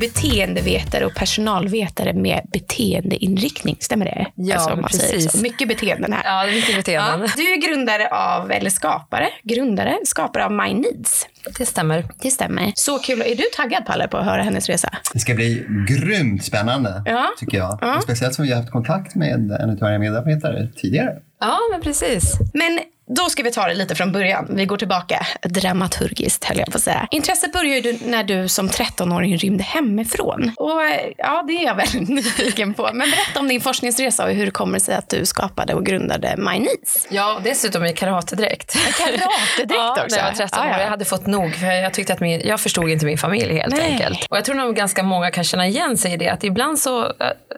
beteendevetare 0.00 1.06
och 1.06 1.14
personalvetare 1.14 2.12
med 2.12 2.40
beteendeinriktning. 2.52 3.76
Stämmer 3.80 4.04
det? 4.04 4.26
Ja, 4.34 4.54
Alltså, 4.54 4.76
man 4.76 4.90
säger 4.90 5.12
precis. 5.14 5.32
så. 5.32 5.38
Mycket 5.38 5.68
beteenden 5.68 6.12
här. 6.12 6.22
Ja, 6.24 6.44
det 6.46 6.50
är 6.52 6.54
mycket 6.54 6.76
beteenden. 6.76 7.20
Ja, 7.20 7.28
du 7.36 7.42
är 7.42 7.68
grundare 7.68 8.08
av, 8.10 8.50
eller 8.52 8.70
skapare, 8.70 9.28
grundare, 9.42 9.96
skapare 10.04 10.44
av 10.44 10.52
My 10.52 10.74
Needs. 10.74 11.26
Det 11.58 11.66
stämmer. 11.66 12.04
Det 12.22 12.30
stämmer. 12.30 12.72
Så 12.74 12.98
kul. 12.98 13.20
Är 13.22 13.34
du 13.36 13.42
taggad 13.56 13.86
Palle 13.86 14.08
på 14.08 14.16
att 14.16 14.24
höra 14.24 14.42
hennes 14.42 14.66
resa? 14.68 14.90
Det 15.12 15.18
ska 15.18 15.34
bli 15.34 15.66
grymt 15.88 16.44
spännande, 16.44 17.02
Ja. 17.06 17.26
tycker 17.38 17.58
jag. 17.58 17.78
Ja. 17.80 18.00
Speciellt 18.02 18.34
som 18.34 18.44
vi 18.44 18.50
har 18.52 18.60
haft 18.60 18.72
kontakt 18.72 19.14
med 19.14 19.32
en 19.34 19.70
av 19.82 19.90
era 19.90 19.98
medarbetare 19.98 20.68
tidigare. 20.76 21.12
Ja, 21.40 21.58
men 21.72 21.80
precis. 21.80 22.32
Men 22.54 22.78
då 23.08 23.28
ska 23.28 23.42
vi 23.42 23.50
ta 23.50 23.66
det 23.66 23.74
lite 23.74 23.94
från 23.94 24.12
början. 24.12 24.46
Vi 24.50 24.66
går 24.66 24.76
tillbaka 24.76 25.26
dramaturgiskt 25.42 26.44
höll 26.44 26.58
jag 26.58 26.70
på 26.70 26.76
att 26.76 26.82
säga. 26.82 27.08
Intresset 27.10 27.52
började 27.52 27.88
ju 27.88 27.98
när 28.04 28.24
du 28.24 28.48
som 28.48 28.68
13-åring 28.68 29.36
rymde 29.36 29.64
hemifrån. 29.64 30.52
Och 30.56 30.84
eh, 30.84 31.12
ja, 31.16 31.44
det 31.46 31.52
är 31.52 31.64
jag 31.64 31.74
väldigt 31.74 32.08
nyfiken 32.08 32.74
på. 32.74 32.90
Men 32.92 33.10
berätta 33.10 33.40
om 33.40 33.48
din 33.48 33.60
forskningsresa 33.60 34.24
och 34.24 34.30
hur 34.30 34.44
det 34.44 34.50
kommer 34.50 34.78
sig 34.78 34.94
att 34.94 35.08
du 35.08 35.26
skapade 35.26 35.74
och 35.74 35.86
grundade 35.86 36.34
My 36.36 36.58
Needs. 36.58 37.06
Ja, 37.10 37.40
dessutom 37.44 37.84
i 37.84 37.92
karatedräkt. 37.92 38.76
Karatedräkt 38.98 39.26
ja, 39.68 39.90
också? 40.04 40.16
När 40.16 40.22
jag 40.22 40.24
var 40.24 40.32
13 40.32 40.60
år. 40.60 40.66
Ja, 40.66 40.72
ja. 40.72 40.80
Jag 40.82 40.90
hade 40.90 41.04
fått 41.04 41.26
nog. 41.26 41.54
För 41.54 41.66
jag, 41.66 41.94
tyckte 41.94 42.12
att 42.12 42.20
min, 42.20 42.40
jag 42.44 42.60
förstod 42.60 42.90
inte 42.90 43.06
min 43.06 43.18
familj 43.18 43.54
helt 43.58 43.74
Nej. 43.76 43.92
enkelt. 43.92 44.26
Och 44.30 44.36
jag 44.36 44.44
tror 44.44 44.54
nog 44.54 44.76
ganska 44.76 45.02
många 45.02 45.30
kan 45.30 45.44
känna 45.44 45.66
igen 45.66 45.96
sig 45.96 46.12
i 46.12 46.16
det. 46.16 46.28
Att 46.28 46.44
ibland 46.44 46.78
så, 46.78 47.04
äh, 47.04 47.10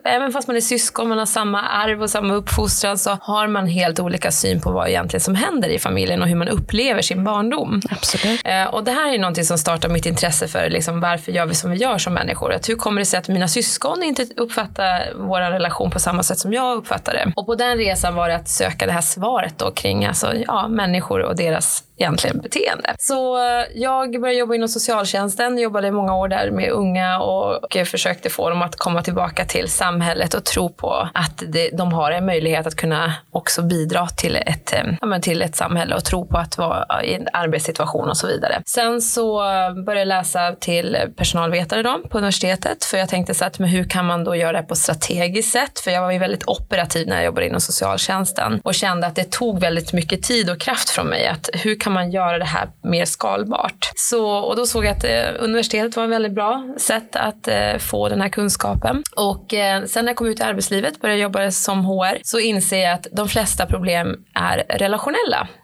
även 0.05 0.31
fast 0.31 0.47
man 0.47 0.57
är 0.57 0.61
syskon, 0.61 1.09
man 1.09 1.17
har 1.17 1.25
samma 1.25 1.61
arv 1.61 2.01
och 2.01 2.09
samma 2.09 2.33
uppfostran 2.33 2.97
så 2.97 3.17
har 3.21 3.47
man 3.47 3.67
helt 3.67 3.99
olika 3.99 4.31
syn 4.31 4.61
på 4.61 4.71
vad 4.71 4.87
egentligen 4.87 5.21
som 5.21 5.35
händer 5.41 5.69
i 5.69 5.79
familjen 5.79 6.21
och 6.21 6.27
hur 6.27 6.35
man 6.35 6.47
upplever 6.47 7.01
sin 7.01 7.23
barndom. 7.23 7.81
Absolut. 7.91 8.41
Eh, 8.45 8.63
Och 8.73 8.83
det 8.83 8.91
här 8.91 9.13
är 9.13 9.17
någonting 9.17 9.43
som 9.43 9.57
startar 9.57 9.89
mitt 9.89 10.05
intresse 10.05 10.47
för 10.47 10.69
liksom, 10.69 10.99
varför 11.01 11.31
gör 11.31 11.45
vi 11.45 11.53
som 11.53 11.71
vi 11.71 11.77
gör 11.77 11.97
som 11.97 12.13
människor. 12.13 12.53
Att 12.53 12.69
hur 12.69 12.75
kommer 12.75 13.01
det 13.01 13.05
sig 13.05 13.19
att 13.19 13.27
mina 13.27 13.47
syskon 13.47 14.03
inte 14.03 14.25
uppfattar 14.37 15.13
vår 15.15 15.39
relation 15.41 15.91
på 15.91 15.99
samma 15.99 16.23
sätt 16.23 16.39
som 16.39 16.53
jag 16.53 16.77
uppfattar 16.77 17.13
det? 17.13 17.31
Och 17.35 17.45
på 17.45 17.55
den 17.55 17.77
resan 17.77 18.15
var 18.15 18.29
det 18.29 18.35
att 18.35 18.49
söka 18.49 18.85
det 18.85 18.91
här 18.91 19.01
svaret 19.01 19.57
då 19.57 19.71
kring 19.71 20.05
alltså, 20.05 20.33
ja, 20.47 20.67
människor 20.67 21.21
och 21.21 21.35
deras 21.35 21.83
egentligen 21.97 22.39
beteende. 22.39 22.95
Så 22.99 23.37
eh, 23.37 23.65
jag 23.75 24.21
började 24.21 24.39
jobba 24.39 24.55
inom 24.55 24.67
socialtjänsten, 24.69 25.57
jobbade 25.57 25.87
i 25.87 25.91
många 25.91 26.15
år 26.15 26.27
där 26.27 26.51
med 26.51 26.69
unga 26.69 27.19
och 27.19 27.75
eh, 27.75 27.85
försökte 27.85 28.29
få 28.29 28.49
dem 28.49 28.61
att 28.61 28.75
komma 28.75 29.01
tillbaka 29.01 29.45
till 29.45 29.69
samhället 29.69 30.33
och 30.33 30.45
tro 30.45 30.69
på 30.69 31.09
att 31.13 31.43
de 31.73 31.93
har 31.93 32.11
en 32.11 32.25
möjlighet 32.25 32.67
att 32.67 32.75
kunna 32.75 33.13
också 33.31 33.61
bidra 33.61 34.07
till 34.07 34.35
ett, 34.35 34.73
ja, 35.01 35.05
men 35.07 35.21
till 35.21 35.30
till 35.31 35.41
ett 35.41 35.55
samhälle 35.55 35.95
och 35.95 36.03
tro 36.03 36.27
på 36.27 36.37
att 36.37 36.57
vara 36.57 37.03
i 37.03 37.13
en 37.13 37.27
arbetssituation 37.33 38.09
och 38.09 38.17
så 38.17 38.27
vidare. 38.27 38.61
Sen 38.65 39.01
så 39.01 39.37
började 39.85 39.99
jag 39.99 40.07
läsa 40.07 40.55
till 40.59 40.97
personalvetare 41.17 41.83
då, 41.83 41.99
på 42.09 42.17
universitetet 42.17 42.85
för 42.85 42.97
jag 42.97 43.09
tänkte 43.09 43.33
så 43.33 43.45
att 43.45 43.59
men 43.59 43.69
hur 43.69 43.83
kan 43.83 44.05
man 44.05 44.23
då 44.23 44.35
göra 44.35 44.61
det 44.61 44.67
på 44.67 44.73
ett 44.73 44.79
strategiskt 44.79 45.51
sätt? 45.51 45.79
För 45.79 45.91
jag 45.91 46.01
var 46.01 46.11
ju 46.11 46.19
väldigt 46.19 46.47
operativ 46.47 47.07
när 47.07 47.15
jag 47.15 47.25
jobbade 47.25 47.47
inom 47.47 47.61
socialtjänsten 47.61 48.61
och 48.63 48.75
kände 48.75 49.07
att 49.07 49.15
det 49.15 49.31
tog 49.31 49.59
väldigt 49.59 49.93
mycket 49.93 50.23
tid 50.23 50.49
och 50.49 50.59
kraft 50.59 50.89
från 50.89 51.07
mig. 51.07 51.27
Att 51.27 51.49
hur 51.53 51.79
kan 51.79 51.93
man 51.93 52.11
göra 52.11 52.37
det 52.37 52.45
här 52.45 52.69
mer 52.83 53.05
skalbart? 53.05 53.91
Så, 53.95 54.27
och 54.27 54.55
då 54.55 54.65
såg 54.65 54.85
jag 54.85 54.97
att 54.97 55.03
eh, 55.03 55.43
universitetet 55.43 55.95
var 55.95 56.03
ett 56.03 56.09
väldigt 56.09 56.33
bra 56.33 56.75
sätt 56.77 57.15
att 57.15 57.47
eh, 57.47 57.77
få 57.77 58.09
den 58.09 58.21
här 58.21 58.29
kunskapen. 58.29 59.03
Och 59.15 59.53
eh, 59.53 59.83
sen 59.85 60.05
när 60.05 60.09
jag 60.09 60.17
kom 60.17 60.27
ut 60.27 60.39
i 60.39 60.43
arbetslivet, 60.43 61.01
började 61.01 61.21
jobba 61.21 61.51
som 61.51 61.85
HR, 61.85 62.17
så 62.23 62.39
inser 62.39 62.77
jag 62.77 62.93
att 62.93 63.07
de 63.11 63.29
flesta 63.29 63.65
problem 63.65 64.15
är 64.33 64.57
relationella 64.69 65.20
kriminella 65.21 65.60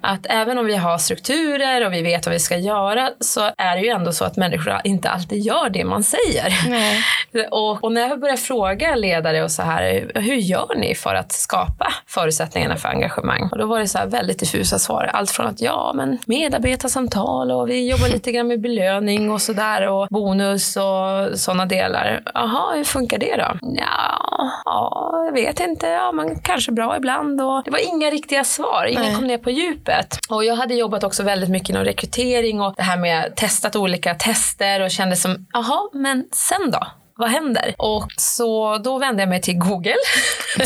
att 0.00 0.26
även 0.28 0.58
om 0.58 0.66
vi 0.66 0.76
har 0.76 0.98
strukturer 0.98 1.86
och 1.86 1.92
vi 1.92 2.02
vet 2.02 2.26
vad 2.26 2.32
vi 2.32 2.38
ska 2.38 2.56
göra 2.56 3.10
så 3.20 3.40
är 3.58 3.76
det 3.76 3.82
ju 3.82 3.88
ändå 3.88 4.12
så 4.12 4.24
att 4.24 4.36
människor 4.36 4.80
inte 4.84 5.10
alltid 5.10 5.42
gör 5.42 5.68
det 5.70 5.84
man 5.84 6.02
säger. 6.02 6.54
Och, 7.50 7.84
och 7.84 7.92
när 7.92 8.08
jag 8.08 8.20
börjar 8.20 8.36
fråga 8.36 8.94
ledare 8.94 9.42
och 9.42 9.50
så 9.50 9.62
här, 9.62 10.10
hur 10.14 10.34
gör 10.34 10.74
ni 10.76 10.94
för 10.94 11.14
att 11.14 11.32
skapa 11.32 11.92
förutsättningarna 12.06 12.76
för 12.76 12.88
engagemang? 12.88 13.48
Och 13.52 13.58
då 13.58 13.66
var 13.66 13.78
det 13.80 13.88
så 13.88 13.98
här 13.98 14.06
väldigt 14.06 14.38
diffusa 14.38 14.78
svar. 14.78 15.10
Allt 15.12 15.30
från 15.30 15.46
att 15.46 15.60
ja, 15.60 15.92
men 15.94 16.18
medarbetarsamtal 16.26 17.50
och 17.50 17.70
vi 17.70 17.90
jobbar 17.90 18.08
lite 18.08 18.32
grann 18.32 18.48
med 18.48 18.60
belöning 18.60 19.30
och 19.30 19.42
sådär 19.42 19.88
och 19.88 20.08
bonus 20.10 20.76
och 20.76 21.38
sådana 21.38 21.66
delar. 21.66 22.22
Jaha, 22.34 22.74
hur 22.74 22.84
funkar 22.84 23.18
det 23.18 23.36
då? 23.36 23.58
Ja, 23.60 24.50
ja, 24.64 25.22
jag 25.26 25.32
vet 25.32 25.60
inte. 25.60 25.86
Ja, 25.86 26.12
men 26.12 26.38
kanske 26.38 26.72
bra 26.72 26.96
ibland. 26.96 27.40
Och 27.40 27.62
det 27.64 27.70
var 27.70 27.94
inga 27.94 28.10
riktiga 28.10 28.44
svar. 28.44 28.90
Nej 28.94 29.23
kom 29.24 29.28
ner 29.28 29.38
på 29.38 29.50
djupet. 29.50 30.18
Och 30.28 30.44
jag 30.44 30.56
hade 30.56 30.74
jobbat 30.74 31.04
också 31.04 31.22
väldigt 31.22 31.48
mycket 31.48 31.68
inom 31.68 31.84
rekrytering 31.84 32.60
och 32.60 32.74
det 32.76 32.82
här 32.82 32.96
med 32.96 33.36
testat 33.36 33.76
olika 33.76 34.14
tester 34.14 34.80
och 34.80 34.90
kände 34.90 35.16
som, 35.16 35.46
jaha, 35.52 35.88
men 35.92 36.24
sen 36.32 36.70
då? 36.70 36.86
Vad 37.16 37.30
händer? 37.30 37.74
Och 37.78 38.08
så 38.16 38.78
då 38.78 38.98
vände 38.98 39.22
jag 39.22 39.28
mig 39.28 39.40
till 39.40 39.58
Google. 39.58 39.94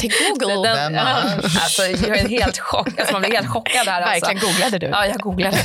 Till 0.01 0.13
Google. 0.29 0.69
Den, 0.75 0.95
ja, 0.95 1.23
alltså, 1.45 1.83
jag 1.83 2.19
är 2.19 2.29
helt 2.29 2.59
chockad. 2.59 2.95
Alltså, 2.99 3.13
man 3.13 3.23
blir 3.23 3.33
helt 3.33 3.49
chockad 3.49 3.87
där. 3.87 4.01
Alltså. 4.01 4.27
Verkligen 4.27 4.53
googlade 4.53 4.79
du? 4.79 4.87
Ja, 4.87 5.07
jag 5.07 5.21
googlade. 5.21 5.57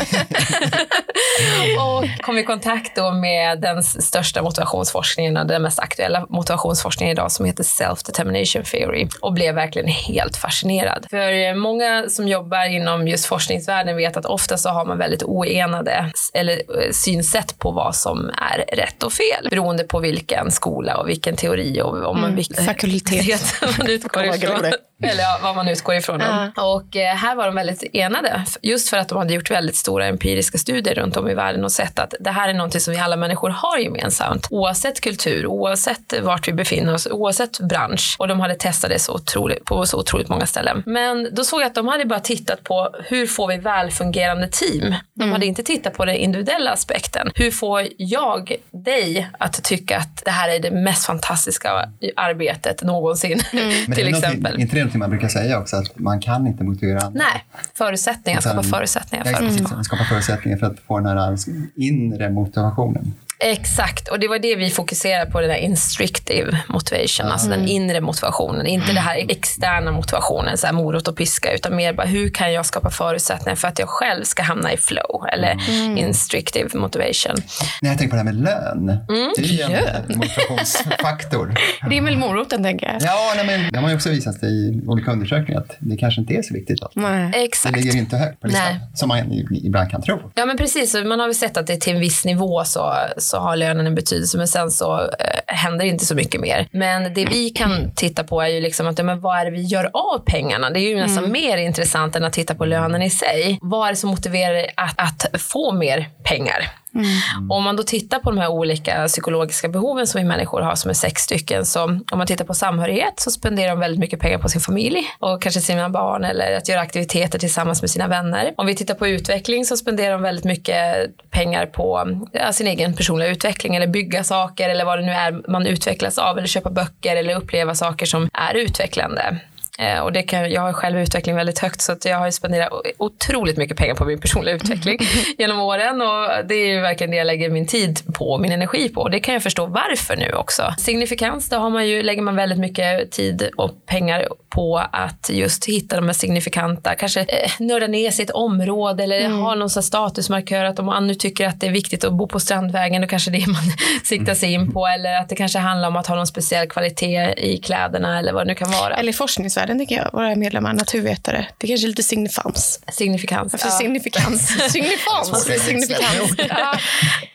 och 1.79 2.21
kom 2.21 2.37
i 2.37 2.43
kontakt 2.43 2.95
då 2.95 3.11
med 3.11 3.61
den 3.61 3.83
största 3.83 4.41
motivationsforskningen 4.41 5.37
och 5.37 5.47
den 5.47 5.61
mest 5.61 5.79
aktuella 5.79 6.25
motivationsforskningen 6.29 7.11
idag 7.11 7.31
som 7.31 7.45
heter 7.45 7.63
Self-Determination 7.63 8.63
Theory 8.63 9.07
och 9.21 9.33
blev 9.33 9.55
verkligen 9.55 9.87
helt 9.87 10.37
fascinerad. 10.37 11.05
För 11.09 11.55
många 11.55 12.09
som 12.09 12.27
jobbar 12.27 12.65
inom 12.65 13.07
just 13.07 13.25
forskningsvärlden 13.25 13.95
vet 13.95 14.17
att 14.17 14.25
ofta 14.25 14.57
så 14.57 14.69
har 14.69 14.85
man 14.85 14.97
väldigt 14.97 15.23
oenade 15.23 16.11
eller 16.33 16.53
eh, 16.53 16.91
synsätt 16.91 17.59
på 17.59 17.71
vad 17.71 17.95
som 17.95 18.29
är 18.29 18.75
rätt 18.75 19.03
och 19.03 19.13
fel 19.13 19.47
beroende 19.49 19.83
på 19.83 19.99
vilken 19.99 20.51
skola 20.51 20.72
och 20.97 21.09
vilken 21.09 21.35
teori 21.35 21.81
och 21.81 22.03
om 22.09 22.21
man 22.21 22.35
vilken 22.35 22.65
fakultet. 22.65 23.25
man 23.77 23.87
utgår 23.89 24.23
ifrån. 24.23 24.71
Eller 25.03 25.23
ja, 25.23 25.39
vad 25.43 25.55
man 25.55 25.67
utgår 25.67 25.95
ifrån. 25.95 26.21
Och 26.57 26.95
eh, 26.95 27.15
här 27.15 27.35
var 27.35 27.45
de 27.45 27.55
väldigt 27.55 27.83
enade. 27.93 28.43
Just 28.61 28.89
för 28.89 28.97
att 28.97 29.09
de 29.09 29.17
hade 29.17 29.33
gjort 29.33 29.51
väldigt 29.51 29.75
stora 29.75 30.05
empiriska 30.05 30.57
studier 30.57 30.95
runt 30.95 31.17
om 31.17 31.29
i 31.29 31.33
världen 31.33 31.63
och 31.63 31.71
sett 31.71 31.99
att 31.99 32.13
det 32.19 32.31
här 32.31 32.49
är 32.49 32.53
någonting 32.53 32.81
som 32.81 32.93
vi 32.93 32.99
alla 32.99 33.15
människor 33.15 33.49
har 33.49 33.77
gemensamt. 33.77 34.47
Oavsett 34.49 35.01
kultur, 35.01 35.45
oavsett 35.45 36.13
vart 36.21 36.47
vi 36.47 36.53
befinner 36.53 36.93
oss, 36.93 37.07
oavsett 37.11 37.59
bransch. 37.59 38.15
Och 38.19 38.27
de 38.27 38.39
hade 38.39 38.55
testat 38.55 38.89
det 38.89 38.99
så 38.99 39.13
otroligt, 39.13 39.65
på 39.65 39.85
så 39.85 39.99
otroligt 39.99 40.29
många 40.29 40.45
ställen. 40.45 40.83
Men 40.85 41.29
då 41.35 41.43
såg 41.43 41.61
jag 41.61 41.67
att 41.67 41.75
de 41.75 41.87
hade 41.87 42.05
bara 42.05 42.19
tittat 42.19 42.63
på 42.63 42.95
hur 43.05 43.27
får 43.27 43.47
vi 43.47 43.57
välfungerande 43.57 44.47
team. 44.47 44.95
De 45.13 45.31
hade 45.31 45.45
inte 45.45 45.63
tittat 45.63 45.93
på 45.93 46.05
den 46.05 46.15
individuella 46.15 46.71
aspekten. 46.71 47.31
Hur 47.35 47.51
får 47.51 47.87
jag 47.97 48.55
dig 48.71 49.29
att 49.39 49.63
tycka 49.63 49.97
att 49.97 50.21
det 50.25 50.31
här 50.31 50.49
är 50.49 50.59
det 50.59 50.71
mest 50.71 51.05
fantastiska 51.05 51.89
arbetet 52.15 52.83
någonsin? 52.83 53.41
Men 53.87 53.95
till 53.95 54.07
exempel. 54.07 54.59
inte 54.59 54.75
det 54.75 54.81
någonting 54.93 54.99
man 54.99 55.09
brukar 55.09 55.27
säga 55.27 55.59
också, 55.59 55.75
att 55.77 55.99
man 55.99 56.19
kan 56.19 56.47
inte 56.47 56.63
motivera 56.63 56.99
andra? 57.01 57.19
Nej, 57.23 57.45
förutsättningar, 57.73 58.41
skapa 58.41 58.63
förutsättningar 58.63 59.25
Ja, 59.25 59.37
för. 59.37 59.45
precis, 59.45 59.85
skapa 59.85 60.03
förutsättningar 60.03 60.57
för 60.57 60.67
att 60.67 60.79
få 60.79 60.99
den 60.99 61.17
här 61.17 61.37
inre 61.75 62.29
motivationen. 62.29 63.13
Exakt, 63.43 64.07
och 64.07 64.19
det 64.19 64.27
var 64.27 64.39
det 64.39 64.55
vi 64.55 64.69
fokuserade 64.69 65.31
på, 65.31 65.39
den 65.41 65.49
där 65.49 65.57
instructive 65.57 66.57
motivation, 66.67 67.25
alltså 67.31 67.49
den 67.49 67.67
inre 67.67 68.01
motivationen. 68.01 68.65
Inte 68.65 68.93
det 68.93 68.99
här 68.99 69.25
externa 69.29 69.91
motivationen, 69.91 70.57
så 70.57 70.67
här 70.67 70.73
morot 70.73 71.07
och 71.07 71.17
piska, 71.17 71.53
utan 71.53 71.75
mer 71.75 71.93
bara 71.93 72.07
hur 72.07 72.29
kan 72.29 72.53
jag 72.53 72.65
skapa 72.65 72.89
förutsättningar 72.89 73.55
för 73.55 73.67
att 73.67 73.79
jag 73.79 73.89
själv 73.89 74.23
ska 74.23 74.43
hamna 74.43 74.73
i 74.73 74.77
flow, 74.77 75.25
eller 75.33 75.57
instructive 75.97 76.69
motivation. 76.79 77.35
När 77.81 77.89
jag 77.89 77.97
tänker 77.99 78.17
på 78.17 78.23
det 78.23 78.29
här 78.29 78.33
med 78.33 78.43
lön, 78.43 78.89
Mm. 79.09 79.31
det 79.37 79.41
är 79.43 79.69
ju 79.69 79.85
en 79.85 80.17
motivationsfaktor. 80.17 81.53
Det 81.89 81.97
är 81.97 82.01
väl 82.01 82.17
moroten, 82.17 82.63
tänker 82.63 82.85
jag. 82.85 83.01
Ja, 83.01 83.33
nej, 83.35 83.45
men 83.45 83.71
det 83.71 83.77
har 83.77 83.81
man 83.81 83.91
ju 83.91 83.95
också 83.95 84.09
visat 84.09 84.43
i 84.43 84.81
olika 84.87 85.11
undersökningar 85.11 85.59
att 85.61 85.75
det 85.79 85.97
kanske 85.97 86.21
inte 86.21 86.33
är 86.33 86.41
så 86.41 86.53
viktigt. 86.53 86.83
Att 86.83 86.95
Nej. 86.95 87.29
det 87.33 87.43
Exakt. 87.43 87.75
ligger 87.77 87.95
inte 87.97 88.17
högt 88.17 88.39
på 88.41 88.47
listan, 88.47 88.65
Nej. 88.69 88.79
som 88.93 89.07
man 89.07 89.31
ibland 89.63 89.91
kan 89.91 90.01
tro. 90.01 90.31
Ja 90.35 90.45
men 90.45 90.57
precis, 90.57 90.93
man 90.93 91.19
har 91.19 91.27
väl 91.27 91.35
sett 91.35 91.57
att 91.57 91.67
det 91.67 91.81
till 91.81 91.93
en 91.93 91.99
viss 91.99 92.25
nivå 92.25 92.63
så, 92.65 92.93
så 93.17 93.32
har 93.37 93.55
lönen 93.55 93.87
en 93.87 93.95
betydelse 93.95 94.37
men 94.37 94.47
sen 94.47 94.71
så 94.71 95.01
eh, 95.01 95.07
händer 95.47 95.85
inte 95.85 96.05
så 96.05 96.15
mycket 96.15 96.41
mer. 96.41 96.67
Men 96.71 97.13
det 97.13 97.25
vi 97.25 97.49
kan 97.49 97.91
titta 97.95 98.23
på 98.23 98.41
är 98.41 98.47
ju 98.47 98.61
liksom 98.61 98.87
att 98.87 98.97
ja, 98.97 99.03
men 99.03 99.21
vad 99.21 99.39
är 99.39 99.45
det 99.45 99.51
vi 99.51 99.61
gör 99.61 99.89
av 99.93 100.19
pengarna? 100.25 100.69
Det 100.69 100.79
är 100.79 100.89
ju 100.89 100.95
nästan 100.95 101.31
mer 101.31 101.57
intressant 101.57 102.15
än 102.15 102.23
att 102.23 102.33
titta 102.33 102.55
på 102.55 102.65
lönen 102.65 103.01
i 103.01 103.09
sig. 103.09 103.59
Vad 103.61 103.87
är 103.87 103.91
det 103.91 103.97
som 103.97 104.09
motiverar 104.09 104.65
att, 104.75 104.99
att 104.99 105.41
få 105.41 105.71
mer 105.71 106.09
pengar? 106.23 106.82
Mm. 106.95 107.51
Om 107.51 107.63
man 107.63 107.75
då 107.75 107.83
tittar 107.83 108.19
på 108.19 108.31
de 108.31 108.39
här 108.39 108.47
olika 108.47 109.07
psykologiska 109.07 109.69
behoven 109.69 110.07
som 110.07 110.21
vi 110.21 110.27
människor 110.27 110.61
har, 110.61 110.75
som 110.75 110.89
är 110.89 110.93
sex 110.93 111.21
stycken, 111.21 111.65
så 111.65 111.83
om 111.83 112.17
man 112.17 112.27
tittar 112.27 112.45
på 112.45 112.53
samhörighet 112.53 113.13
så 113.19 113.31
spenderar 113.31 113.69
de 113.69 113.79
väldigt 113.79 113.99
mycket 113.99 114.19
pengar 114.19 114.37
på 114.37 114.49
sin 114.49 114.61
familj 114.61 115.03
och 115.19 115.41
kanske 115.41 115.61
sina 115.61 115.89
barn 115.89 116.23
eller 116.23 116.57
att 116.57 116.69
göra 116.69 116.81
aktiviteter 116.81 117.39
tillsammans 117.39 117.81
med 117.81 117.89
sina 117.89 118.07
vänner. 118.07 118.53
Om 118.57 118.65
vi 118.65 118.75
tittar 118.75 118.93
på 118.93 119.07
utveckling 119.07 119.65
så 119.65 119.77
spenderar 119.77 120.13
de 120.13 120.21
väldigt 120.21 120.45
mycket 120.45 120.95
pengar 121.29 121.65
på 121.65 122.17
ja, 122.31 122.53
sin 122.53 122.67
egen 122.67 122.93
personliga 122.93 123.29
utveckling 123.29 123.75
eller 123.75 123.87
bygga 123.87 124.23
saker 124.23 124.69
eller 124.69 124.85
vad 124.85 124.99
det 124.99 125.05
nu 125.05 125.11
är 125.11 125.51
man 125.51 125.67
utvecklas 125.67 126.17
av 126.17 126.37
eller 126.37 126.47
köpa 126.47 126.69
böcker 126.69 127.15
eller 127.15 127.35
uppleva 127.35 127.75
saker 127.75 128.05
som 128.05 128.29
är 128.33 128.53
utvecklande. 128.53 129.39
Eh, 129.79 129.99
och 129.99 130.13
det 130.13 130.23
kan, 130.23 130.51
jag 130.51 130.61
har 130.61 130.73
själv 130.73 130.99
utveckling 130.99 131.35
väldigt 131.35 131.59
högt 131.59 131.81
så 131.81 131.91
att 131.91 132.05
jag 132.05 132.17
har 132.17 132.31
spenderat 132.31 132.69
otroligt 132.97 133.57
mycket 133.57 133.77
pengar 133.77 133.95
på 133.95 134.05
min 134.05 134.19
personliga 134.19 134.55
utveckling 134.63 134.99
genom 135.37 135.59
åren 135.59 136.01
och 136.01 136.47
det 136.47 136.55
är 136.55 136.67
ju 136.67 136.81
verkligen 136.81 137.11
det 137.11 137.17
jag 137.17 137.27
lägger 137.27 137.49
min 137.49 137.67
tid 137.67 137.99
på 138.13 138.31
och 138.31 138.41
min 138.41 138.51
energi 138.51 138.89
på. 138.89 139.01
Och 139.01 139.11
det 139.11 139.19
kan 139.19 139.33
jag 139.33 139.43
förstå 139.43 139.65
varför 139.65 140.15
nu 140.15 140.31
också. 140.33 140.73
Signifikans, 140.77 141.49
då 141.49 141.57
har 141.57 141.69
man 141.69 141.87
ju, 141.87 142.03
lägger 142.03 142.21
man 142.21 142.35
väldigt 142.35 142.59
mycket 142.59 143.11
tid 143.11 143.49
och 143.57 143.85
pengar 143.85 144.27
på 144.49 144.77
att 144.91 145.29
just 145.33 145.65
hitta 145.65 145.95
de 145.95 146.05
här 146.05 146.13
signifikanta, 146.13 146.95
kanske 146.95 147.19
eh, 147.19 147.51
nörda 147.59 147.87
ner 147.87 148.11
sig 148.11 148.23
i 148.23 148.25
ett 148.25 148.31
område 148.31 149.03
eller 149.03 149.29
ha 149.29 149.55
någon 149.55 149.69
statusmarkör 149.69 150.65
att 150.65 150.79
om 150.79 150.85
man 150.85 151.07
nu 151.07 151.15
tycker 151.15 151.47
att 151.47 151.59
det 151.59 151.67
är 151.67 151.71
viktigt 151.71 152.03
att 152.03 152.13
bo 152.13 152.27
på 152.27 152.39
Strandvägen 152.39 153.01
då 153.01 153.07
kanske 153.07 153.31
det 153.31 153.37
är 153.37 153.47
man 153.47 153.63
siktar 154.03 154.33
sig 154.33 154.53
in 154.53 154.71
på 154.71 154.87
eller 154.87 155.15
att 155.15 155.29
det 155.29 155.35
kanske 155.35 155.59
handlar 155.59 155.87
om 155.87 155.95
att 155.95 156.07
ha 156.07 156.15
någon 156.15 156.27
speciell 156.27 156.67
kvalitet 156.69 157.33
i 157.37 157.57
kläderna 157.57 158.19
eller 158.19 158.33
vad 158.33 158.45
det 158.45 158.47
nu 158.47 158.55
kan 158.55 158.71
vara. 158.71 158.95
Eller 158.95 159.09
i 159.09 159.13
forskningsvärlden, 159.63 159.79
tycker 159.79 159.95
jag. 159.95 160.09
Våra 160.13 160.35
medlemmar, 160.35 160.73
naturvetare. 160.73 161.47
Det 161.57 161.65
är 161.67 161.69
kanske 161.69 161.85
är 161.85 161.89
lite 161.89 162.03
signifikans. 162.03 162.79
Signifikans. 162.91 163.51
För 163.61 163.69
signifikans. 163.69 164.47
signifikans. 164.71 165.45
För 165.45 165.59
signifikans. 165.59 166.33
Ja. 166.49 166.77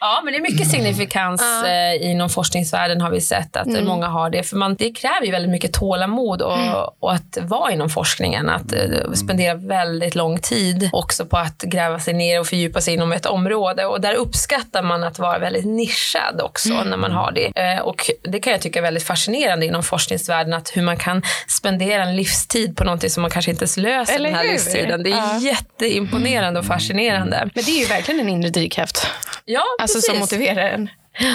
Ja, 0.00 0.20
men 0.24 0.32
det 0.32 0.38
är 0.38 0.42
mycket 0.42 0.70
signifikans 0.70 1.42
eh, 1.66 2.10
inom 2.10 2.28
forskningsvärlden 2.30 3.00
har 3.00 3.10
vi 3.10 3.20
sett 3.20 3.56
att 3.56 3.66
Mm. 3.68 3.84
många 3.86 4.06
har 4.06 4.30
det. 4.30 4.42
För 4.42 4.56
man, 4.56 4.74
det 4.74 4.90
kräver 4.92 5.26
ju 5.26 5.32
väldigt 5.32 5.50
mycket 5.50 5.72
tålamod 5.72 6.42
och, 6.42 6.58
Mm. 6.58 6.74
och 7.00 7.12
att 7.12 7.38
vara 7.42 7.72
inom 7.72 7.88
forskningen. 7.90 8.48
Att 8.48 8.72
eh, 8.72 9.12
spendera 9.14 9.54
väldigt 9.54 10.14
lång 10.14 10.38
tid 10.38 10.90
också 10.92 11.26
på 11.26 11.36
att 11.36 11.58
gräva 11.62 12.00
sig 12.00 12.14
ner 12.14 12.40
och 12.40 12.46
fördjupa 12.46 12.80
sig 12.80 12.94
inom 12.94 13.12
ett 13.12 13.26
område. 13.26 13.84
Och 13.86 14.00
där 14.00 14.14
uppskattar 14.14 14.82
man 14.82 15.04
att 15.04 15.18
vara 15.18 15.38
väldigt 15.38 15.64
nischad 15.64 16.40
också 16.40 16.68
Mm. 16.72 16.88
när 16.90 16.96
man 16.96 17.12
har 17.12 17.32
det. 17.32 17.52
Eh, 17.62 17.78
och 17.78 18.10
det 18.22 18.40
kan 18.40 18.50
jag 18.52 18.60
tycka 18.62 18.78
är 18.78 18.82
väldigt 18.82 19.02
fascinerande 19.06 19.66
inom 19.66 19.82
forskningsvärlden 19.82 20.54
att 20.54 20.70
hur 20.76 20.82
man 20.82 20.96
kan 20.96 21.22
spendera 21.48 22.02
en 22.02 22.16
livstid 22.18 22.76
på 22.76 22.84
någonting 22.84 23.10
som 23.10 23.20
man 23.22 23.30
kanske 23.30 23.50
inte 23.50 23.62
ens 23.62 23.76
löser 23.76 24.14
Eller 24.14 24.28
den 24.28 24.34
här 24.38 24.44
hur? 24.44 24.52
livstiden. 24.52 25.02
Det 25.02 25.10
är 25.10 25.16
Ja. 25.16 25.38
jätteimponerande 25.40 26.60
och 26.60 26.66
fascinerande. 26.66 27.50
Men 27.54 27.64
det 27.64 27.70
är 27.70 27.78
ju 27.80 27.84
verkligen 27.86 28.20
en 28.20 28.28
inre 28.28 28.50
drivkraft. 28.50 29.06
Ja, 29.44 29.62
Alltså 29.80 30.00
som 30.00 30.14
precis. 30.14 30.32
motiverar 30.32 30.68
en. 30.70 30.88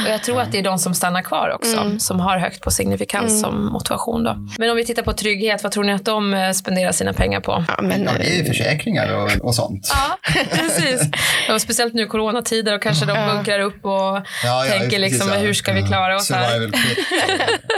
Och 0.05 0.09
jag 0.11 0.23
tror 0.23 0.41
att 0.41 0.51
det 0.51 0.59
är 0.59 0.63
de 0.63 0.79
som 0.79 0.93
stannar 0.93 1.21
kvar 1.21 1.49
också, 1.55 1.77
Mm. 1.77 1.99
som 1.99 2.19
har 2.19 2.37
högt 2.37 2.61
på 2.61 2.71
signifikans 2.71 3.41
som 3.41 3.65
motivation. 3.65 4.23
Då. 4.23 4.35
Men 4.59 4.69
om 4.69 4.75
vi 4.77 4.85
tittar 4.85 5.03
på 5.03 5.13
trygghet, 5.13 5.63
vad 5.63 5.71
tror 5.71 5.83
ni 5.83 5.93
att 5.93 6.05
de 6.05 6.33
eh, 6.33 6.51
spenderar 6.51 6.91
sina 6.91 7.13
pengar 7.13 7.39
på? 7.39 7.65
Ja, 7.67 7.81
men, 7.81 8.03
Ja, 8.03 8.11
det 8.17 8.27
är 8.33 8.37
ju 8.37 8.45
försäkringar 8.45 9.13
och, 9.13 9.29
och 9.45 9.55
sånt. 9.55 9.91
Ja, 9.93 10.17
precis. 10.51 11.01
Och 11.49 11.61
speciellt 11.61 11.93
nu 11.93 12.01
i 12.03 12.07
coronatider 12.07 12.75
och 12.75 12.81
kanske 12.81 13.05
de 13.05 13.27
bunkrar 13.27 13.59
upp 13.59 13.85
och 13.85 13.91
Ja, 13.91 14.23
ja, 14.43 14.63
tänker 14.69 14.85
precis, 14.85 14.99
liksom 14.99 15.29
ja. 15.29 15.35
hur 15.35 15.53
ska 15.53 15.73
vi 15.73 15.81
klara 15.81 16.15
oss 16.15 16.31
här? 16.31 16.71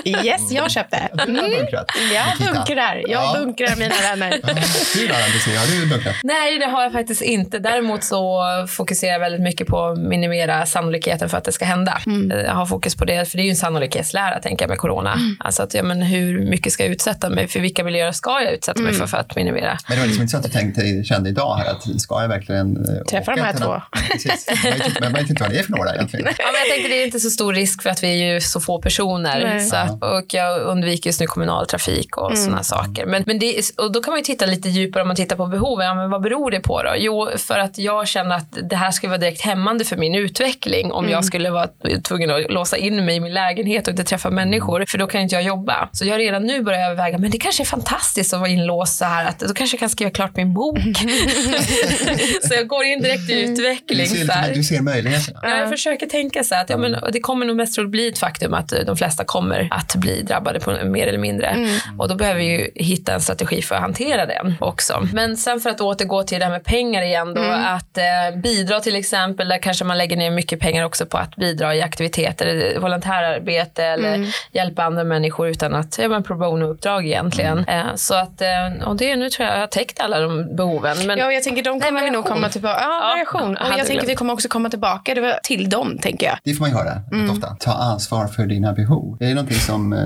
Yes, 0.05 0.51
jag 0.51 0.71
köpte. 0.71 1.09
Bunkrat. 1.25 1.85
Jag 2.13 2.53
bunkrar. 2.53 2.95
Jag 3.07 3.11
Ja. 3.23 3.35
bunkrar 3.39 3.75
mina 3.75 3.95
vänner. 4.01 4.29
Du 4.95 5.07
då, 5.07 5.13
har 5.13 5.81
du 5.81 5.85
bunkrat? 5.89 6.15
Nej, 6.23 6.59
det 6.59 6.65
har 6.65 6.83
jag 6.83 6.91
faktiskt 6.91 7.21
inte. 7.21 7.59
Däremot 7.59 8.03
så 8.03 8.43
fokuserar 8.69 9.11
jag 9.11 9.19
väldigt 9.19 9.41
mycket 9.41 9.67
på 9.67 9.85
att 9.85 9.97
minimera 9.99 10.65
sannolikheten 10.65 11.29
för 11.29 11.37
att 11.37 11.43
det 11.43 11.51
ska 11.51 11.65
hända. 11.65 11.94
Mm. 12.05 12.39
Jag 12.45 12.53
har 12.53 12.65
fokus 12.65 12.95
på 12.95 13.05
det, 13.05 13.29
för 13.29 13.37
det 13.37 13.41
är 13.41 13.45
ju 13.45 13.49
en 13.49 13.55
sannolikhetslära 13.55 14.39
tänker 14.39 14.63
jag 14.63 14.69
med 14.69 14.77
corona. 14.77 15.13
Mm. 15.13 15.35
Alltså 15.39 15.63
att, 15.63 15.73
ja, 15.73 15.83
men 15.83 16.01
hur 16.01 16.39
mycket 16.49 16.73
ska 16.73 16.83
jag 16.83 16.91
utsätta 16.91 17.29
mig 17.29 17.47
för? 17.47 17.59
Vilka 17.59 17.83
miljöer 17.83 18.11
ska 18.11 18.41
jag 18.41 18.53
utsätta 18.53 18.81
mig 18.81 18.89
Mm. 18.89 18.99
för 18.99 19.07
för 19.07 19.17
att 19.17 19.35
minimera? 19.35 19.77
Men 19.87 19.95
det 19.97 20.01
var 20.01 20.05
liksom 20.07 20.21
inte 20.21 20.31
så 20.31 20.37
att 20.37 20.43
du 20.43 20.49
tänkte, 20.49 21.03
kände 21.03 21.29
idag 21.29 21.55
här 21.55 21.71
att 21.71 22.01
ska 22.01 22.21
jag 22.21 22.27
verkligen 22.27 22.77
eh, 22.77 23.03
Träffa 23.09 23.31
åka 23.31 23.41
de 23.41 23.45
här 23.45 23.53
till 23.53 23.61
två? 23.61 23.81
Precis. 24.11 24.47
Man 24.63 24.71
vet 24.73 24.85
inte- 24.87 24.99
Men 25.01 25.11
man 25.11 25.21
vet 25.21 25.29
inte 25.29 25.43
vad 25.43 25.51
det 25.51 25.59
är 25.59 25.63
för 25.63 25.71
några 25.71 25.93
egentligen. 25.95 26.25
Ja, 26.37 26.45
men 26.45 26.59
jag 26.59 26.69
tänkte 26.69 26.89
det 26.89 27.01
är 27.01 27.05
inte 27.05 27.19
så 27.19 27.29
stor 27.29 27.53
risk 27.53 27.81
för 27.83 27.89
att 27.89 28.03
vi 28.03 28.07
är 28.21 28.33
ju 28.33 28.41
så 28.41 28.59
få 28.59 28.81
personer. 28.81 29.39
Nej. 29.43 29.65
Så, 29.65 29.75
att- 29.75 30.03
och 30.03 30.33
jag 30.33 30.61
undviker 30.61 31.09
just 31.09 31.19
nu 31.19 31.25
kommunaltrafik 31.27 32.17
och 32.17 32.37
sådana 32.37 32.63
saker. 32.63 33.05
Men, 33.05 33.23
men 33.25 33.39
det, 33.39 33.61
och 33.77 33.91
då 33.91 34.01
kan 34.03 34.11
man 34.11 34.19
ju 34.19 34.23
titta 34.23 34.45
lite 34.45 34.69
djupare 34.69 35.01
om 35.01 35.07
man 35.07 35.15
tittar 35.15 35.35
på 35.35 35.45
behoven. 35.47 35.85
Ja, 35.87 35.93
men 35.95 36.09
vad 36.09 36.21
beror 36.21 36.51
det 36.51 36.59
på 36.59 36.83
då? 36.83 36.93
Jo, 36.97 37.29
för 37.37 37.59
att 37.59 37.77
jag 37.77 38.07
känner 38.07 38.35
att 38.35 38.57
det 38.69 38.75
här 38.75 38.91
skulle 38.91 39.09
vara 39.09 39.17
direkt 39.19 39.41
hämmande 39.41 39.85
för 39.85 39.97
min 39.97 40.15
utveckling 40.15 40.91
om 40.91 41.09
jag 41.09 41.25
skulle 41.25 41.49
vara 41.49 41.67
tvungen 42.03 42.31
att 42.31 42.51
låsa 42.51 42.77
in 42.77 43.05
mig 43.05 43.15
i 43.15 43.19
min 43.19 43.33
lägenhet 43.33 43.87
och 43.87 43.91
inte 43.91 44.03
träffa 44.03 44.29
människor. 44.29 44.85
För 44.87 44.97
då 44.97 45.07
kan 45.07 45.21
inte 45.21 45.35
jag 45.35 45.43
jobba. 45.43 45.89
Så 45.91 46.05
jag 46.05 46.11
har 46.13 46.19
redan 46.19 46.43
nu 46.43 46.61
börjat 46.63 46.91
överväga, 46.91 47.17
men 47.17 47.31
det 47.31 47.37
kanske 47.37 47.63
är 47.63 47.65
fantastiskt 47.65 48.33
att 48.33 48.39
vara 48.39 48.49
inlåst 48.49 48.97
så 48.97 49.05
här. 49.05 49.25
Att, 49.25 49.39
då 49.39 49.53
kanske 49.53 49.75
jag 49.75 49.79
kan 49.79 49.89
skriva 49.89 50.11
klart 50.11 50.35
min 50.35 50.53
bok. 50.53 50.77
så 52.41 52.53
jag 52.53 52.67
går 52.67 52.83
in 52.83 53.01
direkt 53.01 53.29
i 53.29 53.33
Du 53.45 53.51
utveckling. 53.53 54.07
ser, 54.07 54.27
här. 54.33 54.47
lite- 54.47 54.59
du 54.59 54.63
ser 54.63 54.81
möjligheterna. 54.81 55.39
Ja, 55.43 55.57
jag 55.57 55.69
försöker 55.69 56.05
tänka 56.05 56.43
så 56.43 56.55
här 56.55 56.61
att 56.63 56.69
ja, 56.69 56.77
men, 56.77 56.95
det 57.13 57.19
kommer 57.19 57.45
nog 57.45 57.55
mest 57.55 57.75
troligt 57.75 57.91
bli 57.91 58.07
ett 58.07 58.17
faktum 58.19 58.53
att 58.53 58.71
eh, 58.73 58.79
de 58.79 58.97
flesta 58.97 59.23
kommer 59.25 59.67
att 59.71 59.95
bli 59.95 60.21
drabbade 60.21 60.59
på 60.59 60.71
mer 60.85 61.07
eller 61.07 61.17
mindre. 61.19 61.57
Och 61.97 62.07
då 62.09 62.15
behöver 62.15 62.39
vi 62.39 62.45
ju 62.45 62.69
hitta 62.75 63.13
en 63.13 63.21
strategi 63.21 63.61
för 63.61 63.75
att 63.75 63.81
hantera 63.81 64.25
det 64.25 64.55
också. 64.59 65.07
Men 65.13 65.37
sen 65.37 65.59
för 65.59 65.69
att 65.69 65.81
återgå 65.81 66.23
till 66.23 66.39
det 66.39 66.45
här 66.45 66.51
med 66.51 66.63
pengar 66.63 67.01
igen 67.01 67.33
då, 67.33 67.41
att 67.41 67.97
eh, 67.97 68.03
bidra 68.43 68.79
till 68.79 68.95
exempel, 68.95 69.47
där 69.47 69.57
kanske 69.57 69.83
man 69.85 69.97
lägger 69.97 70.17
ner 70.17 70.31
mycket 70.31 70.59
pengar 70.59 70.83
också 70.85 71.05
på 71.05 71.17
att 71.17 71.35
bidra 71.35 71.64
i 71.73 71.81
aktiviteter, 71.81 72.79
volontärarbete 72.79 73.83
eller 73.85 74.27
hjälpa 74.51 74.83
andra 74.83 75.03
människor 75.03 75.47
utan 75.47 75.75
att, 75.75 75.97
ja 76.01 76.07
men 76.07 76.23
pro 76.23 76.35
bono-uppdrag 76.37 77.05
egentligen. 77.05 77.59
Eh, 77.67 77.83
så 77.95 78.15
att, 78.15 78.41
eh, 78.41 78.87
och 78.87 78.95
det, 78.95 79.15
nu 79.15 79.29
tror 79.29 79.47
jag 79.47 79.55
jag 79.55 79.59
har 79.61 79.67
täckt 79.67 79.99
alla 79.99 80.19
de 80.19 80.55
behoven. 80.55 80.97
Men 81.07 81.17
Ja, 81.17 81.25
och 81.25 81.33
jag 81.33 81.43
tänker 81.43 81.63
de 81.63 81.79
kommer 81.81 82.03
vi 82.03 82.09
nog 82.09 82.25
komma 82.25 82.49
tillbaka. 82.49 82.79
Ja, 82.81 82.87
Ja, 83.01 83.09
variation. 83.09 83.57
jag 83.59 83.67
Och 83.67 83.71
jag 83.71 83.77
tänker 83.77 83.93
glömt. 83.93 84.09
vi 84.09 84.15
kommer 84.15 84.33
också 84.33 84.47
komma 84.47 84.69
tillbaka 84.69 85.13
det 85.13 85.21
var 85.21 85.39
till 85.43 85.69
dem, 85.69 85.97
tänker 86.01 86.27
jag. 86.27 86.37
Det 86.43 86.53
får 86.53 86.61
man 86.61 86.69
ju 86.69 86.75
höra 86.75 86.89
rätt 87.23 87.31
ofta. 87.31 87.55
Ta 87.59 87.71
ansvar 87.71 88.27
för 88.27 88.45
dina 88.45 88.73
behov. 88.73 89.17
Är 89.19 89.27
det 89.27 89.33
någonting 89.33 89.57
som 89.57 89.93
eh, 89.93 89.99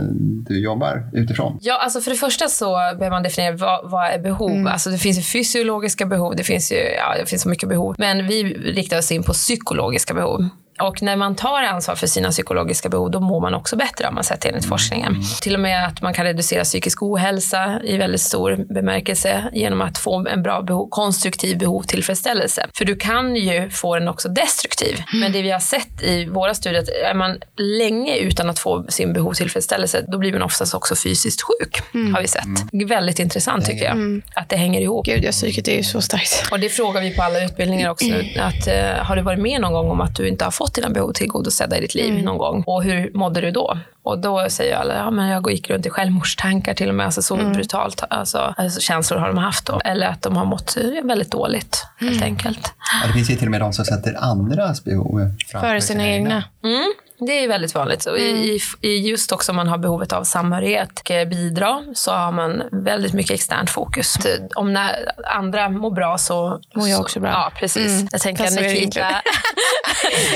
du 0.50 0.63
jobbar 0.63 1.09
utifrån? 1.13 1.59
Ja, 1.61 1.77
alltså 1.83 2.01
för 2.01 2.11
det 2.11 2.17
första 2.17 2.47
så 2.47 2.71
behöver 2.75 3.09
man 3.09 3.23
definiera 3.23 3.56
vad, 3.56 3.91
vad 3.91 4.06
är 4.09 4.19
behov. 4.19 4.67
Alltså 4.67 4.89
det 4.89 4.97
finns 4.97 5.17
ju 5.17 5.21
fysiologiska 5.21 6.06
behov, 6.06 6.35
det 6.35 6.44
finns 6.44 6.71
ju 6.71 6.75
ja, 6.75 7.15
det 7.19 7.25
finns 7.25 7.41
så 7.41 7.50
mycket 7.50 7.69
behov. 7.69 7.95
Men 7.97 8.27
vi 8.27 8.44
riktar 8.53 8.97
oss 8.97 9.11
in 9.11 9.23
på 9.23 9.33
psykologiska 9.33 10.13
behov. 10.13 10.50
Och 10.81 11.02
när 11.02 11.16
man 11.16 11.36
tar 11.36 11.64
ansvar 11.64 11.96
för 11.96 12.08
sina 12.08 12.30
psykologiska 12.31 12.90
behov, 12.90 13.12
då 13.12 13.20
mår 13.20 13.42
man 13.42 13.54
också 13.54 13.76
bättre 13.76 14.06
har 14.06 14.12
man 14.12 14.24
sett 14.24 14.46
enligt 14.46 14.66
forskningen. 14.66 15.16
Till 15.42 15.54
och 15.54 15.60
med 15.60 15.88
att 15.88 16.02
man 16.02 16.14
kan 16.14 16.26
reducera 16.26 16.64
psykisk 16.64 17.04
ohälsa 17.04 17.81
i 17.84 17.98
väldigt 17.98 18.22
stor 18.22 18.74
bemärkelse 18.74 19.44
genom 19.54 19.81
att 19.81 19.98
få 19.98 20.28
en 20.28 20.44
bra 20.44 20.62
behov, 20.62 20.88
konstruktiv 20.90 21.58
behovtillfredsställelse. 21.58 22.66
För 22.78 22.86
du 22.86 22.96
kan 22.96 23.36
ju 23.36 23.70
få 23.70 23.96
den 23.96 24.08
också 24.08 24.30
destruktiv. 24.30 25.04
Men 25.14 25.31
det 25.31 25.42
vi 25.42 25.52
har 25.52 25.60
sett 25.60 26.04
i 26.04 26.26
våra 26.26 26.54
studier, 26.54 26.81
att 26.81 26.90
är 26.90 27.14
man 27.14 27.38
länge 27.58 28.18
utan 28.18 28.50
att 28.50 28.60
få 28.60 28.86
sin 28.90 29.14
behovstillfredsställelse, 29.14 30.06
då 30.08 30.18
blir 30.18 30.34
man 30.34 30.42
oftast 30.42 30.74
också 30.74 30.96
fysiskt 30.96 31.42
sjuk. 31.42 31.81
Har 32.14 32.22
vi 32.22 32.28
sett. 32.28 32.90
Väldigt 32.90 33.19
intressant 33.19 33.66
tycker 33.66 33.86
jag. 33.86 34.21
Att 34.33 34.50
det 34.50 34.56
hänger 34.56 34.81
ihop. 34.81 35.06
Gud, 35.06 35.24
ja, 35.24 35.31
psyket 35.31 35.68
är 35.68 35.76
ju 35.76 35.83
så 35.83 36.02
starkt. 36.02 36.48
Och 36.52 36.59
det 36.59 36.69
frågar 36.69 37.02
vi 37.02 37.16
på 37.16 37.24
alla 37.24 37.44
utbildningar 37.44 37.90
också. 37.90 38.06
Att, 38.40 38.68
eh, 38.68 39.06
har 39.06 39.16
du 39.16 39.21
varit 39.21 39.40
med 39.40 39.62
någon 39.62 39.74
gång 39.74 39.90
om 39.90 40.02
att 40.02 40.16
du 40.16 40.28
inte 40.28 40.44
har 40.45 40.52
fått 40.52 40.69
dina 40.73 40.90
behov 40.90 41.14
tillgodosedda 41.14 41.78
i 41.78 41.81
ditt 41.81 41.95
liv 41.95 42.23
någon 42.23 42.38
gång? 42.38 42.64
Och 42.68 42.83
hur 42.83 43.11
mådde 43.14 43.42
du 43.42 43.52
då? 43.52 43.78
Och 44.04 44.19
då 44.19 44.49
säger 44.49 44.76
alla, 44.76 44.94
ja 44.95 45.11
men 45.11 45.28
jag 45.28 45.52
gick 45.52 45.69
runt 45.69 45.85
i 45.85 45.90
självmordstankar 45.90 46.73
till 46.73 46.90
och 46.90 46.95
med. 46.95 47.06
Alltså 47.06 47.21
så 47.21 47.35
brutalt 47.35 48.04
alltså, 48.09 48.54
alltså, 48.57 48.80
känslor 48.81 49.18
har 49.19 49.28
de 49.28 49.38
haft 49.38 49.66
då. 49.66 49.80
Eller 49.85 50.07
att 50.07 50.21
de 50.21 50.35
har 50.35 50.45
mått 50.45 50.78
eh, 50.78 51.07
väldigt 51.07 51.31
dåligt 51.31 51.85
helt 51.99 52.21
enkelt. 52.21 52.73
Ja, 53.02 53.07
det 53.07 53.14
finns 53.14 53.30
ju 53.30 53.35
till 53.35 53.47
och 53.47 53.52
med 53.52 53.61
de 53.61 53.73
som 53.73 53.85
sätter 53.85 54.23
andras 54.23 54.83
behov 54.83 55.31
framför 55.47 55.68
Före 55.68 55.81
sina 55.81 56.07
egna. 56.07 56.44
Mm, 56.64 56.94
det 57.19 57.44
är 57.44 57.47
väldigt 57.47 57.76
vanligt. 57.76 58.06
Och 58.06 58.18
Mm. 58.19 58.35
i, 58.35 58.59
i 58.81 58.97
just 59.09 59.31
också 59.31 59.52
om 59.52 59.56
man 59.56 59.68
har 59.68 59.78
behovet 59.78 60.14
av 60.14 60.23
samhörighet 60.23 60.99
och 60.99 61.11
eh, 61.11 61.28
bidra 61.28 61.83
så 61.94 62.11
har 62.11 62.31
man 62.31 62.64
väldigt 62.71 63.14
mycket 63.14 63.31
externt 63.31 63.69
fokus. 63.69 64.16
Om 64.56 64.73
när 64.73 65.11
andra 65.26 65.69
mår 65.69 65.92
bra 65.92 66.18
så... 66.18 66.61
Mår 66.76 66.88
jag 66.88 66.95
så- 66.97 67.04
också 67.04 67.19
bra. 67.19 67.30
Ja, 67.30 67.52
precis. 67.59 68.04
Jag 68.11 68.21
tänker 68.21 68.44
Fast 68.44 68.56
så 68.56 68.61
Nikita... 68.61 68.99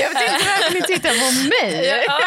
Jag 0.00 0.08
vet 0.08 0.22
inte 0.22 0.44
varför 0.48 0.74
ni 0.74 0.82
tittar 0.82 1.10
på 1.10 1.48
mig. 1.48 1.86
Ja, 1.88 2.18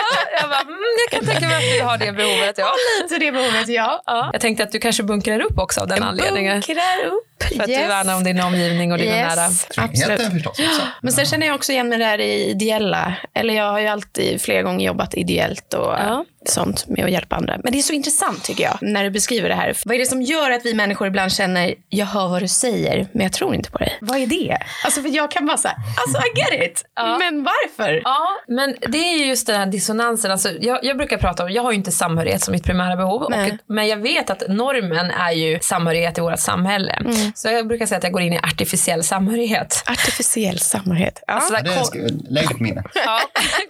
jag, 0.42 0.50
bara, 0.50 0.62
mm, 0.62 0.78
jag 1.10 1.20
kan 1.20 1.30
tänka 1.30 1.48
mig 1.48 1.56
att 1.58 1.80
du 1.80 1.86
har 1.86 1.98
det 1.98 2.12
behovet. 2.12 2.56
Ja. 2.58 2.74
Lite 3.04 3.18
det 3.26 3.32
behovet, 3.32 3.68
ja. 3.68 4.02
Ja. 4.06 4.30
Jag 4.34 4.42
tänkte 4.42 4.64
att 4.64 4.72
du 4.72 4.80
kanske 4.80 5.04
bunkrar 5.04 5.40
upp 5.40 5.60
också 5.60 5.82
av 5.82 5.88
den 5.88 6.04
anledningen. 6.04 6.54
Bunkrar 6.54 7.06
upp. 7.06 7.44
För 7.56 7.62
att 7.62 7.68
du 7.68 7.74
värnar 7.88 8.16
om 8.16 8.24
din 8.24 8.40
omgivning 8.42 8.92
och 8.92 8.98
dina 8.98 9.12
nära. 9.16 9.46
Yes, 9.48 9.68
absolut. 9.78 9.94
Tryggheten 10.08 10.32
förstås 10.32 10.60
också. 10.60 10.82
Men 11.02 11.14
sen 11.14 11.26
känner 11.26 11.48
jag 11.48 11.56
också 11.56 11.72
igen 11.72 11.90
mig 11.90 12.00
där 12.00 12.20
i 12.22 12.46
ideella. 12.50 13.14
Eller 13.34 13.54
jag 13.54 13.72
har 13.72 13.80
ju 13.80 13.88
alltid 13.88 14.42
flera 14.48 14.64
gånger 14.64 14.86
jobbat 14.88 15.14
ideellt 15.14 15.74
och 15.74 15.94
Ja 16.00 16.26
sånt 16.50 16.88
med 16.88 17.06
att 17.06 17.12
hjälpa 17.12 17.36
andra. 17.36 17.58
Men 17.64 17.72
det 17.74 17.78
är 17.80 17.82
så 17.82 17.94
intressant 17.94 18.44
tycker 18.44 18.64
jag 18.64 18.78
när 18.82 19.04
du 19.04 19.10
beskriver 19.10 19.50
det 19.50 19.56
här. 19.56 19.78
Vad 19.86 19.96
är 19.96 20.00
det 20.00 20.06
som 20.06 20.22
gör 20.22 20.52
att 20.52 20.66
vi 20.66 20.74
människor 20.74 21.08
ibland 21.08 21.32
känner, 21.32 21.74
jag 21.90 22.06
hör 22.06 22.28
vad 22.28 22.42
du 22.42 22.48
säger, 22.48 23.08
men 23.12 23.24
jag 23.24 23.34
tror 23.34 23.56
inte 23.56 23.72
på 23.72 23.78
dig? 23.78 23.98
Vad 24.02 24.18
är 24.18 24.28
det? 24.28 24.58
Alltså 24.86 25.02
för 25.02 25.10
jag 25.10 25.32
kan 25.32 25.46
bara 25.46 25.58
säga, 25.58 25.76
alltså 25.98 26.28
I 26.28 26.40
get 26.40 26.72
it. 26.72 26.86
Men 27.20 27.44
varför? 27.44 28.02
Ja, 28.04 28.28
men 28.48 28.76
det 28.88 28.98
är 28.98 29.18
ju 29.18 29.26
just 29.26 29.48
den 29.48 29.56
här 29.60 29.66
dissonansen. 29.66 30.32
Alltså, 30.32 30.50
jag, 30.62 30.80
jag 30.84 30.98
brukar 30.98 31.18
prata 31.18 31.44
om, 31.44 31.52
jag 31.52 31.64
har 31.64 31.72
ju 31.72 31.78
inte 31.78 31.92
samhörighet 31.92 32.44
som 32.44 32.52
mitt 32.52 32.64
primära 32.64 32.96
behov. 32.96 33.22
Och, 33.24 33.32
men 33.68 33.88
jag 33.88 33.98
vet 33.98 34.30
att 34.30 34.44
normen 34.48 35.12
är 35.12 35.32
ju 35.32 35.60
samhörighet 35.62 36.18
i 36.18 36.22
vårt 36.22 36.40
samhälle. 36.40 37.02
Så 37.36 37.48
jag 37.50 37.68
brukar 37.68 37.86
säga 37.86 37.98
att 37.98 38.04
jag 38.04 38.14
går 38.14 38.22
in 38.22 38.34
i 38.34 38.38
artificiell 38.38 39.04
samhörighet. 39.04 39.84
Artificiell 39.88 40.60
samhörighet. 40.60 41.24
Ja. 41.28 41.34
Alltså, 41.34 41.54
Ja, 41.54 41.62
där 41.62 41.80
det 41.80 41.86
ska, 41.86 42.00
lägg 42.30 42.50
på 42.50 42.64
minnet. 42.64 42.86
Ja, 43.06 43.20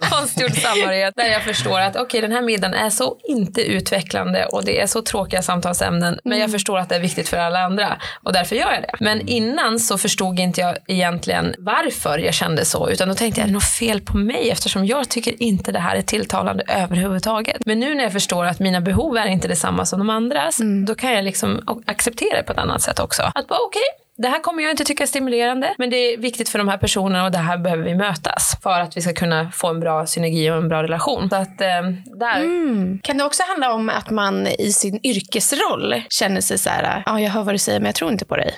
konstgjord 0.00 0.52
samhörighet 0.62 1.14
där 1.16 1.24
jag 1.26 1.42
förstår 1.42 1.80
att 1.80 1.96
okej 1.96 2.20
den 2.20 2.32
här 2.32 2.42
middagen 2.42 2.67
podcasten 2.68 2.86
är 2.86 2.90
så 2.90 3.16
inte 3.28 3.62
utvecklande 3.62 4.46
och 4.46 4.64
det 4.64 4.80
är 4.80 4.86
så 4.86 5.02
tråkiga 5.02 5.42
samtalsämnen. 5.42 6.18
Men 6.24 6.38
jag 6.38 6.50
förstår 6.50 6.78
att 6.78 6.88
det 6.88 6.96
är 6.96 7.00
viktigt 7.00 7.28
för 7.28 7.36
alla 7.36 7.58
andra 7.58 7.98
och 8.24 8.32
därför 8.32 8.56
gör 8.56 8.72
jag 8.72 8.82
det. 8.82 8.94
Men 9.00 9.28
innan 9.28 9.78
så 9.78 9.98
förstod 9.98 10.38
inte 10.38 10.60
jag 10.60 10.76
egentligen 10.86 11.54
varför 11.58 12.18
jag 12.18 12.34
kände 12.34 12.64
så 12.64 12.90
utan 12.90 13.08
då 13.08 13.14
tänkte 13.14 13.40
jag, 13.40 13.44
är 13.44 13.48
det 13.48 13.54
något 13.54 13.78
fel 13.78 14.00
på 14.00 14.16
mig 14.16 14.50
eftersom 14.50 14.86
jag 14.86 15.08
tycker 15.08 15.42
inte 15.42 15.72
det 15.72 15.80
här 15.80 15.96
är 15.96 16.02
tilltalande 16.02 16.64
överhuvudtaget. 16.68 17.66
Men 17.66 17.80
nu 17.80 17.94
när 17.94 18.02
jag 18.02 18.12
förstår 18.12 18.44
att 18.44 18.60
mina 18.60 18.80
behov 18.80 19.16
är 19.16 19.26
inte 19.26 19.48
detsamma 19.48 19.84
som 19.84 19.98
de 19.98 20.10
andras, 20.10 20.60
då 20.86 20.94
kan 20.94 21.12
jag 21.12 21.24
liksom 21.24 21.82
acceptera 21.86 22.36
det 22.36 22.42
på 22.42 22.52
ett 22.52 22.58
annat 22.58 22.82
sätt 22.82 23.00
också. 23.00 23.22
Att 23.34 23.48
bara 23.48 23.60
okej, 23.66 24.07
det 24.22 24.28
här 24.28 24.40
kommer 24.40 24.62
jag 24.62 24.70
inte 24.70 24.84
tycka 24.84 25.02
är 25.02 25.06
stimulerande, 25.06 25.74
men 25.78 25.90
det 25.90 25.96
är 25.96 26.18
viktigt 26.18 26.48
för 26.48 26.58
de 26.58 26.68
här 26.68 26.78
personerna 26.78 27.24
och 27.24 27.30
det 27.30 27.38
här 27.38 27.58
behöver 27.58 27.84
vi 27.84 27.94
mötas 27.94 28.56
för 28.62 28.80
att 28.80 28.96
vi 28.96 29.00
ska 29.00 29.12
kunna 29.12 29.50
få 29.50 29.68
en 29.68 29.80
bra 29.80 30.06
synergi 30.06 30.50
och 30.50 30.56
en 30.56 30.68
bra 30.68 30.82
relation. 30.82 31.28
Så 31.30 31.36
att 31.36 31.60
eh, 31.60 31.82
där. 32.18 32.36
Mm. 32.36 32.98
Kan 33.02 33.18
det 33.18 33.24
också 33.24 33.42
handla 33.48 33.72
om 33.72 33.88
att 33.88 34.10
man 34.10 34.46
i 34.46 34.72
sin 34.72 35.00
yrkesroll 35.02 35.94
känner 36.08 36.40
sig 36.40 36.58
så 36.58 36.70
här, 36.70 37.02
ja 37.06 37.20
jag 37.20 37.30
hör 37.30 37.42
vad 37.42 37.54
du 37.54 37.58
säger 37.58 37.80
men 37.80 37.86
jag 37.86 37.94
tror 37.94 38.12
inte 38.12 38.24
på 38.24 38.36
dig. 38.36 38.54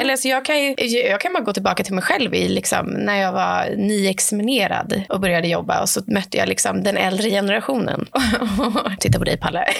Eller 0.00 0.10
alltså 0.10 0.28
jag, 0.28 0.44
kan 0.44 0.58
ju, 0.60 0.74
jag 1.10 1.20
kan 1.20 1.32
bara 1.32 1.42
gå 1.44 1.52
tillbaka 1.52 1.84
till 1.84 1.94
mig 1.94 2.04
själv 2.04 2.34
i 2.34 2.48
liksom, 2.48 2.86
när 2.86 3.20
jag 3.20 3.32
var 3.32 3.74
nyexaminerad 3.76 5.02
och 5.08 5.20
började 5.20 5.48
jobba 5.48 5.80
och 5.80 5.88
så 5.88 6.02
mötte 6.06 6.36
jag 6.36 6.48
liksom 6.48 6.82
den 6.82 6.96
äldre 6.96 7.30
generationen. 7.30 8.06
Titta 9.00 9.18
på 9.18 9.24
dig 9.24 9.36
Palle. 9.36 9.64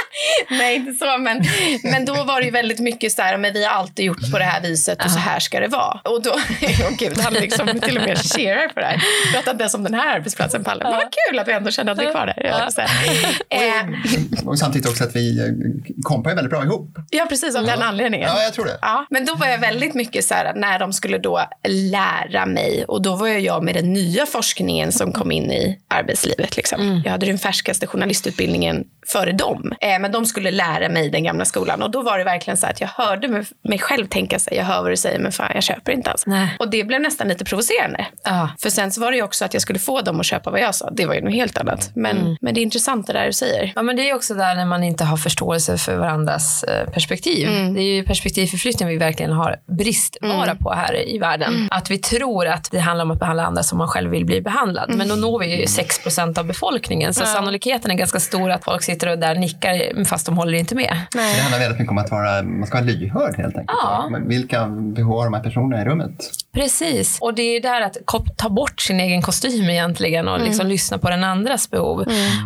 Nej 0.50 0.76
inte 0.76 0.92
så 0.92 1.18
men, 1.18 1.42
men 1.82 2.04
då 2.04 2.14
var 2.24 2.40
det 2.40 2.44
ju 2.44 2.50
väldigt 2.50 2.78
mycket 2.78 3.12
så 3.12 3.22
här, 3.22 3.36
men 3.38 3.52
vi 3.52 3.64
har 3.64 3.72
alltid 3.72 4.04
gjort 4.04 4.30
på 4.32 4.38
det 4.38 4.44
här 4.44 4.60
viset 4.62 5.04
och 5.04 5.10
så 5.10 5.18
här 5.18 5.40
ska 5.40 5.60
det 5.60 5.68
vara. 5.68 6.00
Och 6.04 6.22
då, 6.22 6.30
åh 6.62 6.90
gud, 6.98 7.18
han 7.18 7.32
liksom 7.32 7.80
till 7.80 7.96
och 7.98 8.02
med 8.04 8.18
cheerar 8.18 8.68
på 8.68 8.80
det 8.80 8.86
här. 8.86 9.02
Pratar 9.32 9.52
inte 9.52 9.62
ens 9.62 9.74
om 9.74 9.84
den 9.84 9.94
här 9.94 10.16
arbetsplatsen 10.16 10.64
Palle. 10.64 10.84
Men 10.84 10.92
vad 10.92 11.02
kul 11.28 11.38
att 11.38 11.48
vi 11.48 11.52
ändå 11.52 11.70
kände 11.70 11.92
att 11.92 11.98
vi 11.98 12.04
är 12.04 12.10
kvar 12.10 12.26
där. 12.26 12.46
Ja. 12.46 12.70
Så. 12.70 12.80
Eh, 12.80 14.46
Och 14.48 14.58
samtidigt 14.58 14.88
också 14.88 15.04
att 15.04 15.16
vi 15.16 15.38
eh, 15.38 15.46
kompar 16.02 16.30
ju 16.30 16.36
väldigt 16.36 16.50
bra 16.50 16.64
ihop. 16.64 16.88
ja 17.10 17.26
precis, 17.28 17.56
av 17.56 17.64
den 17.66 17.82
anledningen. 17.82 18.28
Ja, 18.28 18.42
jag 18.42 18.52
tror 18.54 18.64
det. 18.64 18.78
Ja, 18.82 19.06
men 19.20 19.26
då 19.26 19.34
var 19.34 19.46
jag 19.46 19.58
väldigt 19.58 19.94
mycket 19.94 20.24
så 20.24 20.34
här 20.34 20.54
när 20.54 20.78
de 20.78 20.92
skulle 20.92 21.18
då 21.18 21.40
lära 21.68 22.46
mig 22.46 22.84
och 22.88 23.02
då 23.02 23.16
var 23.16 23.28
jag, 23.28 23.64
med 23.64 23.74
den 23.74 23.92
nya 23.92 24.26
forskningen 24.26 24.92
som 24.92 25.12
kom 25.12 25.32
in 25.32 25.52
i 25.52 25.78
arbetslivet. 25.88 26.56
Liksom. 26.56 27.02
Jag 27.04 27.12
hade 27.12 27.26
den 27.26 27.38
färskaste 27.38 27.86
journalistutbildningen 27.86 28.84
före 29.06 29.32
dem. 29.32 29.72
Eh, 29.80 29.98
men 29.98 30.12
de 30.12 30.26
skulle 30.26 30.50
lära 30.50 30.88
mig 30.88 31.10
den 31.10 31.24
gamla 31.24 31.44
skolan 31.44 31.82
och 31.82 31.90
då 31.90 32.02
var 32.02 32.18
det 32.18 32.24
verkligen 32.24 32.56
så 32.56 32.66
här 32.66 32.72
att 32.72 32.80
jag 32.80 32.88
hörde 32.88 33.44
mig, 33.62 33.78
själv 33.78 34.06
tänka 34.06 34.38
sig, 34.38 34.56
jag 34.56 34.64
hör 34.64 34.82
vad 34.82 34.92
du 34.92 34.96
säger 34.96 35.18
men 35.18 35.32
fan 35.32 35.50
jag 35.54 35.62
köper 35.62 35.92
inte 35.92 36.10
alls. 36.10 36.26
Nej. 36.26 36.56
Och 36.58 36.70
det 36.70 36.84
blev 36.84 37.00
nästan 37.00 37.28
lite 37.28 37.44
provocerande. 37.44 38.06
Ja. 38.24 38.50
För 38.62 38.70
sen 38.70 38.92
så 38.92 39.00
var 39.00 39.10
det 39.10 39.16
ju 39.16 39.22
också 39.22 39.44
att 39.44 39.54
jag 39.54 39.62
skulle 39.62 39.78
få 39.78 40.00
dem 40.00 40.20
att 40.20 40.26
köpa 40.26 40.50
vad 40.50 40.60
jag 40.60 40.74
sa. 40.74 40.90
Det 40.90 41.06
var 41.06 41.14
ju 41.14 41.20
något 41.20 41.34
helt 41.34 41.58
annat. 41.58 41.90
Men, 41.94 42.36
men 42.40 42.54
det 42.54 42.60
är 42.60 42.62
intressant 42.62 43.06
det 43.06 43.12
där 43.12 43.26
du 43.26 43.32
säger. 43.32 43.72
Ja, 43.76 43.82
men 43.82 43.96
det 43.96 44.10
är 44.10 44.14
också 44.14 44.34
där 44.34 44.54
när 44.54 44.66
man 44.66 44.84
inte 44.84 45.04
har 45.04 45.16
förståelse 45.16 45.78
för 45.78 45.96
varandras 45.96 46.62
eh, 46.62 46.90
perspektiv. 46.90 47.48
Det 47.74 47.80
är 47.80 47.94
ju 47.94 48.04
perspektivförflyttning 48.04 48.88
vi 48.88 48.96
verkligen 49.10 49.32
har 49.32 49.56
bristvara 49.78 50.54
på 50.54 50.72
här 50.72 51.08
i 51.08 51.18
världen. 51.18 51.68
Att 51.70 51.90
vi 51.90 51.98
tror 51.98 52.46
att 52.46 52.70
det 52.70 52.78
handlar 52.78 53.04
om 53.04 53.10
att 53.10 53.18
behandla 53.18 53.46
andra 53.46 53.62
som 53.62 53.78
man 53.78 53.88
själv 53.88 54.10
vill 54.10 54.24
bli 54.24 54.40
behandlad. 54.40 54.94
Men 54.94 55.08
då 55.08 55.14
når 55.14 55.38
vi 55.38 55.56
ju 55.56 55.64
6% 55.64 56.38
av 56.38 56.46
befolkningen. 56.46 57.14
Så 57.14 57.26
sannolikheten 57.26 57.90
är 57.90 57.94
ganska 57.94 58.20
stor 58.20 58.50
att 58.50 58.64
folk 58.64 58.82
sitter 58.82 59.08
och 59.08 59.18
där 59.18 59.34
nickar 59.34 60.04
fast 60.04 60.26
de 60.26 60.36
håller 60.36 60.58
inte 60.58 60.74
med. 60.74 60.96
Det 61.12 61.40
handlar 61.42 61.58
väldigt 61.58 61.78
mycket 61.78 61.90
om 61.90 61.98
att 61.98 62.10
vara, 62.10 62.42
man 62.42 62.66
ska 62.66 62.78
vara 62.78 62.86
lyhörd 62.86 63.36
helt 63.36 63.56
enkelt. 63.56 63.78
Ja. 63.82 64.10
Vilka 64.26 64.66
behov 64.66 65.18
har 65.18 65.24
de 65.24 65.34
här 65.34 65.42
personerna 65.42 65.82
i 65.82 65.84
rummet? 65.84 66.30
Precis. 66.54 67.18
Och 67.20 67.34
det 67.34 67.42
är 67.42 67.60
där 67.60 67.80
att 67.80 67.96
ta 68.36 68.48
bort 68.48 68.80
sin 68.80 69.00
egen 69.00 69.22
kostym 69.22 69.70
egentligen 69.70 70.28
och 70.28 70.40
liksom 70.40 70.66
lyssna 70.66 70.98
på 70.98 71.10
den 71.10 71.24
andras 71.24 71.70
behov 71.70 72.04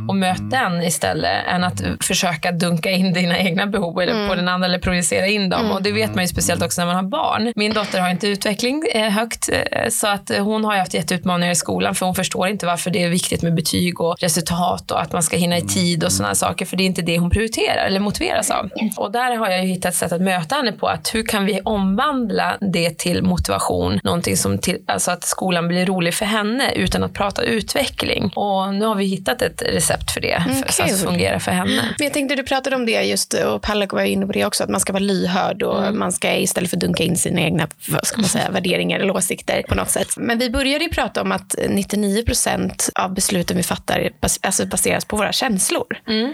och 0.08 0.16
möta 0.16 0.42
den 0.42 0.82
istället 0.82 1.46
än 1.46 1.64
att 1.64 1.82
försöka 2.00 2.52
dunka 2.52 2.90
in 2.90 3.12
dina 3.12 3.38
egna 3.38 3.66
behov 3.66 4.00
eller 4.00 4.28
på 4.28 4.34
den 4.34 4.48
andra 4.48 4.66
eller 4.66 4.78
projicera 4.78 5.26
in 5.26 5.48
dem. 5.50 5.70
Och 5.70 5.82
det 5.82 5.92
vet 5.92 6.14
man 6.14 6.24
ju 6.24 6.28
speciellt 6.28 6.43
också 6.52 6.80
när 6.80 6.86
man 6.86 6.96
har 6.96 7.02
barn. 7.02 7.52
Min 7.56 7.72
dotter 7.72 8.00
har 8.00 8.10
inte 8.10 8.28
utveckling 8.28 8.84
eh, 8.92 9.10
högt 9.10 9.48
eh, 9.52 9.88
så 9.88 10.06
att 10.06 10.30
eh, 10.30 10.44
hon 10.44 10.64
har 10.64 10.72
ju 10.72 10.78
haft 10.78 10.94
jätteutmaningar 10.94 11.52
i 11.52 11.56
skolan 11.56 11.94
för 11.94 12.06
hon 12.06 12.14
förstår 12.14 12.48
inte 12.48 12.66
varför 12.66 12.90
det 12.90 13.02
är 13.02 13.08
viktigt 13.08 13.42
med 13.42 13.54
betyg 13.54 14.00
och 14.00 14.16
resultat 14.20 14.90
och 14.90 15.02
att 15.02 15.12
man 15.12 15.22
ska 15.22 15.36
hinna 15.36 15.58
i 15.58 15.62
tid 15.62 16.04
och 16.04 16.12
sådana 16.12 16.34
saker 16.34 16.66
för 16.66 16.76
det 16.76 16.82
är 16.82 16.86
inte 16.86 17.02
det 17.02 17.18
hon 17.18 17.30
prioriterar 17.30 17.86
eller 17.86 18.00
motiveras 18.00 18.50
av. 18.50 18.70
Och 18.96 19.12
där 19.12 19.36
har 19.36 19.50
jag 19.50 19.62
ju 19.62 19.68
hittat 19.68 19.92
ett 19.92 19.98
sätt 19.98 20.12
att 20.12 20.20
möta 20.20 20.54
henne 20.54 20.72
på 20.72 20.86
att 20.86 21.14
hur 21.14 21.22
kan 21.22 21.44
vi 21.44 21.60
omvandla 21.64 22.56
det 22.72 22.98
till 22.98 23.22
motivation, 23.22 24.00
någonting 24.04 24.36
som 24.36 24.58
till, 24.58 24.78
alltså 24.86 25.10
att 25.10 25.24
skolan 25.24 25.68
blir 25.68 25.86
rolig 25.86 26.14
för 26.14 26.26
henne 26.26 26.72
utan 26.72 27.04
att 27.04 27.12
prata 27.12 27.42
utveckling. 27.42 28.32
Och 28.36 28.74
nu 28.74 28.84
har 28.84 28.94
vi 28.94 29.04
hittat 29.04 29.42
ett 29.42 29.62
recept 29.62 30.10
för 30.10 30.20
det 30.20 30.44
för, 30.66 30.72
så 30.72 30.82
att 30.82 31.00
fungerar 31.00 31.38
för 31.38 31.52
henne. 31.52 31.94
Men 31.98 32.04
jag 32.04 32.12
tänkte 32.12 32.34
du 32.34 32.42
pratade 32.42 32.76
om 32.76 32.86
det 32.86 33.02
just 33.02 33.34
och 33.34 33.62
Palle 33.62 33.86
var 33.90 34.02
inne 34.02 34.26
på 34.26 34.32
det 34.32 34.44
också 34.44 34.64
att 34.64 34.70
man 34.70 34.80
ska 34.80 34.92
vara 34.92 35.02
lyhörd 35.02 35.62
och 35.62 35.94
man 35.94 36.12
ska 36.12 36.33
istället 36.42 36.70
för 36.70 36.76
dunka 36.76 37.02
in 37.02 37.16
sina 37.16 37.40
egna 37.40 37.68
vad 37.88 38.06
ska 38.06 38.20
man 38.20 38.28
säga, 38.28 38.50
värderingar 38.50 39.00
eller 39.00 39.16
åsikter 39.16 39.62
på 39.68 39.74
något 39.74 39.90
sätt. 39.90 40.08
Men 40.16 40.38
vi 40.38 40.50
började 40.50 40.84
ju 40.84 40.90
prata 40.90 41.22
om 41.22 41.32
att 41.32 41.54
99 41.68 42.22
procent 42.24 42.90
av 42.94 43.14
besluten 43.14 43.56
vi 43.56 43.62
fattar 43.62 44.10
bas, 44.20 44.38
alltså 44.42 44.66
baseras 44.66 45.04
på 45.04 45.16
våra 45.16 45.32
känslor. 45.32 45.86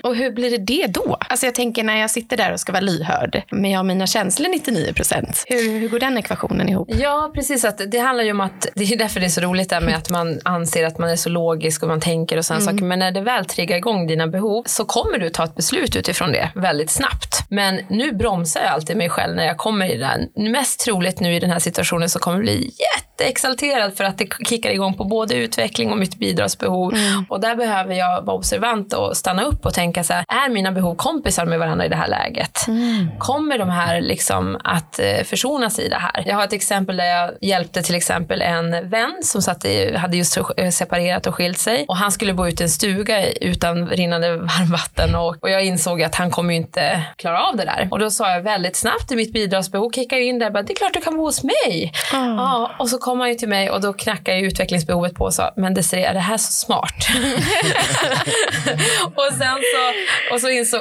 Och 0.02 0.16
hur 0.16 0.33
blir 0.33 0.50
det 0.50 0.59
det 0.59 0.87
då? 0.87 1.16
Alltså 1.21 1.47
jag 1.47 1.54
tänker 1.54 1.85
när 1.85 1.97
jag 1.97 2.11
sitter 2.11 2.37
där 2.37 2.52
och 2.52 2.61
ska 2.61 2.73
vara 2.73 2.80
lyhörd 2.80 3.42
men 3.50 3.71
jag 3.71 3.78
har 3.78 3.85
mina 3.85 4.07
känslor 4.07 4.49
99 4.49 4.92
procent. 4.92 5.45
Hur, 5.47 5.78
hur 5.80 5.88
går 5.88 5.99
den 5.99 6.19
ekvationen 6.19 6.69
ihop? 6.69 6.88
Ja, 6.92 7.30
precis. 7.35 7.64
Att 7.64 7.80
det 7.90 7.99
handlar 7.99 8.25
ju 8.25 8.30
om 8.30 8.40
att, 8.40 8.66
det 8.75 8.85
är 8.85 8.97
därför 8.97 9.21
det 9.21 9.26
är 9.26 9.30
så 9.30 9.40
roligt 9.40 9.71
där 9.71 9.80
med 9.80 9.97
att 9.97 10.11
man 10.11 10.40
anser 10.45 10.85
att 10.85 10.99
man 10.99 11.11
är 11.11 11.16
så 11.16 11.28
logisk 11.28 11.83
och 11.83 11.88
man 11.88 12.00
tänker 12.00 12.37
och 12.37 12.45
sådana 12.45 12.64
saker. 12.64 12.85
Men 12.85 12.99
när 12.99 13.12
det 13.12 13.21
väl 13.21 13.45
triggar 13.45 13.76
igång 13.76 14.07
dina 14.07 14.26
behov 14.26 14.62
så 14.66 14.85
kommer 14.85 15.19
du 15.19 15.30
ta 15.30 15.45
ett 15.45 15.54
beslut 15.54 15.97
utifrån 15.97 16.33
det 16.33 16.50
väldigt 16.54 16.90
snabbt. 16.90 17.45
Men 17.49 17.80
nu 17.88 18.12
bromsar 18.12 18.61
jag 18.61 18.71
alltid 18.71 18.97
mig 18.97 19.09
själv 19.09 19.37
när 19.37 19.47
jag 19.47 19.57
kommer 19.57 19.88
i 19.90 19.97
det 19.97 20.06
där. 20.06 20.50
Mest 20.50 20.80
troligt 20.80 21.20
nu 21.20 21.35
i 21.35 21.40
den 21.40 21.50
här 21.50 21.59
situationen 21.59 22.09
så 22.09 22.18
kommer 22.18 22.38
det 22.38 22.42
bli 22.42 22.70
jätteexalterad 23.21 23.97
för 23.97 24.05
att 24.05 24.19
det 24.19 24.29
kickar 24.49 24.71
igång 24.71 24.95
på 24.95 25.05
både 25.05 25.35
utveckling 25.35 25.93
och 25.93 25.99
mitt 25.99 26.19
bidragsbehov. 26.19 26.95
Och 27.29 27.41
där 27.41 27.57
behöver 27.57 27.95
jag 27.95 28.23
vara 28.23 28.37
observant 28.37 28.93
och 28.93 29.17
stanna 29.17 29.43
upp 29.43 29.67
och 29.67 29.75
tänka 29.75 30.05
så 30.05 30.12
här, 30.12 30.25
är 30.29 30.50
mina 30.50 30.73
behov 30.73 30.95
kompisar 30.95 31.47
med 31.47 31.59
varandra 31.59 31.87
i 31.87 31.89
det 31.89 31.97
här 31.97 32.09
läget? 32.09 32.67
Kommer 33.19 33.59
de 33.59 33.69
här 33.69 34.00
liksom 34.00 34.59
att 34.65 34.99
eh, 34.99 35.25
försonas 35.25 35.79
i 35.79 35.89
det 35.89 35.97
här? 35.97 36.23
Jag 36.27 36.37
har 36.37 36.45
ett 36.45 36.53
exempel 36.53 36.97
där 36.97 37.05
jag 37.05 37.31
hjälpte 37.41 37.83
till 37.83 37.95
exempel 37.95 38.43
en 38.43 38.91
vän 38.91 39.19
som 39.23 39.43
satt 39.43 39.65
i, 39.65 39.97
hade 39.97 40.17
just 40.17 40.39
eh, 40.57 40.71
separerat 40.71 41.27
och 41.27 41.35
skilt 41.35 41.59
sig 41.59 41.85
och 41.89 41.97
han 41.97 42.12
skulle 42.12 42.35
bo 42.35 42.47
ut 42.47 42.61
i 42.61 42.62
en 42.62 42.71
stuga 42.71 43.33
utan 43.33 43.89
rinnande 43.89 44.37
varmvatten 44.37 45.15
och, 45.15 45.37
och 45.43 45.50
jag 45.50 45.65
insåg 45.65 46.03
att 46.03 46.15
han 46.15 46.31
kommer 46.31 46.55
ju 46.55 46.61
inte 46.61 47.03
klara 47.17 47.43
av 47.43 47.57
det 47.57 47.65
där. 47.65 47.89
Och 47.91 47.99
då 47.99 48.11
sa 48.11 48.31
jag 48.31 48.43
väldigt 48.43 48.77
snabbt 48.77 49.12
i 49.12 49.17
mitt 49.17 49.33
bidragsbehov, 49.33 49.91
kickar 49.91 50.17
in 50.17 50.39
där, 50.39 50.50
bara, 50.50 50.62
det 50.62 50.73
är 50.73 50.77
klart 50.77 50.95
du 50.95 51.00
kan 51.00 51.17
bo 51.17 51.25
hos 51.25 51.43
mig. 51.43 51.93
Ja, 52.12 52.71
och 52.79 52.89
så 52.89 52.99
kom 53.11 53.21
han 53.21 53.29
ju 53.29 53.35
till 53.35 53.49
mig 53.49 53.71
och 53.71 53.81
då 53.81 53.93
knackade 53.93 54.38
ju 54.38 54.47
utvecklingsbehovet 54.47 55.14
på 55.14 55.25
och 55.25 55.35
sa, 55.35 55.52
men 55.57 55.75
Desiree, 55.75 56.05
är 56.05 56.14
det 56.14 56.21
här 56.21 56.37
så 56.37 56.52
smart? 56.52 56.95
och 59.05 59.29
sen 59.38 59.59
så, 59.73 60.35
och 60.35 60.40
så 60.40 60.49
insåg, 60.49 60.81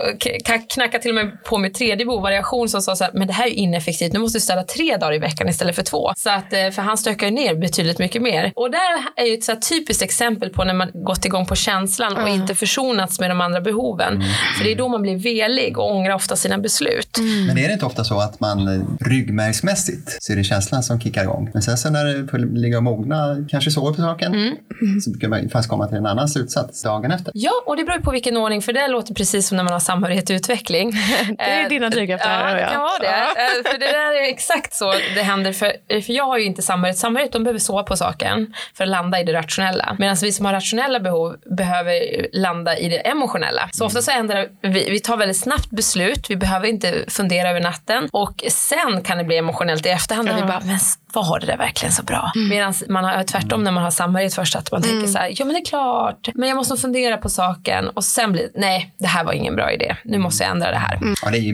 knackade 0.69 0.99
till 1.01 1.11
och 1.11 1.15
med 1.25 1.43
på 1.43 1.57
med 1.57 1.73
tredje 1.73 2.05
behovvariation 2.05 2.69
som 2.69 2.81
sa 2.81 2.95
så 2.95 3.03
här, 3.03 3.13
men 3.13 3.27
det 3.27 3.33
här 3.33 3.45
är 3.45 3.49
ju 3.49 3.55
ineffektivt, 3.55 4.13
nu 4.13 4.19
måste 4.19 4.37
du 4.37 4.41
ställa 4.41 4.63
tre 4.63 4.97
dagar 4.97 5.13
i 5.13 5.17
veckan 5.17 5.49
istället 5.49 5.75
för 5.75 5.83
två. 5.83 6.13
Så 6.17 6.29
att, 6.29 6.53
eh, 6.53 6.69
för 6.69 6.81
han 6.81 6.97
stökar 6.97 7.27
ju 7.27 7.33
ner 7.33 7.55
betydligt 7.55 7.99
mycket 7.99 8.21
mer. 8.21 8.51
Och 8.55 8.71
där 8.71 8.89
är 9.15 9.25
ju 9.25 9.33
ett 9.33 9.43
så 9.43 9.51
här 9.51 9.59
typiskt 9.59 10.03
exempel 10.03 10.49
på 10.49 10.63
när 10.63 10.73
man 10.73 10.91
gått 10.93 11.25
igång 11.25 11.45
på 11.45 11.55
känslan 11.55 12.17
och 12.17 12.29
inte 12.29 12.55
försonats 12.55 13.19
med 13.19 13.31
de 13.31 13.41
andra 13.41 13.61
behoven. 13.61 14.23
För 14.57 14.63
det 14.63 14.71
är 14.71 14.75
då 14.75 14.87
man 14.87 15.01
blir 15.01 15.17
velig 15.17 15.77
och 15.77 15.95
ångrar 15.95 16.15
ofta 16.15 16.35
sina 16.35 16.57
beslut. 16.57 17.17
Men 17.47 17.57
är 17.57 17.67
det 17.67 17.73
inte 17.73 17.85
ofta 17.85 18.03
så 18.03 18.19
att 18.19 18.39
man 18.39 18.67
eh, 18.67 19.07
ryggmärgsmässigt 19.09 20.17
så 20.23 20.33
är 20.33 20.37
det 20.37 20.43
känslan 20.43 20.83
som 20.83 21.01
kickar 21.01 21.23
igång. 21.23 21.49
Men 21.53 21.61
sen 21.61 21.77
så 21.77 21.89
när 21.89 22.05
det 22.05 22.18
får 22.27 22.37
ligga 22.37 22.77
och 22.77 22.83
mogna, 22.83 23.45
kanske 23.49 23.71
sover 23.71 23.93
på 23.93 24.01
saken, 24.01 24.55
så 25.03 25.09
brukar 25.11 25.27
man 25.27 25.49
fast 25.49 25.69
komma 25.69 25.87
till 25.87 25.97
en 25.97 26.05
annan 26.05 26.27
slutsats 26.27 26.83
dagen 26.83 27.11
efter. 27.11 27.31
Ja, 27.35 27.51
och 27.65 27.77
det 27.77 27.83
beror 27.83 27.99
på 27.99 28.11
vilken 28.11 28.37
ordning, 28.37 28.61
för 28.61 28.73
det 28.73 28.87
låter 28.87 29.13
precis 29.13 29.47
som 29.47 29.57
när 29.57 29.63
man 29.63 29.73
har 29.73 29.79
samhörighet 29.79 30.29
och 30.29 30.33
utveckling. 30.33 30.91
Det 31.37 31.43
är 31.43 31.69
dina 31.69 31.89
drivkrafter, 31.89 32.29
Ja, 32.29 32.35
hör 32.47 32.55
det 32.55 32.61
kan 32.61 32.81
det. 33.01 33.07
Eh, 33.07 33.71
För 33.71 33.79
det 33.79 33.85
där 33.85 34.23
är 34.23 34.29
exakt 34.29 34.73
så 34.73 34.93
det 35.15 35.21
händer. 35.21 35.53
För, 35.53 36.01
för 36.01 36.13
jag 36.13 36.25
har 36.25 36.37
ju 36.37 36.45
inte 36.45 36.61
samhörighet. 36.61 36.97
Samhörighet, 36.97 37.31
de 37.33 37.43
behöver 37.43 37.59
sova 37.59 37.83
på 37.83 37.97
saken 37.97 38.53
för 38.73 38.83
att 38.83 38.89
landa 38.89 39.19
i 39.19 39.23
det 39.23 39.33
rationella. 39.33 39.95
Medan 39.99 40.15
vi 40.21 40.31
som 40.31 40.45
har 40.45 40.53
rationella 40.53 40.99
behov 40.99 41.35
behöver 41.57 42.27
landa 42.33 42.77
i 42.77 42.89
det 42.89 42.97
emotionella. 42.97 43.69
Så 43.71 43.85
ofta 43.85 44.01
så 44.01 44.11
ändrar 44.11 44.47
vi, 44.61 44.89
vi 44.89 44.99
tar 44.99 45.17
väldigt 45.17 45.37
snabbt 45.37 45.69
beslut. 45.69 46.29
Vi 46.29 46.35
behöver 46.35 46.67
inte 46.67 47.05
fundera 47.07 47.49
över 47.49 47.61
natten. 47.61 48.09
Och 48.11 48.43
sen 48.49 49.01
kan 49.03 49.17
det 49.17 49.23
bli 49.23 49.37
emotionellt 49.37 49.85
i 49.85 49.89
efterhand. 49.89 50.27
Där 50.27 50.35
vi 50.35 50.41
bara, 50.41 50.61
men 50.65 50.79
var 51.13 51.39
det 51.39 51.45
där 51.45 51.57
verkligen 51.57 51.93
så 51.93 52.03
bra. 52.03 52.31
Medan 52.49 52.73
man 52.89 53.03
har 53.03 53.23
tvärtom 53.23 53.63
när 53.63 53.71
man 53.71 53.83
har 53.83 53.91
samhörighet 53.91 54.33
först 54.33 54.55
att 54.55 54.71
man 54.71 54.81
tänker 54.81 55.07
så 55.07 55.17
här, 55.17 55.31
ja 55.35 55.45
men 55.45 55.53
det 55.53 55.59
är 55.61 55.65
klart, 55.65 56.29
men 56.35 56.49
jag 56.49 56.55
måste 56.55 56.77
fundera 56.77 57.17
på 57.17 57.29
saken 57.29 57.89
och 57.89 58.03
sen 58.03 58.31
blir 58.31 58.49
nej, 58.55 58.93
det 58.99 59.07
här 59.07 59.23
var 59.23 59.33
ingen 59.33 59.55
bra 59.55 59.71
idé. 59.71 59.95
Nu 60.05 60.17
måste 60.17 60.43
jag 60.43 60.51
ändra 60.51 60.71
det 60.71 60.77
här. 60.77 60.99
Ja, 61.23 61.29
det, 61.31 61.37
är, 61.37 61.53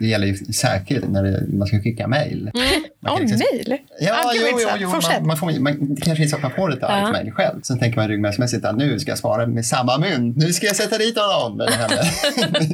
det 0.00 0.06
gäller 0.06 0.26
ju 0.26 0.36
särskilt 0.36 1.08
när 1.08 1.22
det, 1.22 1.44
man 1.58 1.66
ska 1.68 1.78
skicka 1.80 2.08
mejl. 2.08 2.50
Man 3.00 3.12
Åh, 3.12 3.20
liksom- 3.20 3.38
mejl? 3.52 3.78
Ja, 4.00 4.12
Ah, 4.24 4.32
jo, 4.34 4.58
jo, 4.78 4.88
man, 4.88 5.26
man 5.26 5.36
får, 5.36 5.60
man, 5.60 5.94
det 5.94 6.00
kanske 6.00 6.24
är 6.24 6.28
så 6.28 6.36
att 6.36 6.42
man 6.42 6.50
får 6.50 6.72
ett 6.72 6.82
argt 6.82 7.12
mejl 7.12 7.30
själv. 7.32 7.60
Sen 7.62 7.78
tänker 7.78 7.96
man 7.98 8.08
ryggmärgsmässigt 8.08 8.64
att 8.64 8.76
nu 8.76 8.98
ska 8.98 9.10
jag 9.10 9.18
svara 9.18 9.46
med 9.46 9.66
samma 9.66 9.98
mynt. 9.98 10.36
Nu 10.36 10.52
ska 10.52 10.66
jag 10.66 10.76
sätta 10.76 10.98
dit 10.98 11.18
honom. 11.18 11.60
Eller 11.60 11.72
henne. 11.72 12.02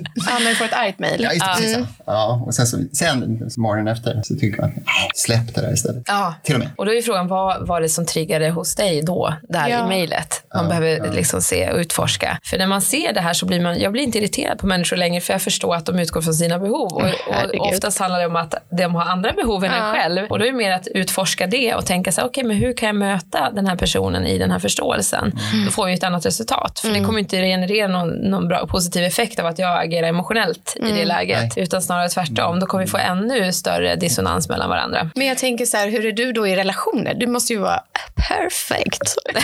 Ja, 0.14 0.48
du 0.48 0.54
får 0.54 0.64
ett 0.64 0.72
argt 0.72 0.98
mejl. 0.98 1.22
ja, 1.22 1.32
just 1.32 1.62
det. 1.62 1.74
Mm. 1.74 1.86
Ja. 2.06 2.12
Ja, 2.12 2.42
och 2.46 2.54
sen, 2.54 2.66
så, 2.66 2.78
sen 2.92 3.50
så 3.50 3.60
morgonen 3.60 3.92
efter 3.92 4.20
så 4.24 4.34
tycker 4.36 4.60
man, 4.60 4.70
"Nej, 4.74 4.84
släpp 5.14 5.54
det 5.54 5.60
där 5.60 5.72
istället. 5.72 6.02
Ja. 6.06 6.17
Till 6.42 6.54
och 6.54 6.58
med. 6.60 6.68
Och 6.76 6.86
då 6.86 6.92
är 6.94 7.02
frågan, 7.02 7.28
vad 7.28 7.66
var 7.66 7.80
det 7.80 7.88
som 7.88 8.06
triggade 8.06 8.50
hos 8.50 8.74
dig 8.74 9.02
då, 9.02 9.34
där 9.48 9.68
Ja. 9.68 9.84
i 9.84 9.88
mejlet? 9.88 10.42
Man 10.54 10.64
Ja, 10.64 10.68
behöver 10.68 11.06
ja. 11.06 11.12
liksom 11.12 11.42
se 11.42 11.70
och 11.70 11.78
utforska. 11.78 12.38
För 12.44 12.58
när 12.58 12.66
man 12.66 12.80
ser 12.82 13.12
det 13.12 13.20
här 13.20 13.32
så 13.32 13.46
blir 13.46 13.60
man, 13.60 13.78
jag 13.80 13.92
blir 13.92 14.02
inte 14.02 14.18
irriterad 14.18 14.58
på 14.58 14.66
människor 14.66 14.96
längre 14.96 15.20
för 15.20 15.34
jag 15.34 15.42
förstår 15.42 15.74
att 15.74 15.86
de 15.86 15.98
utgår 15.98 16.20
från 16.20 16.34
sina 16.34 16.58
behov. 16.58 16.92
Och, 16.92 17.02
och 17.60 17.66
oftast 17.68 17.98
handlar 17.98 18.20
det 18.20 18.26
om 18.26 18.36
att 18.36 18.54
de 18.78 18.94
har 18.94 19.02
andra 19.04 19.32
behov 19.32 19.64
än 19.64 19.70
en 19.72 19.78
Ja. 19.86 19.92
själv. 19.92 20.26
Och 20.30 20.38
då 20.38 20.44
är 20.44 20.50
det 20.50 20.56
mer 20.56 20.72
att 20.72 20.86
utforska 20.88 21.46
det 21.46 21.74
och 21.74 21.86
tänka 21.86 22.12
så 22.12 22.20
här, 22.20 22.28
okej 22.28 22.44
men 22.44 22.56
hur 22.56 22.72
kan 22.76 22.86
jag 22.86 22.96
möta 22.96 23.50
den 23.50 23.66
här 23.66 23.76
personen 23.76 24.26
i 24.26 24.38
den 24.38 24.50
här 24.50 24.58
förståelsen? 24.58 25.32
Då 25.66 25.70
får 25.72 25.86
vi 25.86 25.92
ett 25.94 26.04
annat 26.04 26.26
resultat. 26.26 26.78
För 26.80 26.88
det 26.88 27.00
kommer 27.04 27.18
inte 27.18 27.36
generera 27.36 27.88
någon, 27.88 28.08
någon 28.08 28.48
bra 28.48 28.66
positiv 28.66 29.04
effekt 29.04 29.38
av 29.38 29.46
att 29.46 29.58
jag 29.58 29.82
agerar 29.84 30.08
emotionellt 30.08 30.76
i 30.76 30.92
det 30.92 31.04
läget. 31.04 31.58
Utan 31.58 31.82
snarare 31.82 32.08
tvärtom. 32.08 32.60
Då 32.60 32.66
kommer 32.66 32.84
vi 32.84 32.90
få 32.90 32.96
ännu 32.98 33.52
större 33.52 33.96
dissonans 33.96 34.48
mellan 34.48 34.68
varandra. 34.68 35.10
Men 35.14 35.26
jag 35.26 35.38
tänker 35.38 35.66
så 35.66 35.76
här, 35.76 35.88
hur 35.90 36.07
är 36.08 36.12
du 36.12 36.32
då 36.32 36.46
i 36.46 36.56
relationer? 36.56 37.14
Du 37.14 37.26
måste 37.26 37.52
ju 37.52 37.58
vara 37.58 37.80
perfect. 38.28 39.16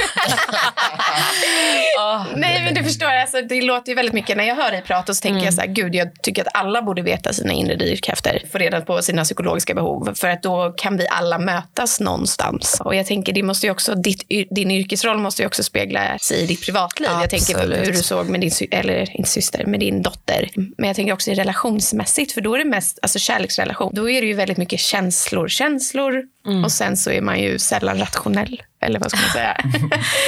Nej, 2.37 2.65
men 2.65 2.75
du 2.75 2.85
förstår, 2.85 3.07
alltså, 3.07 3.43
det 3.43 3.63
låter 3.63 3.89
ju 3.89 3.97
väldigt 3.97 4.15
mycket. 4.15 4.37
När 4.37 4.45
jag 4.45 4.57
hör 4.57 4.71
dig 4.71 4.83
prata 4.83 5.15
så 5.15 5.23
tänker 5.23 5.45
jag 5.45 5.55
så 5.55 5.61
här, 5.61 5.69
gud, 5.69 5.95
jag 5.95 6.23
tycker 6.23 6.43
att 6.43 6.49
alla 6.55 6.83
borde 6.83 7.03
veta 7.03 7.33
sina 7.33 7.53
inre 7.53 7.77
drivkrafter. 7.77 8.43
Få 8.53 8.59
reda 8.59 8.81
på 8.81 9.03
sina 9.03 9.25
psykologiska 9.25 9.75
behov. 9.75 10.15
För 10.15 10.29
att 10.29 10.43
då 10.43 10.75
kan 10.77 10.97
vi 10.97 11.07
alla 11.11 11.39
mötas 11.39 12.01
någonstans. 12.01 12.81
Och 12.85 12.95
jag 12.95 13.07
tänker, 13.07 13.33
det 13.33 13.43
måste 13.43 13.67
ju 13.67 13.71
också, 13.71 13.95
ditt, 13.95 14.29
din 14.51 14.71
yrkesroll 14.71 15.19
måste 15.19 15.43
ju 15.43 15.47
också 15.47 15.63
spegla 15.63 16.19
sig 16.19 16.43
i 16.43 16.47
ditt 16.47 16.65
privatliv. 16.65 17.09
Jag 17.21 17.31
tänker 17.31 17.55
Absolut. 17.55 17.87
hur 17.87 17.93
du 17.93 17.99
såg 17.99 18.29
med 18.29 18.41
din, 18.41 18.51
eller 18.71 19.17
inte 19.17 19.31
syster, 19.31 19.67
med 19.67 19.81
din 19.81 20.03
dotter. 20.03 20.49
Men 20.55 20.87
jag 20.87 20.97
tänker 20.97 21.13
också 21.13 21.31
relationsmässigt, 21.31 22.33
för 22.33 22.41
då 22.41 22.55
är 22.55 22.59
det 22.59 22.65
mest, 22.65 22.99
alltså 23.03 23.19
kärleksrelation, 23.19 23.95
då 23.95 24.11
är 24.11 24.21
det 24.21 24.27
ju 24.27 24.35
väldigt 24.35 24.59
mycket 24.59 24.81
känslor, 24.81 25.49
känslor 25.49 26.23
Mm. 26.47 26.65
och 26.65 26.73
sen 26.73 26.97
så 26.97 27.11
är 27.11 27.21
man 27.21 27.41
ju 27.41 27.59
sällan 27.59 27.99
rationell. 27.99 28.63
Eller 28.85 29.01
vad 29.01 29.11
ska 29.11 29.21
man 29.21 29.31
säga? 29.31 29.57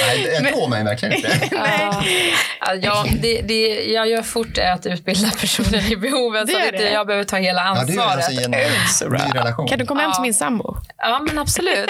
Nej, 0.07 0.29
jag 0.43 0.53
tror 0.53 0.67
mig 0.67 0.83
verkligen 0.83 1.13
inte. 1.15 1.31
Ja, 2.69 2.73
ja, 2.81 3.05
det, 3.21 3.41
det 3.41 3.83
jag 3.85 4.07
gör 4.09 4.21
fort 4.21 4.57
är 4.57 4.71
att 4.71 4.85
utbilda 4.85 5.29
personer 5.39 5.91
i 5.91 5.95
behoven 5.95 6.45
Det 6.45 6.51
så 6.51 6.57
att 6.59 6.71
det. 6.71 6.91
jag 6.91 7.07
behöver 7.07 7.23
ta 7.25 7.37
hela 7.37 7.61
Ja, 7.61 7.83
du 7.87 7.93
är 7.93 7.99
ansvaret. 7.99 8.25
alltså 8.25 8.41
en 8.45 8.51
ny 8.51 9.39
relation. 9.39 9.67
Kan 9.67 9.79
du 9.79 9.85
komma 9.85 10.01
hem 10.01 10.11
till 10.11 10.17
Ja. 10.17 10.21
min 10.21 10.33
sambo? 10.33 10.75
Ja, 10.97 11.19
men 11.27 11.39
absolut. 11.39 11.89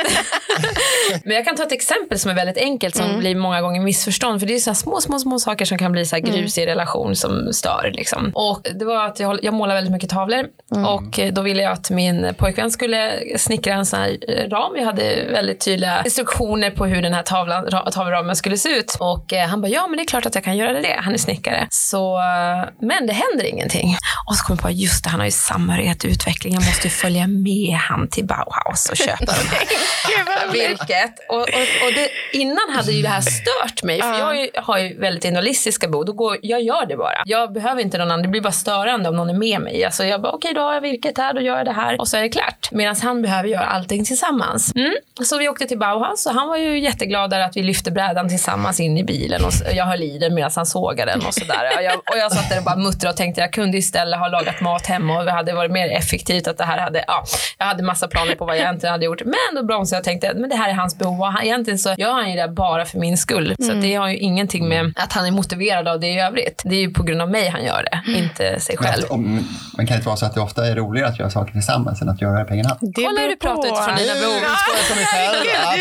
men 1.24 1.36
jag 1.36 1.46
kan 1.46 1.56
ta 1.56 1.64
ett 1.64 1.72
exempel 1.72 2.20
som 2.20 2.32
är 2.32 2.36
väldigt 2.36 2.58
enkelt 2.58 2.96
som 2.96 3.06
Mm. 3.06 3.20
blir 3.20 3.36
många 3.36 3.62
gånger 3.62 3.82
missförstånd. 3.82 4.40
För 4.40 4.48
det 4.48 4.56
är 4.56 4.60
så 4.60 4.70
här 4.70 4.76
små, 4.76 5.02
små, 5.02 5.20
små 5.20 5.40
saker 5.40 5.66
som 5.66 5.78
kan 5.78 5.92
bli 5.92 6.06
så 6.06 6.16
här 6.16 6.24
Mm. 6.24 6.36
grus 6.36 6.58
i 6.58 6.66
relation 6.66 7.16
som 7.16 7.54
stör. 7.54 7.92
Liksom. 7.94 8.32
Och 8.36 8.62
det 8.76 8.86
var 8.86 9.06
att 9.06 9.20
jag, 9.20 9.40
jag 9.44 9.54
målar 9.54 9.76
väldigt 9.76 9.94
mycket 9.94 10.10
tavlor 10.10 10.46
Mm. 10.72 10.86
och 10.86 11.20
eh, 11.20 11.34
då 11.34 11.42
ville 11.42 11.64
jag 11.64 11.72
att 11.72 11.90
min 11.90 12.34
pojkvän 12.38 12.72
skulle 12.72 13.20
snickra 13.38 13.74
en 13.74 13.86
sån 13.86 14.00
här 14.00 14.18
eh, 14.28 14.50
ram. 14.50 14.74
Vi 14.74 14.84
hade 14.84 15.26
väldigt 15.32 15.60
tydliga 15.60 16.02
instruktioner 16.06 16.57
på 16.72 16.86
hur 16.86 17.02
den 17.02 17.14
här 17.14 17.24
tavlan, 17.24 17.66
ra- 17.68 17.92
tavelramen 17.92 18.36
skulle 18.36 18.58
se 18.58 18.70
ut. 18.70 18.98
Och 19.00 19.34
eh, 19.34 19.48
han 19.48 19.62
bara, 19.62 19.68
ja 19.68 19.88
men 19.88 19.98
det 19.98 20.04
är 20.04 20.08
klart 20.08 20.26
att 20.26 20.36
jag 20.36 20.44
kan 20.44 20.58
göra 20.58 20.74
det. 20.82 21.00
Han 21.04 21.14
är 21.14 21.18
snickare. 21.18 21.68
Så, 21.70 22.18
eh, 22.18 22.70
men 22.82 23.08
det 23.08 23.14
händer 23.14 23.46
ingenting. 23.46 23.98
Och 24.30 24.36
så 24.36 24.44
kom 24.46 24.54
jag 24.56 24.64
på, 24.64 24.70
just 24.72 25.04
det, 25.04 25.10
han 25.10 25.20
har 25.20 25.26
ju 25.28 25.32
samhörighet 25.32 26.04
och 26.04 26.10
utveckling. 26.10 26.54
Jag 26.54 26.66
måste 26.66 26.88
ju 26.88 26.92
följa 26.92 27.28
med 27.28 27.78
han 27.90 28.08
till 28.10 28.26
Bauhaus 28.26 28.90
och 28.90 28.98
köpa 28.98 29.26
de 29.26 29.32
här 29.32 30.52
virket. 30.54 31.12
Och, 31.30 31.36
och, 31.38 31.44
och 31.86 31.94
det, 31.96 32.10
innan 32.34 32.70
hade 32.76 32.92
ju 32.92 33.02
det 33.02 33.10
här 33.10 33.22
stört 33.22 33.84
mig. 33.84 34.02
För 34.02 34.20
jag 34.20 34.62
har 34.64 34.78
ju 34.78 35.00
väldigt 35.00 35.26
individualistiska 35.26 35.88
behov. 35.88 36.06
Då 36.06 36.14
går, 36.14 36.38
jag 36.42 36.62
gör 36.62 36.86
det 36.86 36.98
bara. 36.98 37.22
Jag 37.26 37.54
behöver 37.54 37.82
inte 37.82 37.98
någon 37.98 38.08
annan. 38.12 38.22
Det 38.22 38.28
blir 38.28 38.42
bara 38.42 38.52
störande 38.54 39.10
om 39.10 39.16
någon 39.16 39.30
är 39.30 39.34
med 39.34 39.62
mig. 39.62 39.86
Alltså 39.86 40.04
jag 40.06 40.22
bara, 40.22 40.32
okej 40.32 40.54
då 40.54 40.62
har 40.62 40.74
jag 40.74 40.82
virket 40.82 41.18
här, 41.18 41.34
då 41.34 41.42
gör 41.42 41.58
jag 41.58 41.66
det 41.66 41.72
här. 41.72 42.00
Och 42.02 42.08
så 42.08 42.18
är 42.18 42.22
det 42.22 42.30
klart. 42.30 42.70
Medan 42.72 42.96
han 43.04 43.22
behöver 43.22 43.50
göra 43.50 43.66
allting 43.66 44.06
tillsammans. 44.06 44.76
Mm. 44.76 44.94
Så 45.24 45.38
vi 45.38 45.50
åkte 45.50 45.66
till 45.66 45.80
Bauhaus 45.80 46.26
och 46.26 46.34
han 46.34 46.47
var 46.48 46.58
ju 46.58 46.80
jätteglad 46.80 47.30
där 47.30 47.40
att 47.40 47.58
vi 47.58 47.64
lyfte 47.64 47.92
brädan 47.92 48.30
tillsammans 48.30 48.80
in 48.80 48.98
i 48.98 49.04
bilen. 49.04 49.46
Och 49.46 49.54
så- 49.54 49.64
jag 49.74 49.86
höll 49.86 50.04
i 50.04 50.18
den 50.20 50.34
medan 50.36 50.52
han 50.56 50.66
sågade 50.66 51.12
den 51.12 51.26
och 51.26 51.34
sådär. 51.34 51.72
Och 51.78 51.84
jag, 51.84 51.94
och 51.96 52.18
jag 52.18 52.32
satt 52.32 52.50
där 52.50 52.58
och 52.58 52.64
bara 52.64 52.76
muttrade 52.76 53.10
och 53.10 53.18
tänkte 53.18 53.42
jag 53.42 53.54
kunde 53.54 53.78
istället 53.78 54.20
ha 54.20 54.28
lagat 54.28 54.62
mat 54.62 54.86
hemma 54.86 55.20
och 55.20 55.26
det 55.26 55.32
hade 55.32 55.54
varit 55.54 55.72
mer 55.72 55.90
effektivt 55.90 56.48
att 56.48 56.58
det 56.58 56.64
här 56.64 56.78
hade, 56.78 57.04
ja, 57.08 57.24
jag 57.58 57.66
hade 57.66 57.84
massa 57.84 58.08
planer 58.08 58.36
på 58.36 58.46
vad 58.46 58.56
jag 58.56 58.62
egentligen 58.62 58.92
hade 58.92 59.06
gjort. 59.06 59.22
Men 59.26 59.56
då 59.56 59.64
bromsade 59.64 59.96
jag 59.98 60.02
och 60.02 60.06
tänkte 60.06 60.34
men 60.36 60.50
det 60.50 60.56
här 60.56 60.70
är 60.70 60.74
hans 60.74 60.98
behov 60.98 61.20
och 61.22 61.28
han, 61.34 61.44
egentligen 61.44 61.80
så 61.80 61.96
gör 61.98 62.12
han 62.14 62.32
ju 62.32 62.36
det 62.38 62.48
bara 62.48 62.86
för 62.86 63.00
min 63.00 63.18
skull. 63.18 63.56
Så 63.60 63.72
att 63.72 63.82
det 63.82 63.96
har 63.96 64.10
ju 64.10 64.18
ingenting 64.18 64.68
med 64.70 64.94
att 64.96 65.14
han 65.14 65.26
är 65.26 65.32
motiverad 65.32 65.88
av 65.88 66.00
det 66.00 66.08
i 66.08 66.20
övrigt. 66.20 66.62
Det 66.66 66.76
är 66.76 66.80
ju 66.80 66.90
på 66.94 67.04
grund 67.04 67.22
av 67.22 67.30
mig 67.32 67.50
han 67.50 67.64
gör 67.64 67.88
det, 67.92 68.12
inte 68.20 68.60
sig 68.60 68.76
Men 68.80 68.92
själv. 68.92 69.04
att- 69.06 69.12
om- 69.12 69.48
Man 69.78 69.88
kan 69.88 69.96
inte 69.96 70.06
vara 70.08 70.18
så 70.18 70.26
att 70.26 70.34
det 70.34 70.42
ofta 70.42 70.68
är 70.68 70.76
roligare 70.76 71.10
att 71.10 71.20
göra 71.20 71.30
saker 71.30 71.52
tillsammans 71.52 72.02
än 72.02 72.10
att 72.10 72.22
göra 72.22 72.40
det 72.40 72.46
på 72.46 72.54
egen 72.54 72.66
hand. 72.66 72.80
Det 72.82 73.04
Kolla 73.04 73.22
hur 73.22 73.28
du 73.30 73.36
pratar 73.36 73.68
utifrån 73.68 73.96
dina 73.96 74.14
behov. 74.14 74.40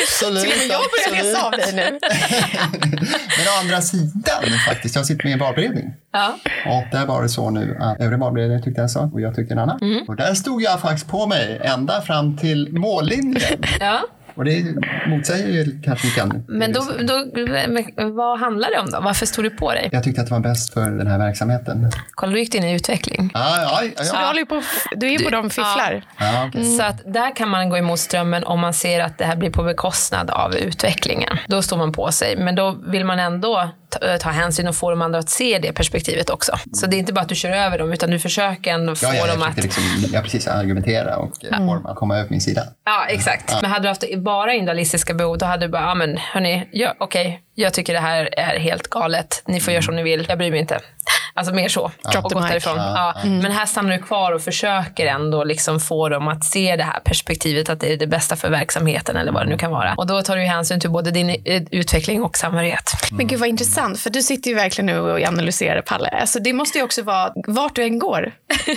Absolut. 0.02 0.44
Med 0.56 0.66
jag 0.68 0.80
börjar 0.92 1.24
läsa 1.24 1.46
av 1.46 1.52
dig 1.52 1.72
nu. 1.74 1.82
Men 3.36 3.46
å 3.46 3.60
andra 3.60 3.80
sidan 3.80 4.42
faktiskt, 4.68 4.96
jag 4.96 5.06
sitter 5.06 5.24
med 5.24 5.30
i 5.30 5.32
en 5.32 5.38
valberedning. 5.38 5.94
Ja. 6.12 6.38
Och 6.66 6.84
där 6.92 7.06
var 7.06 7.22
det 7.22 7.28
så 7.28 7.50
nu 7.50 7.76
att 7.80 8.00
övriga 8.00 8.20
valberedningen 8.20 8.62
tyckte 8.62 8.82
en 8.82 8.88
sak 8.88 9.12
och 9.12 9.20
jag 9.20 9.34
tyckte 9.34 9.54
en 9.54 9.58
annan. 9.58 9.78
Mm. 9.82 10.04
Och 10.08 10.16
där 10.16 10.34
stod 10.34 10.62
jag 10.62 10.80
faktiskt 10.80 11.08
på 11.08 11.26
mig 11.26 11.60
ända 11.64 12.02
fram 12.02 12.36
till 12.36 12.72
mållinjen. 12.72 13.64
Ja. 13.80 14.00
Och 14.36 14.44
det 14.44 14.64
motsäger 15.08 15.48
ju 15.48 15.80
kanske 15.84 16.06
mycket 16.06 16.22
annat. 16.22 16.36
Men 16.48 16.72
då, 16.72 16.80
då, 17.00 17.26
men 17.68 18.14
vad 18.16 18.40
handlar 18.40 18.70
det 18.70 18.78
om 18.78 18.90
då? 18.90 19.00
Varför 19.00 19.26
stod 19.26 19.44
du 19.44 19.50
på 19.50 19.72
dig? 19.72 19.88
Jag 19.92 20.04
tyckte 20.04 20.20
att 20.20 20.26
det 20.28 20.34
var 20.34 20.40
bäst 20.40 20.74
för 20.74 20.80
den 20.90 21.06
här 21.06 21.18
verksamheten. 21.18 21.90
Kolla, 22.10 22.32
du 22.32 22.38
gick 22.38 22.54
in 22.54 22.64
i 22.64 22.74
utveckling. 22.74 23.30
Ja, 23.34 23.56
ja, 23.62 23.90
ja, 23.96 24.04
Så 24.04 24.16
du, 24.16 24.22
håller 24.22 24.44
på, 24.44 24.62
du 24.96 25.14
är 25.14 25.18
på 25.24 25.30
de 25.30 25.50
fifflar. 25.50 26.04
ja 26.18 26.44
okej. 26.48 26.64
Så 26.64 26.82
att 26.82 27.02
där 27.12 27.36
kan 27.36 27.48
man 27.48 27.68
gå 27.70 27.76
emot 27.76 27.98
strömmen 27.98 28.44
om 28.44 28.60
man 28.60 28.74
ser 28.74 29.00
att 29.00 29.18
det 29.18 29.24
här 29.24 29.36
blir 29.36 29.50
på 29.50 29.62
bekostnad 29.62 30.30
av 30.30 30.54
utvecklingen. 30.54 31.38
Då 31.48 31.62
står 31.62 31.76
man 31.76 31.92
på 31.92 32.12
sig. 32.12 32.36
Men 32.36 32.54
då 32.54 32.76
vill 32.86 33.04
man 33.04 33.18
ändå 33.18 33.70
ta, 33.88 34.18
ta 34.18 34.30
hänsyn 34.30 34.68
och 34.68 34.76
få 34.76 34.90
de 34.90 35.02
andra 35.02 35.18
att 35.18 35.28
se 35.28 35.58
det 35.58 35.72
perspektivet 35.72 36.30
också. 36.30 36.52
Så 36.72 36.86
det 36.86 36.96
är 36.96 36.98
inte 36.98 37.12
bara 37.12 37.20
att 37.20 37.28
du 37.28 37.34
kör 37.34 37.50
över 37.50 37.78
dem 37.78 37.92
utan 37.92 38.10
du 38.10 38.18
försöker 38.18 38.70
ändå 38.70 38.94
få 38.94 39.06
Ja, 39.06 39.14
ja, 39.14 39.26
dem 39.26 39.42
att... 39.42 39.56
liksom, 39.56 39.84
jag 40.12 40.24
precis 40.24 40.46
argumentera 40.46 41.16
och 41.16 41.44
mm. 41.44 41.66
få 41.66 41.74
dem 41.74 41.86
att 41.86 41.96
komma 41.96 42.18
över 42.18 42.30
min 42.30 42.40
sida. 42.40 42.62
Ja, 42.84 43.06
exakt. 43.08 43.62
Men 43.62 43.70
hade 43.70 43.84
du 43.84 43.88
haft 43.88 44.04
bara 44.16 44.52
individualistiska 44.52 45.14
behov, 45.14 45.38
då 45.38 45.46
hade 45.46 45.66
du 45.66 45.70
bara, 45.70 45.82
ja 45.82 45.94
men 45.94 46.16
hörni, 46.16 46.68
ja, 46.72 46.94
okej, 46.98 47.40
jag 47.58 47.72
tycker 47.74 47.92
det 47.92 48.00
här 48.00 48.28
är 48.38 48.58
helt 48.58 48.88
galet. 48.88 49.42
Ni 49.46 49.60
får 49.60 49.72
göra 49.72 49.82
som 49.82 49.96
ni 49.96 50.02
vill, 50.02 50.26
jag 50.28 50.38
bryr 50.38 50.50
mig 50.50 50.60
inte. 50.60 50.80
Alltså 51.34 51.54
mer 51.54 51.68
så. 51.68 51.90
Drop 52.12 52.24
och 52.24 52.30
gått 52.32 52.48
därifrån. 52.48 52.76
Ja, 52.76 53.14
Ja, 53.24 53.28
Men 53.30 53.52
här 53.52 53.66
stannar 53.66 53.92
du 53.92 53.98
kvar 54.02 54.32
och 54.32 54.42
försöker 54.42 55.06
ändå 55.06 55.44
liksom 55.44 55.80
få 55.80 56.08
dem 56.08 56.28
att 56.28 56.44
se 56.44 56.76
det 56.76 56.82
här 56.82 57.00
perspektivet, 57.00 57.70
att 57.70 57.80
det 57.80 57.92
är 57.92 57.96
det 57.96 58.06
bästa 58.06 58.36
för 58.36 58.50
verksamheten 58.50 59.16
eller 59.16 59.32
vad 59.32 59.42
det 59.42 59.48
nu 59.50 59.58
kan 59.58 59.70
vara. 59.70 59.94
Och 59.96 60.06
då 60.06 60.22
tar 60.22 60.36
du 60.36 60.42
hänsyn 60.42 60.80
till 60.80 60.90
både 60.90 61.10
din 61.10 61.30
eh, 61.30 61.62
utveckling 61.70 62.22
och 62.22 62.36
samhörighet. 62.36 62.90
Men 63.12 63.26
gud 63.26 63.40
vad 63.40 63.48
intressant, 63.48 64.00
för 64.00 64.10
du 64.10 64.22
sitter 64.22 64.50
ju 64.50 64.54
verkligen 64.56 64.86
nu 64.86 64.98
och 65.00 65.20
analyserar 65.22 65.82
Palle. 65.82 66.08
Alltså, 66.08 66.40
det 66.40 66.52
måste 66.52 66.78
ju 66.78 66.84
också 66.84 67.02
vara, 67.02 67.32
vart 67.46 67.74
du 67.76 67.82
än 67.82 67.98
går, 67.98 68.32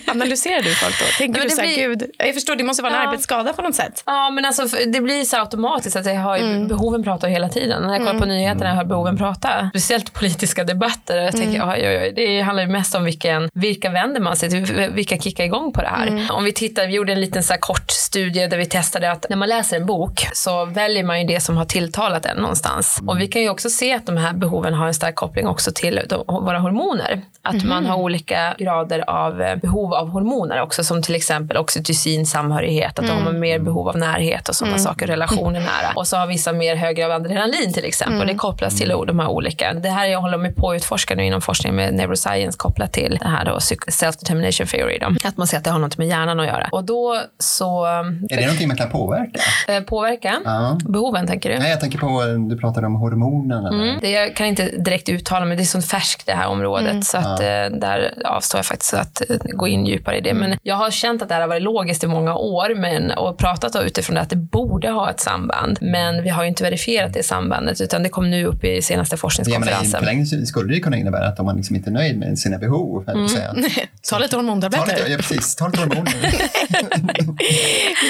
analyserar 0.07 0.61
du 0.61 0.75
folk 0.75 0.99
då? 0.99 1.05
Tänker 1.17 1.41
du 1.41 1.49
så 1.49 1.61
här, 1.61 1.67
blir- 1.67 1.87
gud, 1.87 2.03
jag 2.17 2.33
förstår, 2.33 2.55
det 2.55 2.63
måste 2.63 2.83
vara 2.83 2.93
en 2.95 3.01
Ja. 3.03 3.07
arbetsskada 3.09 3.53
på 3.53 3.61
något 3.61 3.75
sätt. 3.75 4.03
Ja, 4.05 4.29
men 4.29 4.45
alltså 4.45 4.63
det 4.87 5.01
blir 5.01 5.23
så 5.23 5.37
automatiskt 5.37 5.95
att 5.95 6.05
jag 6.05 6.15
har 6.21 6.37
ju, 6.37 6.65
behoven 6.67 7.03
pratar 7.03 7.27
hela 7.27 7.49
tiden. 7.49 7.83
När 7.83 7.89
jag 7.93 8.07
kollar 8.07 8.19
på 8.19 8.25
nyheterna 8.25 8.68
jag 8.69 8.75
hör 8.75 8.85
behoven 8.85 9.17
prata. 9.17 9.69
Speciellt 9.69 10.13
politiska 10.13 10.63
debatter. 10.63 11.17
Jag 11.17 11.31
tänker, 11.31 11.69
oj, 11.69 11.87
oj, 11.87 11.99
oj, 12.01 12.13
det 12.15 12.41
handlar 12.41 12.63
ju 12.63 12.69
mest 12.69 12.95
om 12.95 13.03
vilken, 13.03 13.49
vilka 13.53 13.89
vänder 13.89 14.21
man 14.21 14.35
sig 14.35 14.49
till, 14.49 14.89
vilka 14.91 15.17
kickar 15.17 15.43
igång 15.43 15.73
på 15.73 15.81
det 15.81 15.87
här. 15.87 16.27
Om 16.31 16.43
vi 16.43 16.53
tittar, 16.53 16.87
vi 16.87 16.93
gjorde 16.93 17.11
en 17.11 17.21
liten 17.21 17.43
så 17.43 17.53
kort 17.59 17.91
studie 17.91 18.47
där 18.47 18.57
vi 18.57 18.65
testade 18.65 19.11
att 19.11 19.25
när 19.29 19.37
man 19.37 19.49
läser 19.49 19.77
en 19.77 19.85
bok 19.85 20.27
så 20.33 20.65
väljer 20.65 21.03
man 21.03 21.21
ju 21.21 21.27
det 21.27 21.39
som 21.39 21.57
har 21.57 21.65
tilltalat 21.65 22.25
en 22.25 22.37
någonstans. 22.37 23.01
Och 23.07 23.19
vi 23.19 23.27
kan 23.27 23.41
ju 23.41 23.49
också 23.49 23.69
se 23.69 23.93
att 23.93 24.05
de 24.05 24.17
här 24.17 24.33
behoven 24.33 24.73
har 24.73 24.87
en 24.87 24.93
stark 24.93 25.15
koppling 25.15 25.47
också 25.47 25.71
till 25.71 26.01
de, 26.09 26.23
våra 26.27 26.59
hormoner. 26.59 27.21
Att 27.41 27.63
man 27.63 27.85
har 27.85 27.97
olika 27.97 28.55
grader 28.59 29.09
av 29.09 29.41
eh, 29.41 29.55
behov 29.55 29.93
av 29.93 30.09
hormoner 30.09 30.61
också 30.61 30.83
som 30.83 31.01
till 31.01 31.15
exempel 31.15 31.57
oxytocin, 31.57 32.25
samhörighet, 32.25 32.99
att 32.99 33.07
de 33.07 33.25
har 33.25 33.31
mer 33.31 33.59
behov 33.59 33.89
av 33.89 33.97
närhet 33.97 34.49
och 34.49 34.55
sådana 34.55 34.77
saker, 34.77 35.07
relationer 35.07 35.59
nära. 35.59 35.93
Och 35.95 36.07
så 36.07 36.17
har 36.17 36.27
vissa 36.27 36.53
mer 36.53 36.75
högre 36.75 37.05
av 37.05 37.11
adrenalin 37.11 37.73
till 37.73 37.85
exempel. 37.85 38.19
Och 38.19 38.27
det 38.27 38.35
kopplas 38.59 38.77
till 38.77 38.89
de 39.07 39.19
här 39.19 39.27
olika. 39.27 39.73
Det 39.73 39.89
här 39.89 40.07
jag 40.07 40.21
håller 40.21 40.37
mig 40.37 40.53
på 40.53 40.71
att 40.71 40.75
utforska 40.75 41.15
nu 41.15 41.25
inom 41.25 41.41
forskning 41.41 41.75
med 41.75 41.93
neuroscience 41.93 42.29
science 42.29 42.57
kopplat 42.57 42.93
till 42.93 43.17
det 43.21 43.27
här 43.27 43.45
då, 43.45 43.57
self-determination 43.57 44.65
theory. 44.65 44.99
Då. 44.99 45.27
Att 45.27 45.37
man 45.37 45.47
ser 45.47 45.57
att 45.57 45.63
det 45.63 45.71
har 45.71 45.79
något 45.79 45.97
med 45.97 46.07
hjärnan 46.07 46.39
att 46.39 46.45
göra. 46.45 46.69
Och 46.71 46.83
då 46.83 47.21
så... 47.39 47.85
Är 47.85 48.37
det 48.37 48.41
någonting 48.41 48.67
man 48.67 48.77
kan 48.77 48.89
påverka? 48.89 49.39
Eh, 49.67 49.83
påverka? 49.83 50.39
Ja. 50.45 50.77
Behoven 50.85 51.27
tänker 51.27 51.49
du? 51.49 51.59
Nej, 51.59 51.69
jag 51.69 51.79
tänker 51.79 51.97
på, 51.99 52.23
du 52.49 52.57
pratade 52.57 52.87
om 52.87 52.95
hormonen. 52.95 53.65
Mm. 53.65 53.97
Det, 54.01 54.11
jag 54.11 54.35
kan 54.35 54.47
inte 54.47 54.65
direkt 54.65 55.09
uttala 55.09 55.45
mig, 55.45 55.57
det 55.57 55.63
är 55.63 55.65
så 55.65 55.81
färskt 55.81 56.25
det 56.25 56.33
här 56.33 56.47
området 56.47 56.91
mm. 56.91 57.01
så 57.01 57.17
att 57.17 57.39
ja. 57.39 57.45
Eh, 57.45 57.71
där 57.71 58.13
avstår 58.25 58.57
jag 58.57 58.65
faktiskt 58.65 58.93
att 58.93 59.29
eh, 59.29 59.37
gå 59.43 59.67
in 59.67 59.85
djupare 59.85 60.17
i 60.17 60.21
det. 60.21 60.29
Mm. 60.29 60.49
Men 60.49 60.59
jag 60.63 60.75
har 60.75 60.91
känt 60.91 61.21
att 61.21 61.27
det 61.27 61.33
här 61.33 61.41
har 61.41 61.47
varit 61.47 61.63
logiskt 61.63 62.03
i 62.03 62.07
många 62.07 62.35
år 62.35 62.75
men, 62.75 63.11
och 63.11 63.37
pratat 63.37 63.75
utifrån 63.75 64.15
det 64.15 64.21
att 64.21 64.29
det 64.29 64.35
borde 64.35 64.89
ha 64.89 65.09
ett 65.09 65.19
samband. 65.19 65.77
Men 65.81 66.23
vi 66.23 66.29
har 66.29 66.43
ju 66.43 66.49
inte 66.49 66.63
verifierat 66.63 67.13
det 67.13 67.23
sambandet 67.23 67.81
utan 67.81 68.03
det 68.03 68.09
kom 68.09 68.29
nu 68.29 68.48
upp 68.49 68.63
i 68.63 68.81
senaste 68.81 69.17
forskningskonferensen. 69.17 70.03
Ja, 70.05 70.13
men 70.13 70.45
skulle 70.45 70.73
det 70.73 70.79
kunna 70.79 70.97
innebära 70.97 71.27
att 71.27 71.39
om 71.39 71.45
man 71.45 71.57
liksom 71.57 71.75
inte 71.75 71.89
är 71.89 71.91
nöjd 71.91 72.17
med 72.17 72.39
sina 72.39 72.57
behov, 72.57 73.09
mm. 73.09 73.27
säga, 73.27 73.55
ta 74.09 74.19
lite 74.19 74.35
hormontabletter. 74.35 75.07
Ja, 75.07 75.17
precis. 75.17 75.55
Ta 75.55 75.67
lite 75.67 75.79
hormoner. 75.79 76.13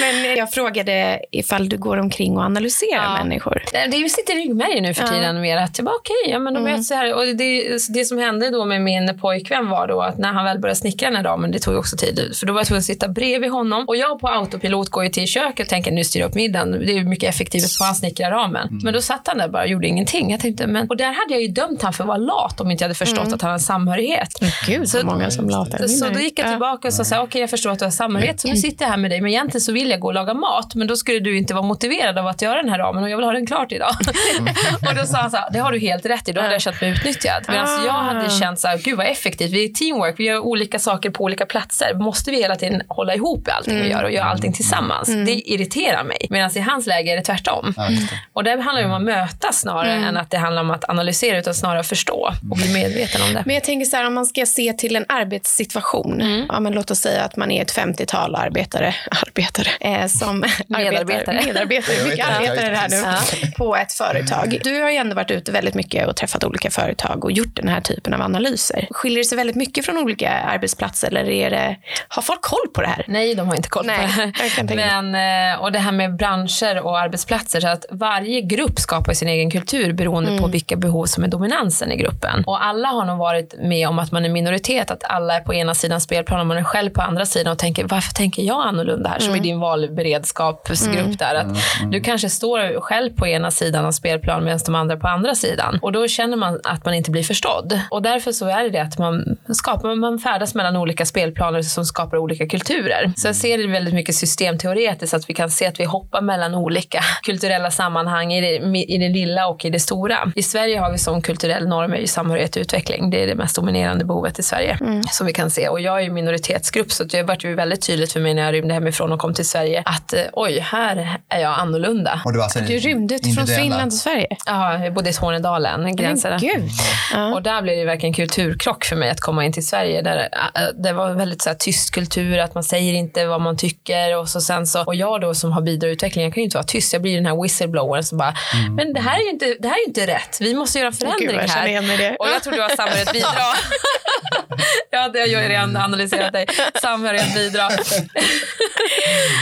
men 0.00 0.36
jag 0.36 0.52
frågade 0.52 1.20
ifall 1.32 1.68
du 1.68 1.78
går 1.78 1.96
omkring 1.96 2.36
och 2.36 2.42
analyserar 2.42 3.02
ja. 3.02 3.24
människor. 3.24 3.62
Det 3.72 4.08
sitter 4.08 4.38
i 4.38 4.42
ryggmärgen 4.42 4.82
nu 4.82 4.94
för 4.94 5.06
tiden 5.06 5.36
ja. 5.36 5.42
mer 5.42 5.56
att 5.56 5.78
jag 5.78 5.84
bara 5.84 5.94
okej, 5.94 6.14
okay, 6.24 6.32
ja, 6.32 6.38
men 6.38 6.54
de 6.54 6.66
mm. 6.66 6.82
så 6.82 6.94
här. 6.94 7.14
Och 7.14 7.36
det, 7.36 7.78
det 7.88 8.04
som 8.04 8.18
hände 8.18 8.50
då 8.50 8.64
med 8.64 8.82
min 8.82 9.18
pojkvän 9.18 9.68
var 9.68 9.88
då 9.88 10.02
att 10.02 10.18
när 10.18 10.32
han 10.32 10.44
väl 10.44 10.58
började 10.58 10.80
snickra 10.80 11.08
den 11.08 11.16
här 11.16 11.24
dagen, 11.24 11.50
det 11.50 11.58
tog 11.58 11.76
också 11.76 11.96
tid, 11.96 12.32
för 12.40 12.46
då 12.46 12.52
var 12.52 12.60
jag 12.60 12.66
tvungen 12.66 12.78
att 12.78 12.84
sitta 12.84 13.08
bredvid 13.08 13.50
honom 13.50 13.84
och 13.88 13.96
jag 13.96 14.20
på 14.20 14.28
autopilot 14.28 14.88
går 14.88 15.04
ju 15.04 15.10
till 15.10 15.26
köket 15.26 15.66
och 15.66 15.70
tänker 15.70 15.92
nu 15.92 16.04
styr 16.04 16.20
jag 16.20 16.28
upp 16.28 16.34
middagen. 16.34 16.70
Det 16.70 16.98
är 16.98 17.04
mycket 17.04 17.28
effektivt 17.28 17.78
på 17.78 17.84
han 17.84 17.94
snickrar 17.94 18.30
ramen. 18.30 18.68
Mm. 18.68 18.80
Men 18.84 18.94
då 18.94 19.00
satt 19.00 19.28
han 19.28 19.38
där 19.38 19.48
bara 19.48 19.62
och 19.62 19.68
gjorde 19.68 19.86
ingenting. 19.86 20.29
Jag 20.30 20.40
tänkte, 20.40 20.66
men, 20.66 20.88
och 20.88 20.96
där 20.96 21.12
hade 21.12 21.34
jag 21.34 21.42
ju 21.42 21.48
dömt 21.48 21.82
han 21.82 21.92
för 21.92 22.04
att 22.04 22.08
vara 22.08 22.18
lat 22.18 22.60
om 22.60 22.70
inte 22.70 22.84
jag 22.84 22.88
hade 22.88 22.98
förstått 22.98 23.18
mm. 23.18 23.34
att 23.34 23.42
han 23.42 23.50
har 23.50 23.58
samhörighet. 23.58 24.38
Gud, 24.66 24.88
så 24.88 25.06
många 25.06 25.30
som 25.30 25.48
latar. 25.48 25.86
Så 25.86 26.08
då 26.08 26.20
gick 26.20 26.38
jag 26.38 26.50
tillbaka 26.50 26.88
och 26.88 26.94
sa 26.94 27.02
okej 27.02 27.20
okay, 27.20 27.40
jag 27.40 27.50
förstår 27.50 27.70
att 27.70 27.78
du 27.78 27.84
har 27.84 27.92
samhörighet 27.92 28.40
så 28.40 28.48
nu 28.48 28.56
sitter 28.56 28.84
jag 28.84 28.90
här 28.90 28.98
med 28.98 29.10
dig 29.10 29.20
men 29.20 29.30
egentligen 29.30 29.60
så 29.60 29.72
vill 29.72 29.90
jag 29.90 30.00
gå 30.00 30.06
och 30.06 30.14
laga 30.14 30.34
mat 30.34 30.74
men 30.74 30.86
då 30.86 30.96
skulle 30.96 31.20
du 31.20 31.38
inte 31.38 31.54
vara 31.54 31.66
motiverad 31.66 32.18
av 32.18 32.26
att 32.26 32.42
göra 32.42 32.62
den 32.62 32.70
här 32.70 32.78
ramen 32.78 33.02
och 33.04 33.10
jag 33.10 33.16
vill 33.16 33.24
ha 33.24 33.32
den 33.32 33.46
klart 33.46 33.72
idag. 33.72 33.90
och 34.88 34.94
då 34.94 35.06
sa 35.06 35.18
han 35.18 35.30
så 35.30 35.36
här, 35.36 35.50
det 35.52 35.58
har 35.58 35.72
du 35.72 35.78
helt 35.78 36.06
rätt 36.06 36.28
i, 36.28 36.32
då 36.32 36.40
hade 36.40 36.52
jag 36.52 36.62
känt 36.62 36.80
mig 36.80 36.90
utnyttjad. 36.90 37.44
Medan 37.48 37.68
ah. 37.68 37.84
jag 37.86 37.92
hade 37.92 38.30
känt 38.30 38.60
så 38.60 38.68
här, 38.68 38.78
gud 38.78 38.96
vad 38.96 39.06
effektivt, 39.06 39.52
vi 39.52 39.64
är 39.64 39.68
teamwork, 39.68 40.14
vi 40.18 40.24
gör 40.24 40.38
olika 40.38 40.78
saker 40.78 41.10
på 41.10 41.24
olika 41.24 41.46
platser. 41.46 41.94
Måste 41.94 42.30
vi 42.30 42.36
hela 42.36 42.56
tiden 42.56 42.82
hålla 42.88 43.14
ihop 43.14 43.48
i 43.48 43.50
allting 43.50 43.74
mm. 43.74 43.84
vi 43.84 43.90
gör 43.90 44.02
och 44.02 44.12
göra 44.12 44.24
allting 44.24 44.52
tillsammans? 44.52 45.08
Mm. 45.08 45.24
Det 45.24 45.32
irriterar 45.32 46.04
mig. 46.04 46.26
Medan 46.30 46.50
i 46.54 46.60
hans 46.60 46.86
läge 46.86 47.12
är 47.12 47.16
det 47.16 47.22
tvärtom. 47.22 47.74
Mm. 47.78 47.94
Och 48.32 48.44
det 48.44 48.50
handlar 48.50 48.80
ju 48.80 48.86
om 48.86 48.92
att 48.92 49.02
mötas 49.02 49.60
snarare 49.60 49.92
mm. 49.92 50.08
än 50.08 50.16
att 50.20 50.30
det 50.30 50.38
handlar 50.38 50.62
om 50.62 50.70
att 50.70 50.88
analysera 50.88 51.38
utan 51.38 51.54
snarare 51.54 51.82
förstå 51.82 52.34
och 52.50 52.56
bli 52.56 52.72
medveten 52.72 53.22
om 53.22 53.34
det. 53.34 53.42
Men 53.46 53.54
jag 53.54 53.64
tänker 53.64 53.86
så 53.86 53.96
här, 53.96 54.06
om 54.06 54.14
man 54.14 54.26
ska 54.26 54.46
se 54.46 54.72
till 54.72 54.96
en 54.96 55.04
arbetssituation. 55.08 56.20
Mm. 56.20 56.46
Ja, 56.48 56.60
men 56.60 56.72
låt 56.72 56.90
oss 56.90 56.98
säga 56.98 57.24
att 57.24 57.36
man 57.36 57.50
är 57.50 57.62
ett 57.62 57.76
50-tal 57.76 58.34
arbetare, 58.34 58.94
arbetare 59.26 59.68
eh, 59.80 60.06
som 60.06 60.40
medarbetare. 60.66 60.98
Arbetar, 60.98 61.32
medarbetare, 61.46 62.04
mycket 62.04 62.26
arbetare 62.26 62.74
här 62.74 62.88
nu, 62.88 62.96
ja. 62.96 63.18
på 63.56 63.76
ett 63.76 63.92
företag. 63.92 64.60
Du 64.64 64.82
har 64.82 64.90
ju 64.90 64.96
ändå 64.96 65.14
varit 65.14 65.30
ute 65.30 65.52
väldigt 65.52 65.74
mycket 65.74 66.08
och 66.08 66.16
träffat 66.16 66.44
olika 66.44 66.70
företag 66.70 67.24
och 67.24 67.32
gjort 67.32 67.56
den 67.56 67.68
här 67.68 67.80
typen 67.80 68.14
av 68.14 68.22
analyser. 68.22 68.88
Skiljer 68.90 69.18
det 69.18 69.24
sig 69.24 69.36
väldigt 69.36 69.56
mycket 69.56 69.84
från 69.84 69.98
olika 69.98 70.30
arbetsplatser 70.30 71.08
eller 71.08 71.30
är 71.30 71.50
det, 71.50 71.76
har 72.08 72.22
folk 72.22 72.42
koll 72.42 72.68
på 72.74 72.80
det 72.80 72.86
här? 72.86 73.04
Nej, 73.08 73.34
de 73.34 73.48
har 73.48 73.56
inte 73.56 73.68
koll 73.68 73.86
Nej, 73.86 73.98
på 73.98 74.02
det 74.02 74.82
här. 74.82 75.02
Men, 75.02 75.54
eh, 75.54 75.60
och 75.62 75.72
det 75.72 75.78
här 75.78 75.92
med 75.92 76.16
branscher 76.16 76.80
och 76.80 76.98
arbetsplatser, 76.98 77.60
så 77.60 77.68
att 77.68 77.84
varje 77.90 78.40
grupp 78.40 78.80
skapar 78.80 79.14
sin 79.14 79.28
egen 79.28 79.50
kultur 79.50 79.92
beroende 80.10 80.30
mm. 80.30 80.42
på 80.42 80.48
vilka 80.48 80.76
behov 80.76 81.06
som 81.06 81.24
är 81.24 81.28
dominansen 81.28 81.92
i 81.92 81.96
gruppen. 81.96 82.44
Och 82.46 82.64
alla 82.64 82.88
har 82.88 83.04
nog 83.04 83.18
varit 83.18 83.54
med 83.58 83.88
om 83.88 83.98
att 83.98 84.12
man 84.12 84.24
är 84.24 84.28
minoritet, 84.28 84.90
att 84.90 85.04
alla 85.04 85.36
är 85.36 85.40
på 85.40 85.54
ena 85.54 85.74
sidan 85.74 86.00
spelplanen 86.00 86.40
och 86.40 86.46
man 86.46 86.56
är 86.56 86.64
själv 86.64 86.90
på 86.90 87.02
andra 87.02 87.26
sidan 87.26 87.52
och 87.52 87.58
tänker 87.58 87.84
varför 87.84 88.12
tänker 88.12 88.42
jag 88.42 88.66
annorlunda 88.66 89.08
här? 89.08 89.16
Mm. 89.16 89.26
Som 89.26 89.36
i 89.36 89.40
din 89.40 89.60
valberedskapsgrupp 89.60 90.98
mm. 90.98 91.16
där. 91.16 91.34
Att 91.34 91.78
mm. 91.78 91.90
Du 91.90 92.00
kanske 92.00 92.30
står 92.30 92.80
själv 92.80 93.10
på 93.16 93.26
ena 93.26 93.50
sidan 93.50 93.84
av 93.84 93.92
spelplanen 93.92 94.44
medan 94.44 94.60
de 94.66 94.74
andra 94.74 94.96
på 94.96 95.08
andra 95.08 95.34
sidan. 95.34 95.78
Och 95.82 95.92
då 95.92 96.08
känner 96.08 96.36
man 96.36 96.60
att 96.64 96.84
man 96.84 96.94
inte 96.94 97.10
blir 97.10 97.22
förstådd. 97.22 97.80
Och 97.90 98.02
därför 98.02 98.32
så 98.32 98.46
är 98.46 98.62
det 98.62 98.70
det 98.70 98.82
att 98.82 98.98
man 98.98 99.36
skapar, 99.48 99.94
man 99.94 100.18
färdas 100.18 100.54
mellan 100.54 100.76
olika 100.76 101.06
spelplaner 101.06 101.62
som 101.62 101.84
skapar 101.84 102.16
olika 102.16 102.46
kulturer. 102.46 103.12
Så 103.16 103.28
jag 103.28 103.36
ser 103.36 103.58
det 103.58 103.66
väldigt 103.66 103.94
mycket 103.94 104.14
systemteoretiskt, 104.14 105.14
att 105.14 105.30
vi 105.30 105.34
kan 105.34 105.50
se 105.50 105.66
att 105.66 105.80
vi 105.80 105.84
hoppar 105.84 106.20
mellan 106.20 106.54
olika 106.54 107.00
kulturella 107.22 107.70
sammanhang 107.70 108.32
i 108.32 108.40
det, 108.40 108.78
i 108.78 108.98
det 108.98 109.08
lilla 109.08 109.46
och 109.46 109.64
i 109.64 109.70
det 109.70 109.80
stora. 109.80 109.89
I 110.34 110.42
Sverige 110.42 110.78
har 110.78 110.92
vi 110.92 110.98
som 110.98 111.22
kulturell 111.22 111.68
norm 111.68 111.94
i 111.94 112.06
samhörighet 112.06 112.56
och 112.56 112.60
utveckling. 112.60 113.10
Det 113.10 113.22
är 113.22 113.26
det 113.26 113.34
mest 113.34 113.56
dominerande 113.56 114.04
behovet 114.04 114.38
i 114.38 114.42
Sverige 114.42 114.78
mm. 114.80 115.02
som 115.02 115.26
vi 115.26 115.32
kan 115.32 115.50
se. 115.50 115.68
Och 115.68 115.80
jag 115.80 115.98
är 115.98 116.00
ju 116.00 116.10
minoritetsgrupp 116.10 116.92
så 116.92 117.04
det 117.04 117.22
vart 117.22 117.44
ju 117.44 117.54
väldigt 117.54 117.86
tydligt 117.86 118.12
för 118.12 118.20
mig 118.20 118.34
när 118.34 118.42
jag 118.42 118.54
rymde 118.54 118.74
hemifrån 118.74 119.12
och 119.12 119.18
kom 119.20 119.34
till 119.34 119.48
Sverige 119.48 119.82
att 119.86 120.12
eh, 120.12 120.20
oj, 120.32 120.58
här 120.58 121.20
är 121.28 121.40
jag 121.40 121.58
annorlunda. 121.58 122.22
Och 122.24 122.32
du, 122.32 122.42
alltså 122.42 122.60
du 122.60 122.78
rymde 122.78 123.18
från 123.34 123.46
Finland 123.46 123.90
till 123.90 124.00
Sverige? 124.00 124.36
Ja, 124.46 124.84
jag 124.84 124.94
bodde 124.94 125.10
i 125.10 125.12
Tornedalen, 125.12 125.96
gränserna. 125.96 126.38
Gud. 126.38 126.70
Ja. 127.14 127.34
Och 127.34 127.42
där 127.42 127.62
blev 127.62 127.76
det 127.76 127.84
verkligen 127.84 128.14
kulturkrock 128.14 128.84
för 128.84 128.96
mig 128.96 129.10
att 129.10 129.20
komma 129.20 129.44
in 129.44 129.52
till 129.52 129.66
Sverige. 129.66 130.02
Där, 130.02 130.28
äh, 130.56 130.62
det 130.74 130.92
var 130.92 131.10
väldigt 131.14 131.42
så 131.42 131.50
här, 131.50 131.56
tyst 131.56 131.94
kultur, 131.94 132.38
att 132.38 132.54
man 132.54 132.64
säger 132.64 132.94
inte 132.94 133.26
vad 133.26 133.40
man 133.40 133.56
tycker. 133.56 134.18
Och, 134.18 134.28
så 134.28 134.40
sen 134.40 134.66
så, 134.66 134.84
och 134.84 134.94
jag 134.94 135.20
då 135.20 135.34
som 135.34 135.52
har 135.52 135.62
bidragutveckling, 135.62 136.24
jag 136.24 136.34
kan 136.34 136.40
ju 136.40 136.44
inte 136.44 136.56
vara 136.56 136.66
tyst. 136.66 136.92
Jag 136.92 137.02
blir 137.02 137.16
den 137.16 137.26
här 137.26 137.42
whistleblowern 137.42 138.02
som 138.02 138.18
bara, 138.18 138.34
mm. 138.54 138.74
men 138.74 138.92
det 138.92 139.00
här 139.00 139.18
är 139.18 139.22
ju 139.22 139.30
inte, 139.30 139.56
det 139.60 139.68
här 139.68 139.79
är 139.84 139.88
inte 139.88 140.06
rätt. 140.06 140.38
Vi 140.40 140.54
måste 140.54 140.78
göra 140.78 140.86
en 140.88 140.92
förändring 140.92 141.28
Gud, 141.28 141.36
jag 141.36 141.48
här. 141.48 141.98
Det. 141.98 142.16
Och 142.16 142.28
jag 142.28 142.42
tror 142.42 142.52
du 142.52 142.62
har 142.62 142.76
samhörighet 142.76 143.12
bidra. 143.12 143.28
ja, 144.90 145.08
det 145.08 145.20
har 145.20 145.26
jag 145.26 145.42
ju 145.42 145.48
redan 145.48 145.76
analyserat 145.76 146.32
dig. 146.32 146.46
Samhörighet 146.82 147.34
bidra. 147.34 147.68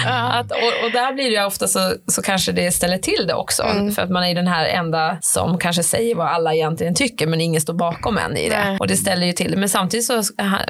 att, 0.07 0.53
och, 0.53 0.85
och, 0.85 0.93
där 0.93 1.13
blir 1.13 1.25
det 1.25 1.31
ju 1.31 1.45
ofta 1.45 1.69
så, 1.69 1.93
så 2.07 2.23
kanske 2.23 2.53
det 2.53 2.73
ställer 2.73 2.99
till 2.99 3.27
det 3.27 3.35
också. 3.35 3.63
Mm. 3.63 3.93
För 3.93 4.03
att 4.03 4.11
man 4.11 4.25
är 4.25 4.35
den 4.35 4.49
här 4.49 4.65
enda 4.65 5.19
som 5.21 5.59
kanske 5.59 5.83
säger 5.83 6.15
vad 6.15 6.27
alla 6.27 6.55
egentligen 6.55 6.95
tycker 6.95 7.27
men 7.27 7.41
ingen 7.41 7.61
står 7.61 7.75
bakom 7.75 8.19
en 8.19 8.37
i 8.37 8.49
det. 8.49 8.65
Nej. 8.65 8.77
Och 8.81 8.87
det 8.87 8.97
ställer 8.97 9.27
ju 9.27 9.33
till 9.33 9.51
det. 9.51 9.57
Men 9.57 9.69
samtidigt 9.69 10.07
så 10.07 10.23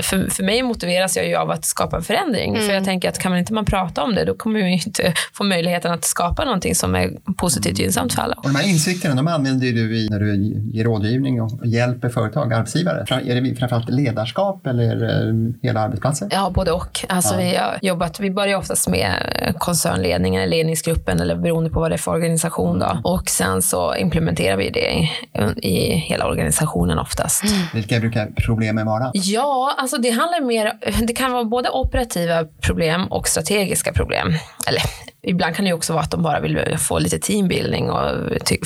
för, 0.02 0.30
för 0.30 0.42
mig 0.42 0.62
motiveras 0.62 1.16
jag 1.16 1.26
ju 1.26 1.36
av 1.36 1.50
att 1.50 1.64
skapa 1.64 1.96
en 1.96 2.02
förändring. 2.02 2.54
Mm. 2.54 2.66
För 2.66 2.74
jag 2.74 2.84
tänker 2.84 3.08
att 3.08 3.18
kan 3.18 3.30
man 3.30 3.38
inte 3.38 3.52
man 3.52 3.64
prata 3.64 4.02
om 4.02 4.14
det 4.14 4.24
då 4.24 4.34
kommer 4.34 4.62
vi 4.62 4.72
inte 4.72 5.14
få 5.32 5.44
möjligheten 5.44 5.92
att 5.92 6.04
skapa 6.04 6.44
någonting 6.44 6.74
som 6.74 6.94
är 6.94 7.10
positivt 7.36 7.78
gynnsamt 7.78 8.14
för 8.14 8.22
alla. 8.22 8.34
Och 8.34 8.42
de 8.42 8.56
här 8.56 8.68
insikterna 8.68 9.14
de 9.14 9.28
använder 9.28 9.57
du 9.58 9.96
i, 9.96 10.08
när 10.10 10.20
du 10.20 10.60
ger 10.72 10.84
rådgivning 10.84 11.42
och 11.42 11.66
hjälper 11.66 12.08
företag, 12.08 12.52
arbetsgivare. 12.52 13.04
Är 13.10 13.40
det 13.40 13.54
framförallt 13.54 13.90
ledarskap 13.90 14.66
eller 14.66 15.66
hela 15.66 15.80
arbetsplatser? 15.80 16.28
Ja, 16.30 16.50
både 16.54 16.72
och. 16.72 17.04
Alltså 17.08 17.34
ja. 17.34 17.40
vi 17.40 17.56
har 17.56 17.78
jobbat, 17.82 18.20
vi 18.20 18.30
börjar 18.30 18.58
oftast 18.58 18.88
med 18.88 19.14
koncernledningen, 19.58 20.50
ledningsgruppen 20.50 21.20
eller 21.20 21.36
beroende 21.36 21.70
på 21.70 21.80
vad 21.80 21.90
det 21.90 21.94
är 21.94 21.98
för 21.98 22.12
organisation. 22.12 22.78
Då. 22.78 23.00
Och 23.04 23.28
sen 23.28 23.62
så 23.62 23.94
implementerar 23.96 24.56
vi 24.56 24.70
det 24.70 24.90
i, 24.90 25.10
i 25.68 25.92
hela 25.92 26.26
organisationen 26.26 26.98
oftast. 26.98 27.44
Mm. 27.44 27.58
Vilka 27.74 28.00
brukar 28.00 28.26
problemen 28.46 28.86
vara? 28.86 29.10
Ja, 29.14 29.74
alltså 29.78 29.98
det 29.98 30.10
handlar 30.10 30.40
mer, 30.40 30.72
det 31.06 31.12
kan 31.12 31.32
vara 31.32 31.44
både 31.44 31.70
operativa 31.70 32.44
problem 32.44 33.06
och 33.06 33.28
strategiska 33.28 33.92
problem. 33.92 34.28
Eller 34.66 34.82
Ibland 35.22 35.56
kan 35.56 35.64
det 35.64 35.72
också 35.72 35.92
vara 35.92 36.02
att 36.02 36.10
de 36.10 36.22
bara 36.22 36.40
vill 36.40 36.78
få 36.78 36.98
lite 36.98 37.18
teambuilding 37.18 37.90
och 37.90 38.10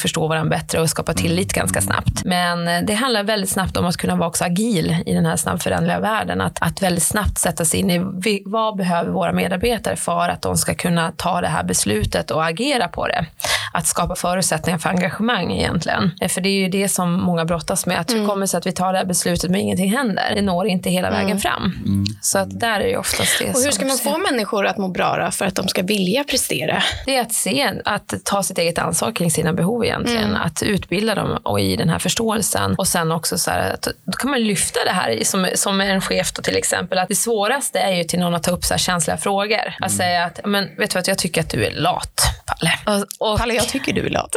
förstå 0.01 0.29
varandra 0.29 0.51
bättre 0.51 0.81
och 0.81 0.91
skapa 0.91 1.15
tillit 1.15 1.53
ganska 1.53 1.81
snabbt. 1.81 2.25
Men 2.25 2.69
eh, 2.69 2.83
det 2.87 2.95
handlar 2.95 3.23
väldigt 3.23 3.51
snabbt 3.51 3.77
om 3.77 3.87
att 3.87 3.97
kunna 3.97 4.17
vara 4.17 4.29
också 4.29 4.45
agil 4.45 4.97
i 5.07 5.15
den 5.15 5.27
här 5.27 5.37
snabbföränderliga 5.37 6.01
världen. 6.01 6.41
Att, 6.41 6.63
att 6.63 6.83
väldigt 6.83 7.05
snabbt 7.05 7.39
sätta 7.39 7.65
sig 7.65 7.81
in 7.81 7.91
i 7.91 8.43
vad 8.45 8.77
behöver 8.77 9.11
våra 9.11 9.33
medarbetare 9.33 9.97
för 9.97 10.29
att 10.29 10.43
de 10.43 10.57
ska 10.57 10.75
kunna 10.75 11.13
ta 11.17 11.41
det 11.41 11.49
här 11.49 11.65
beslutet 11.65 12.31
och 12.31 12.45
agera 12.45 12.89
på 12.89 13.07
det. 13.07 13.27
Att 13.73 13.87
skapa 13.87 14.15
förutsättningar 14.15 14.79
för 14.79 14.91
engagemang 14.91 15.53
egentligen. 15.53 16.11
Eh, 16.21 16.29
för 16.29 16.41
det 16.41 16.49
är 16.49 16.61
ju 16.61 16.69
det 16.69 16.89
som 16.89 17.13
många 17.13 17.45
brottas 17.45 17.87
med. 17.87 18.01
Att 18.01 18.11
hur 18.11 18.17
mm. 18.17 18.29
kommer 18.29 18.41
det 18.41 18.49
sig 18.49 18.59
att 18.59 18.67
vi 18.67 18.73
tar 18.73 18.93
det 18.93 18.99
här 18.99 19.07
beslutet 19.07 19.51
men 19.51 19.61
ingenting 19.61 19.93
händer? 19.93 20.33
Det 20.35 20.43
når 20.43 20.67
inte 20.67 20.91
hela 20.91 21.11
vägen 21.11 21.27
mm. 21.27 21.39
fram. 21.39 21.63
Mm. 21.87 22.05
Så 22.21 22.39
att 22.39 22.61
där 22.61 22.81
är 22.81 22.89
det 22.89 22.97
oftast 22.97 23.39
det. 23.39 23.55
Och 23.55 23.61
hur 23.61 23.71
ska 23.71 23.87
man 23.87 23.99
få 23.99 24.19
människor 24.19 24.67
att 24.67 24.79
må 24.79 24.89
bra 24.89 25.31
för 25.31 25.45
att 25.45 25.55
de 25.55 25.69
ska 25.69 25.83
vilja 25.83 26.25
prestera? 26.43 26.83
Det 27.07 27.17
är 27.17 27.21
att 27.21 27.33
se, 27.33 27.73
att 27.85 28.15
ta 28.25 28.43
sitt 28.43 28.59
eget 28.59 28.79
ansvar 28.79 29.13
kring 29.13 29.31
sina 29.31 29.53
behov 29.53 29.85
egentligen. 29.85 30.25
Mm. 30.25 30.43
Att 30.43 30.63
utbilda 30.63 31.15
dem 31.15 31.39
och 31.43 31.61
i 31.61 31.77
den 31.77 31.89
här 31.89 31.99
förståelsen. 31.99 32.75
Och 32.79 32.89
sen 32.89 33.13
också 33.13 33.39
så 33.39 33.51
här, 33.51 33.75
att 33.75 33.89
då 34.05 34.13
kan 34.13 34.31
man 34.31 34.41
lyfta 34.41 34.85
det 34.85 34.91
här 34.91 35.25
som, 35.25 35.49
som 35.55 35.81
en 35.81 36.01
chef 36.01 36.33
då 36.33 36.43
till 36.43 36.57
exempel. 36.57 36.99
Att 36.99 37.09
det 37.09 37.15
svåraste 37.15 37.79
är 37.79 37.97
ju 37.97 38.05
till 38.05 38.19
någon 38.19 38.35
att 38.35 38.43
ta 38.43 38.51
upp 38.51 38.65
så 38.65 38.75
här 38.75 38.79
känsliga 38.79 39.17
frågor. 39.17 39.67
Att 39.69 39.79
mm. 39.79 39.91
säga 39.91 40.25
att, 40.25 40.41
men 40.45 40.77
vet 40.79 40.91
du 40.91 40.95
vad, 40.95 41.09
jag 41.09 41.19
tycker 41.19 41.41
att 41.41 41.51
du 41.51 41.65
är 41.65 41.71
lat 41.71 42.33
Palle. 42.47 43.01
Och, 43.19 43.31
och, 43.33 43.39
Palle, 43.39 43.55
jag 43.55 43.69
tycker 43.69 43.93
du 43.93 44.07
är 44.07 44.11
lat. 44.11 44.37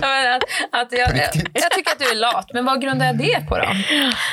Att, 0.00 0.42
att 0.72 0.92
jag, 0.92 1.16
jag, 1.52 1.70
tycker 1.70 1.92
att 1.92 1.98
du 1.98 2.10
är 2.10 2.14
lat, 2.14 2.50
men 2.52 2.64
vad 2.64 2.82
grundar 2.82 3.06
jag 3.06 3.18
det 3.18 3.46
på 3.48 3.58
då? 3.58 3.64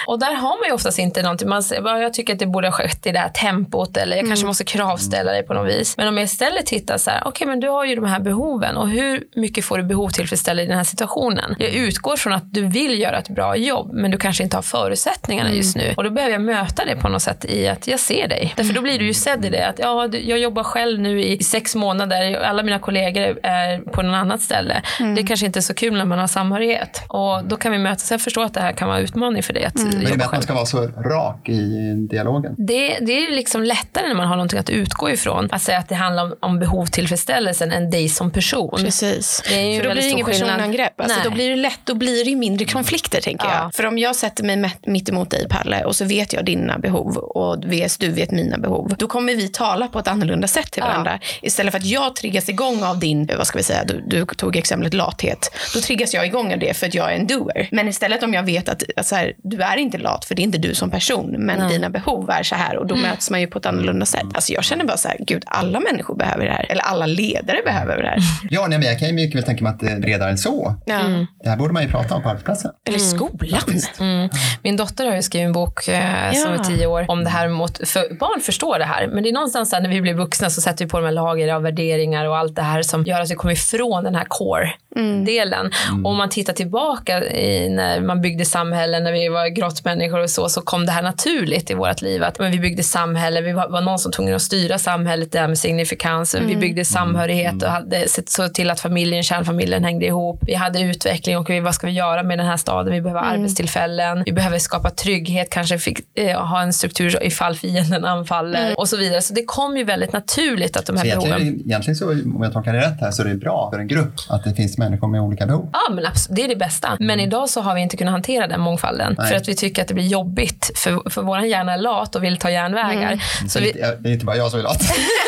Och 0.07 0.19
där 0.19 0.33
har 0.33 0.59
man 0.59 0.67
ju 0.67 0.73
oftast 0.73 0.99
inte 0.99 1.21
någonting. 1.21 1.49
Man 1.49 1.63
säger, 1.63 1.81
"Ja, 1.81 1.99
jag 1.99 2.13
tycker 2.13 2.33
att 2.33 2.39
det 2.39 2.45
borde 2.45 2.67
ha 2.67 2.71
skett 2.71 3.05
i 3.05 3.11
det 3.11 3.19
här 3.19 3.29
tempot 3.29 3.97
eller 3.97 4.17
jag 4.17 4.27
kanske 4.27 4.45
måste 4.45 4.63
kravställa 4.63 5.31
dig 5.31 5.43
på 5.43 5.53
något 5.53 5.69
vis. 5.69 5.97
Men 5.97 6.07
om 6.07 6.17
jag 6.17 6.23
istället 6.23 6.44
tittar 6.65 6.97
så 6.97 7.09
här, 7.11 7.21
okej 7.25 7.47
men 7.47 7.59
du 7.59 7.69
har 7.69 7.85
ju 7.85 7.95
de 7.95 8.05
här 8.05 8.19
behoven 8.19 8.77
och 8.77 8.89
hur 8.89 9.23
mycket 9.35 9.65
får 9.65 9.77
du 9.77 9.83
behov 9.83 10.09
tillfredsställa 10.09 10.61
i 10.61 10.65
den 10.65 10.77
här 10.77 10.83
situationen? 10.83 11.55
Jag 11.59 11.69
utgår 11.69 12.17
från 12.17 12.33
att 12.33 12.53
du 12.53 12.65
vill 12.65 12.99
göra 13.01 13.17
ett 13.17 13.29
bra 13.29 13.55
jobb 13.55 13.93
men 13.93 14.11
du 14.11 14.17
kanske 14.17 14.43
inte 14.43 14.57
har 14.57 14.61
förutsättningarna 14.61 15.53
just 15.53 15.75
nu. 15.75 15.93
Och 15.97 16.03
då 16.03 16.09
behöver 16.09 16.33
jag 16.33 16.41
möta 16.41 16.85
det 16.85 16.95
på 16.95 17.09
något 17.09 17.21
sätt 17.21 17.45
i 17.45 17.67
att 17.67 17.87
jag 17.87 17.99
ser 17.99 18.27
dig. 18.27 18.53
Därför 18.57 18.73
då 18.73 18.81
blir 18.81 18.99
du 18.99 19.05
ju 19.05 19.13
sedd 19.13 19.45
i 19.45 19.49
det 19.49 19.67
att 19.67 19.79
ja, 19.79 20.07
jag 20.07 20.39
jobbar 20.39 20.63
själv 20.63 20.99
nu 20.99 21.23
i 21.23 21.43
sex 21.43 21.75
månader, 21.75 22.35
alla 22.41 22.63
mina 22.63 22.79
kollegor 22.79 23.39
är 23.43 23.79
på 23.79 24.01
något 24.01 24.15
annat 24.15 24.41
ställe. 24.41 24.81
Det 25.15 25.23
kanske 25.23 25.45
inte 25.45 25.59
är 25.59 25.61
så 25.61 25.73
kul 25.73 25.93
när 25.97 26.05
man 26.05 26.19
har 26.19 26.27
samhörighet. 26.27 27.03
Och 27.07 27.43
då 27.43 27.55
kan 27.55 27.71
vi 27.71 27.77
mötas. 27.77 28.11
Jag 28.11 28.21
förstår 28.21 28.43
att 28.43 28.53
det 28.53 28.61
här 28.61 28.71
kan 28.71 28.87
vara 28.87 28.97
en 28.97 29.03
utmaning 29.03 29.43
för 29.43 29.53
dig 29.53 29.65
att 29.65 29.75
Men 29.75 29.89
det 29.89 29.97
är 29.97 30.01
jobba 30.01 30.13
att 30.13 30.19
man 30.19 30.27
själv. 30.29 30.41
ska 30.41 30.53
vara 30.53 30.65
så 30.65 30.87
rak 30.87 31.49
i 31.49 31.93
dialogen. 32.09 32.55
Det, 32.57 32.97
det 33.01 33.11
är 33.11 33.35
liksom 33.35 33.63
lättare 33.63 34.07
när 34.07 34.15
man 34.15 34.27
har 34.27 34.35
någonting 34.35 34.59
att 34.59 34.69
utgå 34.69 35.09
ifrån. 35.09 35.49
Att 35.51 35.61
säga 35.61 35.77
att 35.77 35.89
det 35.89 35.95
handlar 35.95 36.23
om, 36.23 36.34
om 36.41 36.59
behovstillfredsställelsen 36.59 37.71
än 37.71 37.89
dig 37.89 38.09
som 38.09 38.31
person. 38.31 38.77
Precis. 38.77 39.43
Det 39.49 39.55
är 39.55 39.71
ju 39.73 39.79
För 39.81 39.87
då 39.87 39.93
blir 39.93 40.01
det 40.03 40.23
skillnad. 40.23 40.25
personangrepp. 40.49 41.01
Alltså, 41.01 41.15
Nej. 41.17 41.23
då 41.29 41.35
blir 41.35 41.49
det 41.49 41.55
lätt, 41.55 41.79
då 41.83 41.93
blir 41.95 42.25
det 42.25 42.35
mindre 42.35 42.65
konflikter 42.65 43.21
tänker 43.21 43.45
Ja. 43.45 43.53
jag. 43.63 43.75
För 43.75 43.85
om 43.85 43.97
jag 43.97 44.15
sätter 44.15 44.43
mig 44.43 44.71
mitt 44.85 45.09
emot 45.09 45.29
dig 45.31 45.47
Palle 45.49 45.83
och 45.83 45.95
så 45.95 46.05
vet 46.05 46.33
jag 46.33 46.45
dina 46.45 46.77
behov 46.79 47.17
och 47.17 47.59
du 47.59 47.67
vet 48.11 48.31
mina 48.31 48.57
behov. 48.57 48.95
Då 48.97 49.07
kommer 49.07 49.35
vi 49.35 49.47
tala 49.47 49.87
på 49.87 49.99
ett 49.99 50.07
annorlunda 50.07 50.47
sätt 50.47 50.71
till 50.71 50.81
Ja. 50.85 50.87
varandra. 50.87 51.19
Istället 51.41 51.71
för 51.71 51.79
att 51.79 51.85
jag 51.85 52.15
triggas 52.15 52.49
igång 52.49 52.83
av 52.83 52.99
din, 52.99 53.29
vad 53.37 53.47
ska 53.47 53.57
vi 53.57 53.63
säga, 53.63 53.83
du, 53.83 54.03
du 54.07 54.25
tog 54.25 54.55
exemplet 54.55 54.93
lathet. 54.93 55.51
Då 55.73 55.79
triggas 55.81 56.13
jag 56.13 56.25
igång 56.25 56.53
av 56.53 56.59
det 56.59 56.73
för 56.77 56.87
att 56.87 56.93
jag 56.93 57.11
är 57.11 57.15
en 57.15 57.27
doer. 57.27 57.67
Men 57.71 57.87
istället 57.87 58.23
om 58.23 58.33
jag 58.33 58.43
vet 58.43 58.69
att, 58.69 58.83
att 58.95 59.05
så 59.07 59.15
här, 59.15 59.33
du 59.43 59.61
är 59.61 59.77
inte 59.77 59.97
lat 59.97 60.25
för 60.25 60.35
det 60.35 60.41
är 60.41 60.43
inte 60.43 60.57
du 60.57 60.75
som 60.75 60.89
person. 60.91 61.35
Men 61.39 61.69
dina 61.69 61.89
behov 61.89 62.29
är 62.29 62.43
så 62.43 62.55
här 62.55 62.77
och 62.77 62.87
då 62.87 62.95
möts 62.95 63.29
man 63.29 63.41
ju 63.41 63.47
på 63.47 63.59
ett 63.59 63.65
annorlunda 63.65 64.05
sätt. 64.05 64.25
Alltså 64.33 64.53
jag 64.53 64.63
känner 64.63 64.85
bara 64.85 64.97
så 64.97 65.07
här, 65.07 65.17
gud 65.19 65.43
alla 65.45 65.79
människor 65.79 66.15
behöver 66.25 66.45
det 66.45 66.51
här. 66.51 66.65
Eller 66.71 66.81
alla 66.83 67.05
ledare 67.05 67.61
behöver 67.65 68.01
det 68.03 68.07
här. 68.09 68.19
Ja, 68.49 68.67
nej, 68.67 68.79
men 68.79 68.87
jag 68.87 68.99
kan 68.99 69.07
ju 69.07 69.13
mycket 69.13 69.35
väl 69.35 69.43
tänka 69.43 69.63
mig 69.63 69.73
att 69.73 69.79
det 69.79 69.89
är 69.89 69.99
bredare 69.99 70.29
än 70.29 70.37
så. 70.37 70.75
Ja. 70.85 70.99
Det 71.43 71.49
här 71.49 71.57
borde 71.57 71.73
man 71.73 71.83
ju 71.83 71.89
prata 71.89 72.15
om 72.15 72.23
på 72.23 72.29
arbetsplatsen. 72.29 72.71
Eller 72.87 72.99
skolan. 72.99 73.61
Mm. 73.99 74.29
Min 74.63 74.77
dotter 74.77 75.05
har 75.05 75.15
ju 75.15 75.21
skrivit 75.21 75.45
en 75.45 75.53
bok 75.53 75.87
eh, 75.87 76.31
som 76.33 76.51
Ja. 76.53 76.59
är 76.59 76.63
tio 76.63 76.85
år 76.87 77.05
om 77.07 77.23
det 77.23 77.29
här 77.29 77.47
mot, 77.47 77.87
för 77.89 78.15
barn 78.19 78.41
förstår 78.41 78.79
det 78.79 78.85
här. 78.85 79.07
Men 79.07 79.23
det 79.23 79.29
är 79.29 79.33
någonstans 79.33 79.69
där 79.69 79.81
när 79.81 79.89
vi 79.89 80.01
blir 80.01 80.13
vuxna 80.13 80.49
så 80.49 80.61
sätter 80.61 80.85
vi 80.85 80.89
på 80.91 80.99
de 80.99 81.05
här 81.05 81.11
lager 81.13 81.53
av 81.53 81.61
värderingar 81.63 82.25
och 82.25 82.37
allt 82.37 82.55
det 82.55 82.61
här 82.61 82.81
som 82.81 83.03
gör 83.03 83.21
att 83.21 83.31
vi 83.31 83.35
kommer 83.35 83.53
ifrån 83.53 84.03
den 84.03 84.15
här 84.15 84.25
core-delen. 84.25 85.71
Och 86.03 86.09
om 86.11 86.17
man 86.17 86.29
tittar 86.29 86.53
tillbaka 86.53 87.23
i 87.25 87.69
när 87.69 88.01
man 88.01 88.21
byggde 88.21 88.45
samhällen, 88.45 89.03
när 89.03 89.11
vi 89.11 89.29
var 89.29 89.47
grottmänniskor 89.47 90.19
och 90.19 90.29
så, 90.29 90.49
så 90.49 90.61
kom 90.61 90.85
det 90.85 90.91
här 90.91 91.01
naturligt 91.01 91.71
i 91.71 91.73
vårt 91.73 92.01
liv. 92.01 92.23
Att 92.23 92.39
men 92.39 92.51
vi 92.51 92.59
byggde 92.59 92.83
samhälle, 92.83 93.41
vi 93.41 93.51
var, 93.51 93.69
var 93.69 93.81
någon 93.81 93.99
som 93.99 94.11
tvungen 94.11 94.35
att 94.35 94.41
styra 94.41 94.77
samhället, 94.79 95.31
det 95.31 95.39
här 95.39 95.47
med 95.47 95.57
signifikans. 95.57 96.14
Vi 96.23 96.55
byggde 96.55 96.85
samhörighet 96.85 97.63
och 97.63 97.69
hade 97.69 98.07
sett 98.07 98.29
så 98.29 98.49
till 98.49 98.69
att 98.69 98.79
familjen, 98.79 99.23
kärnfamiljen 99.23 99.83
hängde 99.83 100.05
ihop. 100.05 100.39
Vi 100.47 100.53
hade 100.53 100.79
utveckling 100.81 101.37
och 101.37 101.49
vi, 101.49 101.59
vad 101.59 101.75
ska 101.75 101.87
vi 101.87 101.93
göra 101.93 102.23
med 102.23 102.37
den 102.37 102.47
här 102.47 102.57
staden? 102.57 102.93
Vi 102.93 103.01
behöver 103.01 103.21
arbetstillfällen, 103.21 104.23
vi 104.25 104.31
behöver 104.31 104.59
skapa 104.59 104.89
trygghet, 104.89 105.49
kanske 105.49 105.79
fick, 105.79 105.99
eh, 106.19 106.41
ha 106.47 106.61
en 106.61 106.73
struktur 106.73 107.23
ifall 107.23 107.55
fienden 107.55 108.05
anfaller 108.05 108.79
och 108.79 108.89
så 108.89 108.97
vidare. 108.97 109.21
Så 109.21 109.33
det 109.33 109.45
kom 109.45 109.77
ju 109.77 109.83
väldigt 109.83 110.13
naturligt 110.13 110.77
att 110.77 110.85
de 110.85 110.97
här 110.97 111.03
Så 111.03 111.09
behoven 111.09 111.31
egentligen, 111.41 111.67
egentligen 111.69 111.95
så, 111.95 112.11
om 112.11 112.39
jag 112.43 112.53
tolkar 112.53 112.73
det 112.73 112.79
rätt 112.79 113.01
här, 113.01 113.11
så 113.11 113.21
är 113.21 113.25
det 113.27 113.35
bra 113.35 113.69
för 113.73 113.79
en 113.79 113.87
grupp 113.87 114.13
att 114.29 114.43
det 114.43 114.53
finns 114.55 114.77
människor 114.77 115.07
med 115.07 115.21
olika 115.21 115.45
behov. 115.45 115.69
Ja, 115.73 115.93
men 115.93 116.05
abs- 116.05 116.27
det 116.29 116.43
är 116.43 116.47
det 116.47 116.55
bästa. 116.55 116.97
Men 116.99 117.19
idag 117.19 117.49
så 117.49 117.61
har 117.61 117.75
vi 117.75 117.81
inte 117.81 117.97
kunnat 117.97 118.11
hantera 118.11 118.47
den 118.47 118.61
mångfalden. 118.61 119.15
Nej. 119.17 119.29
För 119.29 119.35
att 119.35 119.47
vi 119.47 119.55
tycker 119.55 119.81
att 119.81 119.87
det 119.87 119.93
blir 119.93 120.07
jobbigt. 120.07 120.71
För, 120.75 121.09
för 121.09 121.21
vår 121.21 121.39
hjärna 121.39 121.73
är 121.73 121.77
lat 121.77 122.15
och 122.15 122.23
vill 122.23 122.37
ta 122.37 122.49
järnvägar. 122.51 123.23
Så 123.41 123.49
Så 123.49 123.59
vi, 123.59 123.71
det, 123.71 123.97
det 123.99 124.09
är 124.09 124.13
inte 124.13 124.25
bara 124.25 124.35
jag 124.37 124.51
som 124.51 124.59
är 124.59 124.63
lat. 124.63 124.81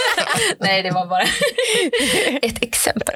nej, 0.59 0.76
det 0.83 0.91
var 0.91 1.05
bara 1.05 1.21
ett 2.41 2.63
exempel. 2.63 3.15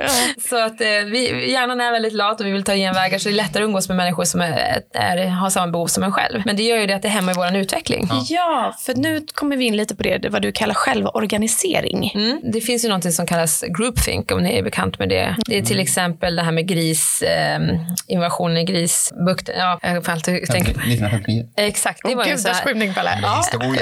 Så 0.49 0.65
att 0.65 0.81
eh, 0.81 0.87
vi, 0.87 1.51
hjärnan 1.51 1.81
är 1.81 1.91
väldigt 1.91 2.13
lat 2.13 2.39
och 2.39 2.45
vi 2.45 2.51
vill 2.51 2.63
ta 2.63 2.73
genvägar. 2.73 3.17
Så 3.17 3.29
det 3.29 3.35
är 3.35 3.35
lättare 3.35 3.63
att 3.63 3.67
umgås 3.67 3.87
med 3.87 3.97
människor 3.97 4.23
som 4.23 4.41
är, 4.41 4.81
är, 4.93 5.27
har 5.27 5.49
samma 5.49 5.71
behov 5.71 5.87
som 5.87 6.03
en 6.03 6.11
själv. 6.11 6.41
Men 6.45 6.55
det 6.55 6.63
gör 6.63 6.77
ju 6.77 6.87
det 6.87 6.95
att 6.95 7.01
det 7.01 7.09
hämmar 7.09 7.33
vår 7.33 7.55
utveckling. 7.55 8.09
Ja, 8.29 8.75
för 8.79 8.93
nu 8.93 9.25
kommer 9.33 9.57
vi 9.57 9.65
in 9.65 9.77
lite 9.77 9.95
på 9.95 10.03
det, 10.03 10.29
vad 10.29 10.41
du 10.41 10.51
kallar 10.51 10.73
självorganisering. 10.73 12.11
Mm. 12.15 12.39
Det 12.43 12.61
finns 12.61 12.85
ju 12.85 12.89
något 12.89 13.13
som 13.13 13.25
kallas 13.25 13.63
groupthink 13.67 14.31
om 14.31 14.43
ni 14.43 14.57
är 14.57 14.63
bekant 14.63 14.99
med 14.99 15.09
det. 15.09 15.35
Det 15.45 15.57
är 15.57 15.61
till 15.61 15.79
exempel 15.79 16.35
det 16.35 16.43
här 16.43 16.51
med 16.51 16.67
gris, 16.67 17.21
eh, 17.21 17.59
invasionen 18.07 18.57
i 18.57 18.63
grisbukten. 18.63 19.55
Ja, 19.57 19.79
jag 19.81 20.05
får 20.05 20.11
alltid 20.11 20.47
tänka. 20.47 20.71
1959. 20.71 21.47
Exakt, 21.57 21.99
det 22.03 22.15
var 22.15 22.25
ju 22.25 22.37
så 22.37 22.47
här. 22.47 22.63
skymning 22.63 22.93
Palle. 22.93 23.19
Ja. 23.21 23.37
Historia. 23.37 23.81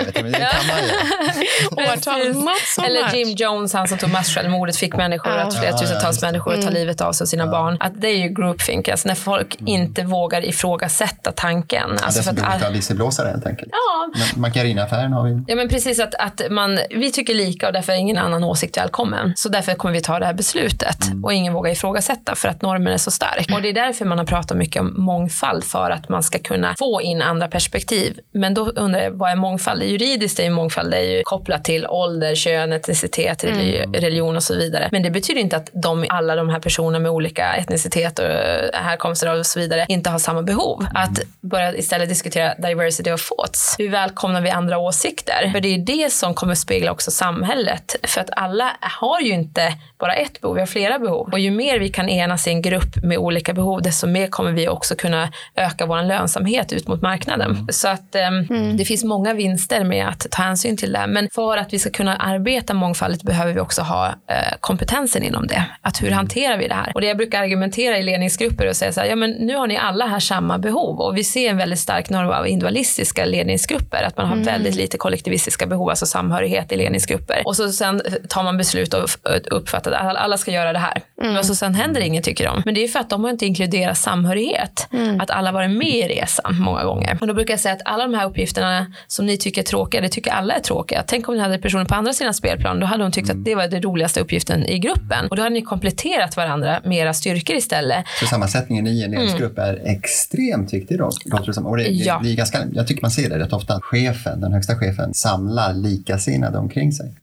Årtal, 1.71 2.33
so 2.65 2.83
Eller. 2.83 3.15
Jim 3.15 3.29
Jones, 3.29 3.68
han 3.77 3.87
som 3.87 3.97
tog 3.97 4.09
massjälvmordet, 4.11 4.75
fick 4.77 4.95
människor, 4.95 5.31
Ja. 5.31 5.37
att 5.39 5.59
flera 5.59 5.77
tusentals 5.77 6.21
människor 6.21 6.53
att 6.53 6.61
ta 6.61 6.69
livet 6.69 7.01
av 7.01 7.13
sig 7.13 7.25
och 7.25 7.29
sina 7.29 7.47
barn. 7.47 7.77
Att 7.79 8.01
det 8.01 8.07
är 8.07 8.17
ju 8.17 8.29
groupthink, 8.29 8.87
alltså 8.87 9.07
när 9.07 9.15
folk 9.15 9.57
inte 9.65 10.03
vågar 10.03 10.45
ifrågasätta 10.45 11.31
tanken. 11.31 11.89
Det 11.89 12.01
är 12.01 12.05
Alltså 12.05 12.23
som 12.23 12.35
för 12.35 12.45
att 12.45 12.73
visselblåsare 12.75 13.29
helt 13.29 13.45
enkelt. 13.45 13.69
Ja, 13.71 14.11
Men 14.33 14.41
Margarinaffären 14.41 15.13
har 15.13 15.23
vi. 15.23 15.43
Ja 15.47 15.55
men 15.55 15.69
precis 15.69 15.99
att, 15.99 16.15
att 16.15 16.41
man, 16.49 16.79
vi 16.89 17.11
tycker 17.11 17.33
lika 17.33 17.67
och 17.67 17.73
därför 17.73 17.93
är 17.93 17.97
ingen 17.97 18.17
annan 18.17 18.43
åsikt 18.43 18.77
välkommen. 18.77 19.33
Så 19.35 19.49
därför 19.49 19.73
kommer 19.73 19.93
vi 19.93 20.01
ta 20.01 20.19
det 20.19 20.25
här 20.25 20.33
beslutet 20.33 20.97
och 21.23 21.33
ingen 21.33 21.53
vågar 21.53 21.71
ifrågasätta 21.71 22.35
för 22.35 22.49
att 22.49 22.61
normen 22.61 22.93
är 22.93 22.97
så 22.97 23.11
stark. 23.11 23.51
Och 23.53 23.61
det 23.61 23.69
är 23.69 23.73
därför 23.73 24.05
man 24.05 24.17
har 24.17 24.25
pratat 24.25 24.57
mycket 24.57 24.79
om 24.81 24.93
mångfald 24.97 25.63
för 25.63 25.91
att 25.91 26.09
man 26.09 26.23
ska 26.23 26.39
kunna 26.39 26.75
få 26.79 27.01
in 27.01 27.21
andra 27.21 27.47
perspektiv. 27.47 28.19
Men 28.33 28.53
då 28.53 28.65
undrar 28.69 29.01
jag, 29.01 29.11
vad 29.11 29.31
är 29.31 29.35
mångfald? 29.35 29.83
Juridiskt 29.83 30.39
är 30.39 30.43
ju 30.43 30.49
mångfald 30.49 30.91
det 30.91 30.97
är 30.97 31.17
ju 31.17 31.21
kopplat 31.23 31.63
till 31.63 31.87
ålder, 31.87 32.35
kön, 32.35 32.73
etnicitet, 32.73 33.43
religi- 33.59 33.99
religion 33.99 34.35
och 34.35 34.43
så 34.43 34.55
vidare. 34.55 34.89
Men 34.91 35.03
det 35.03 35.09
betyder 35.09 35.41
inte 35.41 35.57
att 35.57 35.69
de, 35.73 36.05
alla 36.09 36.35
de 36.35 36.49
här 36.49 36.59
personerna 36.59 36.99
med 36.99 37.11
olika 37.11 37.53
etnicitet 37.53 38.19
och 38.19 38.25
eh, 38.25 38.69
härkomster 38.73 39.39
och 39.39 39.45
så 39.45 39.59
vidare 39.59 39.85
inte 39.89 40.09
har 40.09 40.19
samma 40.19 40.41
behov. 40.41 40.85
Att 40.95 41.19
börja 41.41 41.75
istället 41.75 42.09
diskutera 42.09 42.55
diversity 42.55 43.11
of 43.11 43.29
thoughts. 43.29 43.75
Hur 43.79 43.89
välkomnar 43.89 44.41
vi 44.41 44.49
andra 44.49 44.77
åsikter? 44.77 45.51
För 45.53 45.61
det 45.61 45.67
är 45.67 45.77
det 45.77 46.13
som 46.13 46.33
kommer 46.33 46.55
spegla 46.55 46.91
också 46.91 47.11
samhället. 47.11 47.95
För 48.03 48.21
att 48.21 48.29
alla 48.31 48.71
har 48.81 49.21
ju 49.21 49.33
inte 49.33 49.73
bara 49.99 50.13
ett 50.13 50.41
behov, 50.41 50.55
vi 50.55 50.61
har 50.61 50.67
flera 50.67 50.99
behov. 50.99 51.29
Och 51.31 51.39
ju 51.39 51.51
mer 51.51 51.79
vi 51.79 51.89
kan 51.89 52.09
enas 52.09 52.47
i 52.47 52.49
en 52.49 52.61
grupp 52.61 53.03
med 53.03 53.17
olika 53.17 53.53
behov, 53.53 53.81
desto 53.81 54.07
mer 54.07 54.27
kommer 54.27 54.51
vi 54.51 54.67
också 54.67 54.95
kunna 54.95 55.31
öka 55.55 55.85
vår 55.85 56.03
lönsamhet 56.03 56.73
ut 56.73 56.87
mot 56.87 57.01
marknaden. 57.01 57.67
Så 57.71 57.87
att 57.87 58.15
ehm, 58.15 58.77
det 58.77 58.85
finns 58.85 59.03
många 59.03 59.33
vinster 59.33 59.83
med 59.83 60.07
att 60.07 60.27
ta 60.31 60.43
hänsyn 60.43 60.77
till 60.77 60.91
det. 60.91 61.07
Men 61.07 61.29
för 61.35 61.57
att 61.57 61.73
vi 61.73 61.79
ska 61.79 61.89
kunna 61.89 62.15
arbeta 62.15 62.73
mångfaldigt 62.73 63.23
behöver 63.23 63.38
vi 63.45 63.59
också 63.59 63.81
ha 63.81 64.07
eh, 64.07 64.13
kompetensen 64.59 65.23
inom 65.23 65.47
det. 65.47 65.63
Att 65.81 66.01
hur 66.03 66.11
hanterar 66.11 66.57
vi 66.57 66.67
det 66.67 66.73
här? 66.73 66.91
Och 66.95 67.01
det 67.01 67.07
jag 67.07 67.17
brukar 67.17 67.41
argumentera 67.43 67.97
i 67.97 68.03
ledningsgrupper 68.03 68.67
och 68.69 68.75
säga 68.75 68.91
så 68.93 68.99
här, 68.99 69.07
ja 69.07 69.15
men 69.15 69.31
nu 69.31 69.55
har 69.55 69.67
ni 69.67 69.77
alla 69.77 70.05
här 70.05 70.19
samma 70.19 70.57
behov 70.57 70.99
och 70.99 71.17
vi 71.17 71.23
ser 71.23 71.49
en 71.49 71.57
väldigt 71.57 71.79
stark 71.79 72.09
norm 72.09 72.29
av 72.29 72.47
individualistiska 72.47 73.25
ledningsgrupper, 73.25 74.03
att 74.03 74.17
man 74.17 74.25
har 74.25 74.35
väldigt 74.35 74.75
lite 74.75 74.97
kollektivistiska 74.97 75.65
behov, 75.67 75.89
alltså 75.89 76.05
samhörighet 76.05 76.71
i 76.71 76.75
ledningsgrupper. 76.77 77.41
Och 77.45 77.55
så 77.55 77.69
sen 77.71 78.01
tar 78.29 78.43
man 78.43 78.57
beslut 78.57 78.93
och 78.93 79.09
uppfattar 79.51 79.91
att 79.91 80.17
alla- 80.17 80.37
ska 80.37 80.51
göra 80.51 80.73
det 80.73 80.79
här. 80.79 81.01
Och 81.39 81.45
så 81.45 81.55
sen 81.55 81.75
händer 81.75 82.01
inget 82.01 82.23
tycker 82.23 82.45
de. 82.45 82.61
Men 82.65 82.73
det 82.75 82.83
är 82.83 82.87
för 82.87 82.99
att 82.99 83.09
de 83.09 83.23
har 83.23 83.31
inte 83.31 83.45
inkluderat 83.45 83.97
samhörighet. 83.97 84.87
Att 85.21 85.29
alla 85.31 85.51
varit 85.51 85.69
med 85.71 85.87
i 85.87 86.03
resan 86.07 86.55
många 86.59 86.83
gånger. 86.83 87.17
Och 87.21 87.27
då 87.27 87.33
brukar 87.33 87.53
jag 87.53 87.59
säga 87.59 87.73
att 87.75 87.81
alla 87.85 88.03
de 88.07 88.13
här 88.13 88.25
uppgifterna 88.25 88.93
som 89.07 89.25
ni 89.25 89.37
tycker 89.37 89.61
är 89.61 89.65
tråkiga, 89.65 90.01
det 90.01 90.09
tycker 90.09 90.31
alla 90.31 90.53
är 90.53 90.59
tråkiga. 90.59 91.03
Tänk 91.07 91.29
om 91.29 91.35
ni 91.35 91.41
hade 91.41 91.57
personer 91.57 91.85
på 91.85 91.95
andra 91.95 92.13
sidan 92.13 92.33
spelplan, 92.33 92.79
då 92.79 92.85
hade 92.85 93.03
de 93.03 93.11
tyckt 93.11 93.28
att 93.29 93.45
det 93.45 93.55
var 93.55 93.67
den 93.67 93.81
roligaste 93.81 94.19
uppgiften 94.19 94.65
i 94.65 94.79
gruppen. 94.79 95.27
Och 95.29 95.35
då 95.35 95.41
hade 95.41 95.53
ni 95.53 95.61
kompletterat 95.61 96.37
varandra 96.37 96.81
med 96.85 96.97
era 96.97 97.13
styrkor 97.13 97.55
istället. 97.55 98.05
Så 98.19 98.25
sammansättningen 98.25 98.87
i 98.87 99.03
en 99.03 99.11
ledningsgrupp 99.11 99.57
är 99.57 99.81
extremt 99.85 100.73
viktig 100.73 100.97
då, 100.97 101.09
låter 101.25 101.45
det 101.45 101.53
som. 101.53 101.65
Och 101.65 101.77
det, 101.77 101.83
det, 101.83 101.89
Mm. 101.89 102.07
Ja. 102.07 102.19
det 102.23 102.31
är 102.31 102.35
ganska, 102.35 102.57
jag 102.73 102.87
tycker 102.87 103.01
man 103.01 103.11
ser 103.11 103.29
det 103.29 103.39
rätt 103.39 103.53
ofta. 103.53 103.79
Chefen, 103.81 104.41
den 104.41 104.53
högsta 104.53 104.75
chefen, 104.75 105.13
samlar 105.13 105.73
likasinnade 105.73 106.57
omkring 106.57 106.91
sig. 106.91 107.13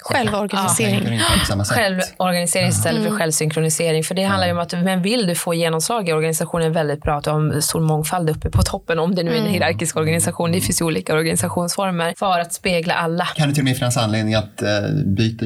Självorganisering. 0.00 1.20
På 1.40 1.46
samma 1.46 1.64
sätt. 1.64 1.76
Självorganisering 1.76 2.68
istället 2.68 3.04
för 3.04 3.10
självsynkronisering. 3.10 4.04
För 4.04 4.14
det 4.14 4.22
handlar 4.22 4.46
ju 4.46 4.52
om 4.52 4.58
att 4.58 4.72
men 4.72 5.02
vill 5.02 5.26
du 5.26 5.34
få 5.34 5.54
genomslag 5.54 6.08
i 6.08 6.12
organisationen 6.12 6.72
väldigt 6.72 7.02
bra 7.02 7.18
att 7.18 7.24
du 7.24 7.30
har 7.30 7.40
en 7.54 7.62
stor 7.62 7.80
mångfald 7.80 8.30
uppe 8.30 8.50
på 8.50 8.62
toppen 8.62 8.98
om 8.98 9.14
det 9.14 9.22
nu 9.22 9.30
är 9.30 9.36
en 9.36 9.46
hierarkisk 9.46 9.96
organisation. 9.96 10.52
Det 10.52 10.60
finns 10.60 10.80
ju 10.80 10.84
olika 10.84 11.14
organisationsformer 11.14 12.14
för 12.18 12.40
att 12.40 12.52
spegla 12.52 12.94
alla. 12.94 13.24
Kan 13.24 13.48
det 13.48 13.54
till 13.54 13.60
och 13.60 13.64
med 13.64 13.76
finnas 13.76 13.96
anledning 13.96 14.34
att 14.34 14.62
eh, 14.62 14.68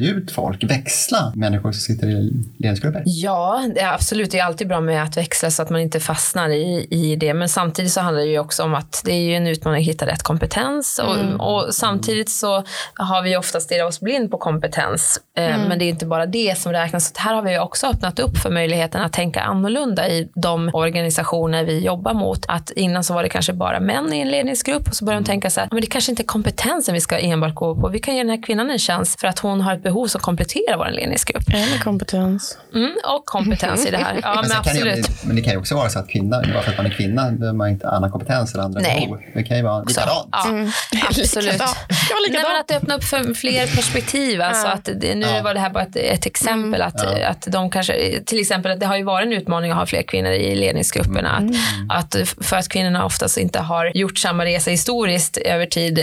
ut 0.01 0.31
folk, 0.31 0.63
växla 0.63 1.33
människor 1.35 1.71
som 1.71 1.81
sitter 1.81 2.07
i 2.07 2.31
ledningsgrupper? 2.57 3.03
Ja, 3.05 3.69
det 3.75 3.81
är 3.81 3.93
absolut. 3.93 4.31
Det 4.31 4.39
är 4.39 4.43
alltid 4.45 4.67
bra 4.67 4.81
med 4.81 5.03
att 5.03 5.17
växla 5.17 5.51
så 5.51 5.61
att 5.61 5.69
man 5.69 5.81
inte 5.81 5.99
fastnar 5.99 6.49
i, 6.49 6.87
i 6.89 7.15
det. 7.15 7.33
Men 7.33 7.49
samtidigt 7.49 7.91
så 7.91 8.01
handlar 8.01 8.23
det 8.23 8.29
ju 8.29 8.39
också 8.39 8.63
om 8.63 8.75
att 8.75 9.01
det 9.05 9.11
är 9.11 9.19
ju 9.21 9.35
en 9.35 9.47
utmaning 9.47 9.81
att 9.81 9.87
hitta 9.87 10.05
rätt 10.07 10.23
kompetens. 10.23 10.99
Och, 10.99 11.47
och 11.51 11.75
samtidigt 11.75 12.29
så 12.29 12.63
har 12.95 13.23
vi 13.23 13.37
ofta 13.37 13.59
stirrat 13.59 13.87
oss 13.87 13.99
blind 13.99 14.31
på 14.31 14.37
kompetens. 14.37 15.21
Eh, 15.37 15.43
Men 15.43 15.79
det 15.79 15.85
är 15.85 15.89
inte 15.89 16.05
bara 16.05 16.25
det 16.25 16.57
som 16.57 16.71
räknas. 16.71 17.13
Så 17.15 17.21
här 17.21 17.35
har 17.35 17.41
vi 17.41 17.59
också 17.59 17.87
öppnat 17.87 18.19
upp 18.19 18.37
för 18.37 18.49
möjligheten 18.49 19.01
att 19.01 19.13
tänka 19.13 19.41
annorlunda 19.41 20.09
i 20.09 20.29
de 20.35 20.69
organisationer 20.73 21.65
vi 21.65 21.79
jobbar 21.85 22.13
mot. 22.13 22.45
Att 22.47 22.71
innan 22.71 23.03
så 23.03 23.13
var 23.13 23.23
det 23.23 23.29
kanske 23.29 23.53
bara 23.53 23.79
män 23.79 24.13
i 24.13 24.19
en 24.19 24.27
ledningsgrupp 24.29 24.87
och 24.87 24.95
så 24.95 25.05
började 25.05 25.23
de 25.23 25.27
tänka 25.27 25.49
så 25.49 25.59
här, 25.59 25.69
men 25.71 25.81
det 25.81 25.87
kanske 25.87 26.11
inte 26.11 26.23
är 26.23 26.25
kompetensen 26.25 26.93
vi 26.93 27.01
ska 27.01 27.19
enbart 27.19 27.55
gå 27.55 27.75
på. 27.75 27.89
Vi 27.89 27.99
kan 27.99 28.15
ge 28.15 28.23
den 28.23 28.29
här 28.29 28.43
kvinnan 28.43 28.71
en 28.71 28.79
chans 28.79 29.15
för 29.19 29.27
att 29.27 29.39
hon 29.39 29.61
har 29.61 29.73
ett 29.73 29.83
behov 29.83 29.90
som 30.07 30.21
kompletterar 30.21 30.77
vår 30.77 30.91
ledningsgrupp. 30.91 31.43
Eller 31.53 31.79
kompetens. 31.83 32.57
Mm, 32.75 32.91
och 33.15 33.25
kompetens 33.25 33.85
i 33.85 33.91
det 33.91 33.97
här. 33.97 34.19
Ja, 34.23 34.35
men, 34.41 34.49
kan 34.49 34.59
absolut. 34.59 35.07
det, 35.07 35.27
men 35.27 35.35
det 35.35 35.41
kan 35.41 35.53
ju 35.53 35.59
också 35.59 35.75
vara 35.75 35.89
så 35.89 35.99
att 35.99 36.09
kvinna, 36.09 36.41
bara 36.53 36.61
för 36.61 36.71
att 36.71 36.77
man 36.77 36.85
är 36.85 36.89
kvinna, 36.89 37.31
behöver 37.31 37.57
man 37.57 37.69
inte 37.69 37.89
annan 37.89 38.11
kompetens 38.11 38.53
eller 38.53 38.63
andra 38.63 38.81
Nej. 38.81 39.01
behov. 39.01 39.21
Det 39.33 39.43
kan 39.43 39.57
ju 39.57 39.63
vara 39.63 39.83
likadant. 39.83 40.29
Ja, 40.31 40.45
absolut. 41.09 41.35
Likadan. 41.35 41.67
Jag 42.09 42.15
var 42.15 42.31
Nej, 42.33 42.43
men 42.51 42.59
att 42.59 42.67
det 42.67 42.75
öppnar 42.75 42.95
upp 42.95 43.03
för 43.03 43.33
fler 43.33 43.75
perspektiv. 43.75 44.41
Alltså 44.41 44.67
att 44.67 44.89
det, 44.95 45.15
nu 45.15 45.25
Ja. 45.25 45.41
var 45.43 45.53
det 45.53 45.59
här 45.59 45.69
bara 45.69 45.83
ett, 45.83 45.95
ett 45.95 46.25
exempel. 46.25 46.81
Att, 46.81 47.05
att 47.05 47.47
de 47.51 47.69
kanske, 47.69 48.21
till 48.25 48.39
exempel, 48.39 48.71
att 48.71 48.79
det 48.79 48.85
har 48.85 48.97
ju 48.97 49.03
varit 49.03 49.25
en 49.25 49.33
utmaning 49.33 49.71
att 49.71 49.77
ha 49.77 49.85
fler 49.85 50.01
kvinnor 50.01 50.31
i 50.31 50.55
ledningsgrupperna. 50.55 51.43
Att, 51.89 52.15
att 52.15 52.29
för 52.41 52.57
att 52.57 52.69
kvinnorna 52.69 53.05
oftast 53.05 53.37
inte 53.37 53.59
har 53.59 53.91
gjort 53.97 54.17
samma 54.17 54.45
resa 54.45 54.71
historiskt 54.71 55.37
över 55.37 55.65
tid. 55.65 55.99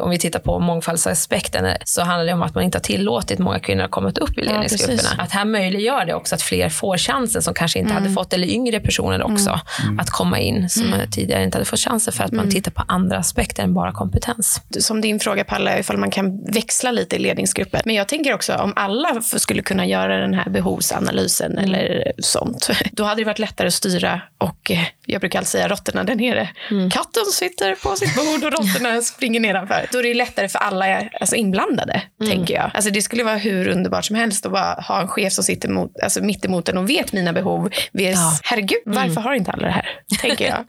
Om 0.00 0.10
vi 0.10 0.18
tittar 0.18 0.38
på 0.40 0.58
mångfaldsaspekten 0.58 1.66
så 1.84 2.02
handlar 2.02 2.26
det 2.26 2.32
om 2.32 2.42
att 2.42 2.54
man 2.54 2.64
inte 2.64 2.78
har 2.78 2.82
tillåtit 2.82 3.15
många 3.38 3.58
kvinnor 3.58 3.84
att 3.84 3.90
komma 3.90 4.08
upp 4.08 4.38
i 4.38 4.42
ledningsgrupperna. 4.42 4.96
precis. 4.96 5.18
att 5.18 5.30
här 5.30 5.44
möjliggör 5.44 6.04
det 6.04 6.14
också 6.14 6.34
att 6.34 6.42
fler 6.42 6.68
får 6.68 6.96
chansen 6.96 7.42
som 7.42 7.54
kanske 7.54 7.78
inte 7.78 7.94
hade 7.94 8.10
fått, 8.10 8.32
eller 8.32 8.48
yngre 8.48 8.80
personer 8.80 9.22
också, 9.22 9.60
att 9.98 10.10
komma 10.10 10.38
in 10.38 10.68
som 10.68 10.94
tidigare 11.10 11.44
inte 11.44 11.58
hade 11.58 11.64
fått 11.64 11.80
chansen 11.80 12.12
för 12.12 12.24
att 12.24 12.32
man 12.32 12.50
tittar 12.50 12.70
på 12.70 12.82
andra 12.88 13.18
aspekter 13.18 13.62
än 13.62 13.74
bara 13.74 13.92
kompetens. 13.92 14.60
som 14.80 15.00
din 15.00 15.20
fråga 15.20 15.44
Palle, 15.44 15.78
ifall 15.78 15.96
man 15.96 16.10
kan 16.10 16.44
växla 16.44 16.90
lite 16.90 17.16
i 17.16 17.18
ledningsgrupper. 17.18 17.82
Men 17.84 17.94
jag 17.94 18.08
tänker 18.08 18.34
också 18.34 18.54
om 18.54 18.72
alla 18.76 19.22
skulle 19.22 19.62
kunna 19.62 19.86
göra 19.86 20.16
den 20.16 20.34
här 20.34 20.50
behovsanalysen 20.50 21.58
eller 21.58 22.12
sånt, 22.18 22.70
då 22.92 23.04
hade 23.04 23.20
det 23.20 23.24
varit 23.24 23.38
lättare 23.38 23.66
att 23.66 23.74
styra 23.74 24.20
och 24.38 24.70
eh, 24.70 24.78
jag 25.06 25.20
brukar 25.20 25.38
alltid 25.38 25.48
säga 25.48 25.68
råttorna 25.68 26.04
där 26.04 26.14
nere. 26.14 26.48
Katten 26.92 27.24
sitter 27.32 27.74
på 27.74 27.96
sitt 27.96 28.14
bord 28.16 28.44
och 28.44 28.52
råttorna 28.52 29.00
springer 29.02 29.40
nedanför. 29.40 29.86
Då 29.92 29.98
är 29.98 30.02
det 30.02 30.14
lättare 30.14 30.48
för 30.48 30.58
alla 30.58 31.02
alltså, 31.20 31.36
inblandade, 31.36 32.02
tänker 32.26 32.54
jag. 32.54 32.70
Alltså, 32.74 32.90
det 32.90 33.02
skulle 33.02 33.24
vara 33.24 33.36
hur 33.36 33.68
underbart 33.68 34.04
som 34.04 34.16
helst 34.16 34.46
att 34.46 34.52
bara 34.52 34.74
ha 34.88 35.00
en 35.00 35.08
chef 35.08 35.32
som 35.32 35.44
sitter 35.44 35.68
mot, 35.68 36.00
alltså, 36.02 36.22
mitt 36.22 36.44
emot 36.44 36.68
en 36.68 36.78
och 36.78 36.88
vet 36.90 37.12
mina 37.12 37.32
behov. 37.32 37.70
Vet, 37.92 38.16
Ja. 38.16 38.32
Herregud, 38.42 38.78
varför 38.86 39.20
har 39.20 39.34
inte 39.34 39.50
alla 39.50 39.66
det 39.66 39.72
här? 39.72 39.88
Tänker 40.20 40.48
jag. 40.48 40.64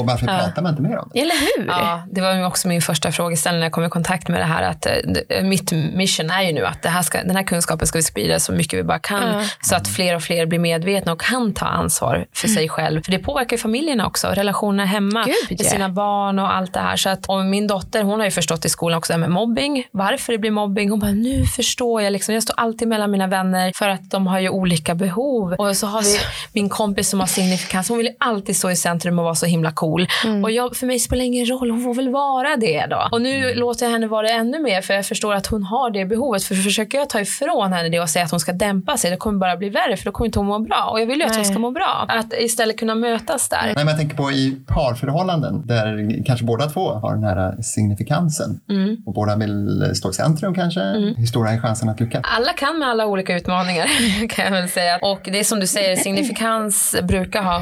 Och 0.00 0.06
varför 0.06 0.26
pratar 0.26 0.62
man 0.62 0.70
inte 0.70 0.82
mer 0.82 0.98
om 0.98 1.10
det? 1.14 1.20
Eller 1.20 1.34
hur? 1.34 1.66
Ja, 1.66 2.02
det 2.12 2.20
var 2.20 2.46
också 2.46 2.68
min 2.68 2.82
första 2.82 3.12
frågeställning 3.12 3.60
när 3.60 3.66
jag 3.66 3.72
kom 3.72 3.84
i 3.84 3.88
kontakt 3.88 4.28
med 4.28 4.40
det 4.40 4.44
här. 4.44 4.62
Att 4.62 4.86
eh, 4.86 4.92
d- 4.92 5.42
mitt 5.42 5.72
mission 5.72 6.30
är 6.30 6.42
ju 6.42 6.52
nu 6.52 6.66
att 6.66 6.82
det 6.82 6.88
här 6.88 7.02
ska, 7.02 7.22
den 7.22 7.36
här 7.36 7.42
kunskapen 7.42 7.86
ska 7.86 7.98
vi 7.98 8.02
sprida 8.02 8.40
så 8.40 8.52
mycket 8.52 8.78
vi 8.78 8.82
bara 8.82 8.98
kan. 8.98 9.44
Så 9.62 9.76
att 9.76 9.88
fler 9.88 10.16
och 10.16 10.22
fler 10.22 10.46
blir 10.46 10.58
medvetna 10.58 11.12
och 11.12 11.20
kan 11.20 11.54
ta 11.54 11.66
ansvar 11.66 12.26
för 12.34 12.48
sig 12.48 12.68
själv. 12.68 13.02
För 13.02 13.10
det 13.12 13.18
påverkar 13.32 13.56
ju 13.56 13.60
familjerna 13.60 14.06
också. 14.06 14.28
Relationerna 14.28 14.84
hemma 14.84 15.24
Gud, 15.24 15.34
med 15.58 15.60
ja. 15.60 15.70
sina 15.70 15.88
barn 15.88 16.38
och 16.38 16.54
allt 16.54 16.72
det 16.72 16.80
här. 16.80 16.96
Så 16.96 17.08
att 17.08 17.26
om 17.26 17.50
min 17.50 17.66
dotter, 17.66 18.02
hon 18.02 18.18
har 18.18 18.24
ju 18.24 18.30
förstått 18.30 18.64
i 18.64 18.68
skolan 18.68 18.98
också 18.98 19.18
med 19.18 19.30
mobbing. 19.30 19.86
Varför 19.90 20.32
det 20.32 20.38
blir 20.38 20.50
mobbing. 20.50 20.90
Hon 20.90 21.00
bara, 21.00 21.10
nu 21.10 21.46
förstår 21.46 22.02
jag. 22.02 22.12
Liksom. 22.12 22.34
Jag 22.34 22.42
står 22.42 22.54
alltid 22.58 22.88
mellan 22.88 23.10
mina 23.10 23.26
vänner 23.26 23.72
för 23.74 23.88
att 23.88 24.10
de 24.10 24.26
har 24.26 24.40
ju 24.40 24.48
olika 24.48 24.94
behov. 24.94 25.52
Och 25.52 25.76
så 25.76 25.86
har 25.86 26.02
vi 26.02 26.18
min 26.52 26.68
kompis 26.68 27.08
som 27.08 27.20
har 27.20 27.26
signifikans. 27.26 27.88
Hon 27.88 27.98
vill 27.98 28.06
ju 28.06 28.12
alltid 28.20 28.56
stå 28.56 28.70
i 28.70 28.76
centrum 28.76 29.18
och 29.18 29.24
vara 29.24 29.34
så 29.34 29.46
himla 29.46 29.72
cool. 29.72 30.06
Och 30.44 30.50
jag, 30.50 30.76
för 30.76 30.86
mig 30.86 30.98
spelar 30.98 31.20
det 31.20 31.26
ingen 31.26 31.46
roll. 31.46 31.70
Hon 31.70 31.82
får 31.82 31.94
väl 31.94 32.08
vara 32.08 32.56
det 32.56 32.86
då. 32.90 33.08
Och 33.12 33.22
nu 33.22 33.54
låter 33.54 33.86
jag 33.86 33.92
henne 33.92 34.06
vara 34.06 34.22
det 34.22 34.32
ännu 34.32 34.58
mer 34.58 34.82
för 34.82 34.94
jag 34.94 35.06
förstår 35.06 35.34
att 35.34 35.46
hon 35.46 35.62
har 35.62 35.90
det 35.90 36.04
behovet. 36.04 36.44
För 36.44 36.54
försöker 36.54 36.98
jag 36.98 37.08
ta 37.08 37.20
ifrån 37.20 37.72
henne 37.72 37.88
det 37.88 38.00
och 38.00 38.10
säga 38.10 38.24
att 38.24 38.30
hon 38.30 38.40
ska 38.40 38.52
dämpa 38.52 38.96
sig, 38.96 39.10
det 39.10 39.16
kommer 39.16 39.38
bara 39.38 39.56
bli 39.56 39.68
värre 39.68 39.96
för 39.96 40.04
då 40.04 40.12
kommer 40.12 40.26
inte 40.26 40.38
hon 40.38 40.46
må 40.46 40.58
bra. 40.58 40.88
Och 40.92 41.00
jag 41.00 41.06
vill 41.06 41.18
ju 41.18 41.24
att 41.24 41.36
hon 41.36 41.44
ska 41.44 41.58
må 41.58 41.70
bra. 41.70 42.06
Att 42.08 42.32
istället 42.38 42.78
kunna 42.78 42.94
mötas 43.22 43.48
där. 43.48 43.62
Nej, 43.64 43.72
men 43.76 43.86
jag 43.86 43.96
tänker 43.96 44.16
på 44.16 44.30
i 44.32 44.56
parförhållanden 44.66 45.66
där 45.66 46.22
kanske 46.26 46.44
båda 46.46 46.66
två 46.68 46.92
har 46.92 47.14
den 47.14 47.24
här 47.24 47.62
signifikansen 47.62 48.60
och 49.06 49.14
båda 49.14 49.36
vill 49.36 49.90
stå 49.94 50.10
i 50.10 50.12
centrum 50.12 50.54
kanske. 50.54 50.80
Hur 51.16 51.26
stor 51.26 51.48
är 51.48 51.58
chansen 51.58 51.88
att 51.88 52.00
lyckas? 52.00 52.22
Alla 52.36 52.52
kan 52.52 52.78
med 52.78 52.88
alla 52.88 53.06
olika 53.06 53.36
utmaningar 53.36 53.86
kan 54.28 54.44
jag 54.44 54.52
väl 54.52 54.68
säga. 54.68 54.98
Och 55.02 55.20
det 55.24 55.38
är 55.40 55.44
som 55.44 55.60
du 55.60 55.66
säger, 55.66 55.96
signifikans 55.96 56.96
brukar 57.02 57.42
ha, 57.42 57.58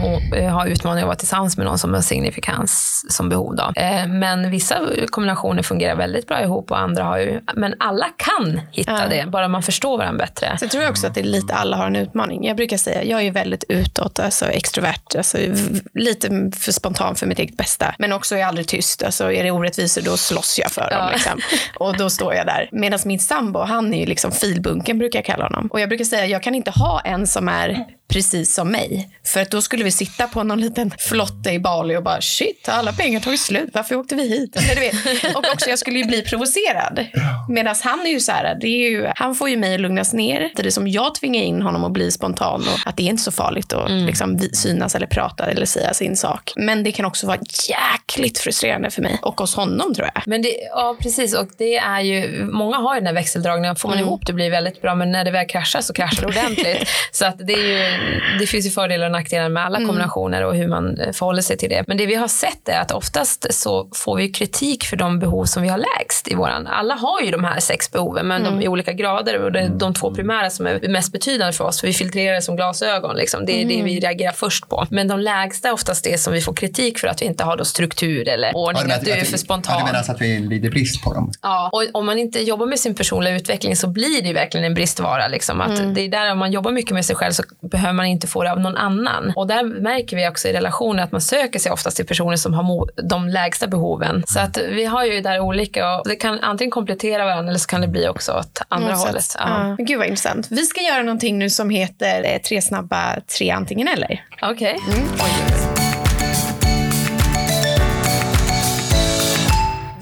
ha 0.51 0.67
utmaningar 0.67 1.05
att 1.05 1.09
vara 1.09 1.17
tillsammans 1.17 1.57
med 1.57 1.67
någon 1.67 1.79
som 1.79 1.95
har 1.95 2.01
signifikans 2.01 3.05
som 3.09 3.29
behov. 3.29 3.57
Då. 3.57 3.81
Eh, 3.83 4.07
Men 4.07 4.51
vissa 4.51 4.79
kombinationer 5.11 5.63
fungerar 5.63 5.97
väldigt 5.97 6.27
bra 6.27 6.43
ihop 6.43 6.71
och 6.71 6.79
andra 6.79 7.05
har 7.05 7.19
ju, 7.19 7.41
men 7.55 7.75
alla 7.79 8.07
kan 8.17 8.61
hitta 8.73 8.91
Ja. 8.93 9.09
det, 9.11 9.31
bara 9.31 9.49
man 9.49 9.63
förstår 9.63 9.99
varandra 9.99 10.19
bättre. 10.25 10.57
Så 10.59 10.65
jag 10.65 10.71
tror 10.71 10.89
också 10.89 11.07
att 11.07 11.15
det 11.15 11.21
är 11.21 11.25
lite 11.25 11.55
alla 11.55 11.77
har 11.77 11.87
en 11.87 11.97
utmaning. 11.97 12.47
Jag 12.47 12.57
brukar 12.57 12.77
säga, 12.77 13.05
jag 13.05 13.23
är 13.23 13.31
väldigt 13.33 13.65
utåt, 13.69 14.19
alltså 14.19 14.47
extrovert, 14.47 15.17
alltså 15.17 15.39
lite 15.95 16.51
för 16.57 16.73
spontan 16.73 17.17
för 17.17 17.27
mitt 17.27 17.39
eget 17.39 17.57
bästa. 17.57 17.95
Men 17.99 18.13
också 18.13 18.35
är 18.35 18.39
jag 18.39 18.49
aldrig 18.49 18.69
tyst. 18.69 19.03
Alltså 19.03 19.33
är 19.33 19.45
det 19.45 19.51
orättvisor 19.51 20.03
då 20.03 20.17
slåss 20.17 20.59
jag 20.59 20.71
för 20.71 20.91
dem. 20.91 20.99
Ja. 21.01 21.11
Liksom. 21.13 21.41
Och 21.77 21.97
då 21.97 22.11
står 22.11 22.35
jag 22.35 22.47
där. 22.47 22.69
Medan 22.73 22.99
min 23.05 23.19
sambo, 23.19 23.61
han 23.61 23.95
är 23.95 24.01
ju 24.01 24.07
liksom 24.07 24.33
filbunken 24.33 24.99
brukar 24.99 25.19
jag 25.19 25.27
kalla 25.27 25.45
honom. 25.45 25.69
Och 25.73 25.81
jag 25.81 25.89
brukar 25.89 26.05
säga, 26.05 26.27
jag 26.27 26.43
kan 26.43 26.55
inte 26.55 26.71
ha 26.71 27.01
en 27.01 27.27
som 27.27 27.49
är 27.49 27.87
precis 28.11 28.55
som 28.55 28.69
mig. 28.69 29.11
För 29.27 29.41
att 29.41 29.51
då 29.51 29.63
skulle 29.63 29.85
vi 29.85 29.91
sitta 29.91 30.27
på 30.27 30.43
någon 30.43 30.61
liten 30.61 30.91
flotte 30.99 31.51
i 31.51 31.59
Bali 31.59 31.97
och 31.97 32.03
bara 32.03 32.21
shit, 32.21 32.67
har 32.67 32.75
alla 32.79 32.93
pengar 32.93 33.21
tagit 33.21 33.41
slut? 33.41 33.71
Varför 33.73 33.95
åkte 33.97 34.15
vi 34.15 34.29
hit? 34.29 34.57
Vet. 34.77 35.37
Och 35.37 35.45
också 35.53 35.71
jag 35.71 35.79
skulle 35.79 35.99
ju 35.99 36.05
bli 36.05 36.23
provocerad. 36.23 37.07
Medan 37.49 37.75
han 37.83 38.01
är 38.07 38.11
ju 38.11 38.21
så 38.21 38.33
här, 38.33 38.57
det 38.61 38.67
är 38.67 38.91
ju, 38.91 39.09
han 39.17 39.35
får 39.35 39.49
ju 39.49 39.57
mig 39.57 39.75
att 39.75 39.81
lugnas 39.81 40.13
ner. 40.13 40.51
Det 40.57 40.67
är 40.67 40.71
som 40.71 40.89
jag 40.89 41.15
tvingar 41.15 41.43
in 41.43 41.63
honom 41.63 41.85
att 41.85 41.93
bli 41.93 42.11
spontan 42.11 42.61
och 42.61 42.89
att 42.89 42.97
det 42.97 43.03
är 43.03 43.07
inte 43.07 43.23
så 43.23 43.33
farligt 43.33 43.73
att 43.73 43.91
liksom 43.91 44.37
vi- 44.39 44.55
synas 44.55 44.95
eller 44.95 45.07
prata 45.07 45.47
eller 45.47 45.67
säga 45.67 45.95
sin 45.95 46.17
sak. 46.17 46.53
Men 46.57 46.83
det 46.83 46.93
kan 46.93 47.05
också 47.05 47.27
vara 47.27 47.39
jäkligt 47.69 48.39
frustrerande 48.39 48.91
för 48.91 49.03
mig 49.03 49.19
och 49.23 49.41
hos 49.41 49.55
honom 49.55 49.95
tror 49.95 50.09
jag. 50.15 50.23
Men 50.27 50.43
det, 50.43 50.55
ja, 50.71 50.97
precis. 51.01 51.35
Och 51.35 51.49
det 51.59 51.77
är 51.77 52.01
ju, 52.01 52.45
många 52.45 52.77
har 52.77 52.95
ju 52.95 53.01
den 53.01 53.07
här 53.07 53.15
växeldragningen. 53.15 53.77
Får 53.77 53.89
man 53.89 53.99
ihop 53.99 54.27
det 54.27 54.33
blir 54.33 54.51
väldigt 54.51 54.83
bra, 54.83 54.95
men 54.95 55.13
när 55.13 55.25
det 55.25 55.31
väl 55.31 55.47
kraschar 55.47 55.81
så 55.81 55.93
kraschar 55.93 56.21
det 56.23 56.27
ordentligt. 56.29 56.89
så 57.13 57.25
att 57.25 57.39
det, 57.39 57.53
är 57.53 57.59
ju, 57.59 58.00
det 58.41 58.47
finns 58.47 58.67
ju 58.67 58.71
fördelar 58.71 59.07
och 59.07 59.13
nackdelar 59.13 59.49
med 59.49 59.65
alla 59.65 59.79
kombinationer 59.87 60.45
och 60.45 60.55
hur 60.55 60.69
man 60.69 60.99
eh, 61.01 61.13
förhåller 61.13 61.43
sig 61.43 61.57
till 61.57 61.69
det. 61.71 61.85
Men 61.87 61.97
det 61.97 62.07
vi 62.07 62.15
har 62.15 62.29
sett 62.29 62.69
är 62.69 62.81
att 62.81 62.91
oftast 62.93 63.47
så 63.55 63.89
får 63.95 64.17
vi 64.17 64.29
kritik 64.29 64.85
för 64.85 64.97
de 64.97 65.19
behov 65.19 65.45
som 65.45 65.63
vi 65.63 65.69
har 65.69 65.79
lägst 65.79 66.29
i 66.29 66.35
våran. 66.35 66.67
Alla 66.67 66.95
har 66.95 67.21
ju 67.21 67.31
de 67.31 67.45
här 67.45 67.61
sex 67.61 67.91
behoven, 67.93 68.27
men 68.27 68.45
de 68.45 68.63
i 68.63 68.69
olika 68.69 68.93
grader. 68.93 69.43
Och 69.43 69.53
det 69.53 69.61
är 69.61 69.69
de 69.69 69.95
två 69.95 70.15
primära 70.15 70.51
som 70.51 70.67
är 70.67 70.89
mest 70.89 71.13
betydande 71.13 71.53
för 71.53 71.65
oss. 71.65 71.81
För 71.81 71.87
vi 71.87 71.93
filtrerar 71.93 72.35
det 72.35 72.43
som 72.43 72.57
glasögon. 72.57 73.17
Liksom. 73.17 73.47
Det 73.47 73.63
är 73.63 73.65
det 73.67 73.83
vi 73.83 74.01
reagerar 74.01 74.33
först 74.33 74.69
på. 74.69 74.87
Men 74.91 75.09
de 75.09 75.21
lägsta 75.21 75.69
är 75.69 75.73
oftast 75.73 76.05
det 76.05 76.19
som 76.21 76.33
vi 76.33 76.41
får 76.41 76.55
kritik 76.55 76.99
för 76.99 77.09
att 77.09 77.23
vi 77.23 77.27
inte 77.27 77.45
har 77.45 77.57
då 77.57 77.65
struktur 77.65 78.29
eller 78.29 78.57
ordning. 78.57 78.93
att 78.93 79.05
du 79.05 79.11
är 79.11 79.25
för 79.25 79.33
Ja, 79.33 79.39
spontan. 79.39 79.79
det 79.79 79.93
menas 79.93 80.09
att 80.11 80.21
vi 80.21 80.39
lider 80.39 80.71
brist 80.71 81.03
på 81.05 81.15
dem. 81.15 81.33
Ja, 81.43 81.71
och 81.73 81.85
om 81.93 82.07
man 82.07 82.19
inte 82.19 82.41
jobbar 82.41 82.67
med 82.67 82.79
sin 82.81 82.95
personliga 82.95 83.37
utveckling 83.37 83.77
så 83.77 83.87
blir 83.87 84.23
det 84.23 84.29
ju 84.29 84.35
verkligen 84.35 84.65
en 84.67 84.75
bristvara. 84.75 85.29
Liksom. 85.29 85.61
Att 85.61 85.95
Det 85.95 86.01
är 86.01 86.09
där 86.09 86.33
om 86.33 86.39
man 86.39 86.53
jobbar 86.53 86.71
mycket 86.73 86.91
med 86.95 87.05
sig 87.05 87.17
själv 87.17 87.33
så 87.33 87.43
behöver 87.61 87.90
man 87.93 88.07
inte 88.07 88.27
få 88.27 88.43
det 88.43 88.53
av 88.53 88.61
någon 88.61 88.77
annan. 88.77 89.33
Och 89.37 89.47
där 89.47 89.65
märker 89.81 90.17
vi 90.17 90.29
också 90.29 90.49
i 90.49 90.53
relationer 90.53 91.03
att 91.03 91.13
man 91.13 91.21
söker 91.21 91.59
sig 91.59 91.73
oftast 91.73 91.97
till 91.97 92.07
personer 92.07 92.37
som 92.37 92.55
har 92.55 92.91
de 93.09 93.29
lägsta 93.29 93.67
behoven. 93.67 94.23
Så 94.27 94.41
att 94.41 94.59
vi 94.59 94.85
har 94.85 95.05
ju 95.05 95.21
där 95.21 95.41
olika 95.41 95.97
och 95.97 96.09
det 96.09 96.17
kan 96.17 96.39
antingen 96.41 96.71
komplettera 96.71 97.25
varandra 97.25 97.49
eller 97.51 97.59
så 97.59 97.67
kan 97.67 97.81
det 97.81 97.89
bli 97.89 98.09
också 98.09 98.33
åt 98.33 98.63
andra 98.69 98.89
Något 98.93 99.07
hållet. 99.07 99.25
sätt. 99.25 99.41
Ja. 99.45 99.69
Ja. 99.79 99.85
Gud 99.85 99.99
vad 99.99 100.07
intressant. 100.07 100.47
Vi 100.51 100.63
ska 100.63 100.81
göra 100.81 101.03
någonting 101.03 101.39
nu 101.39 101.51
som 101.51 101.71
heter 101.71 102.25
eh, 102.25 102.39
tre 102.41 102.63
snabba, 102.63 103.17
tre 103.39 103.51
antingen 103.51 103.89
eller. 103.89 104.25
Okej. 104.43 104.77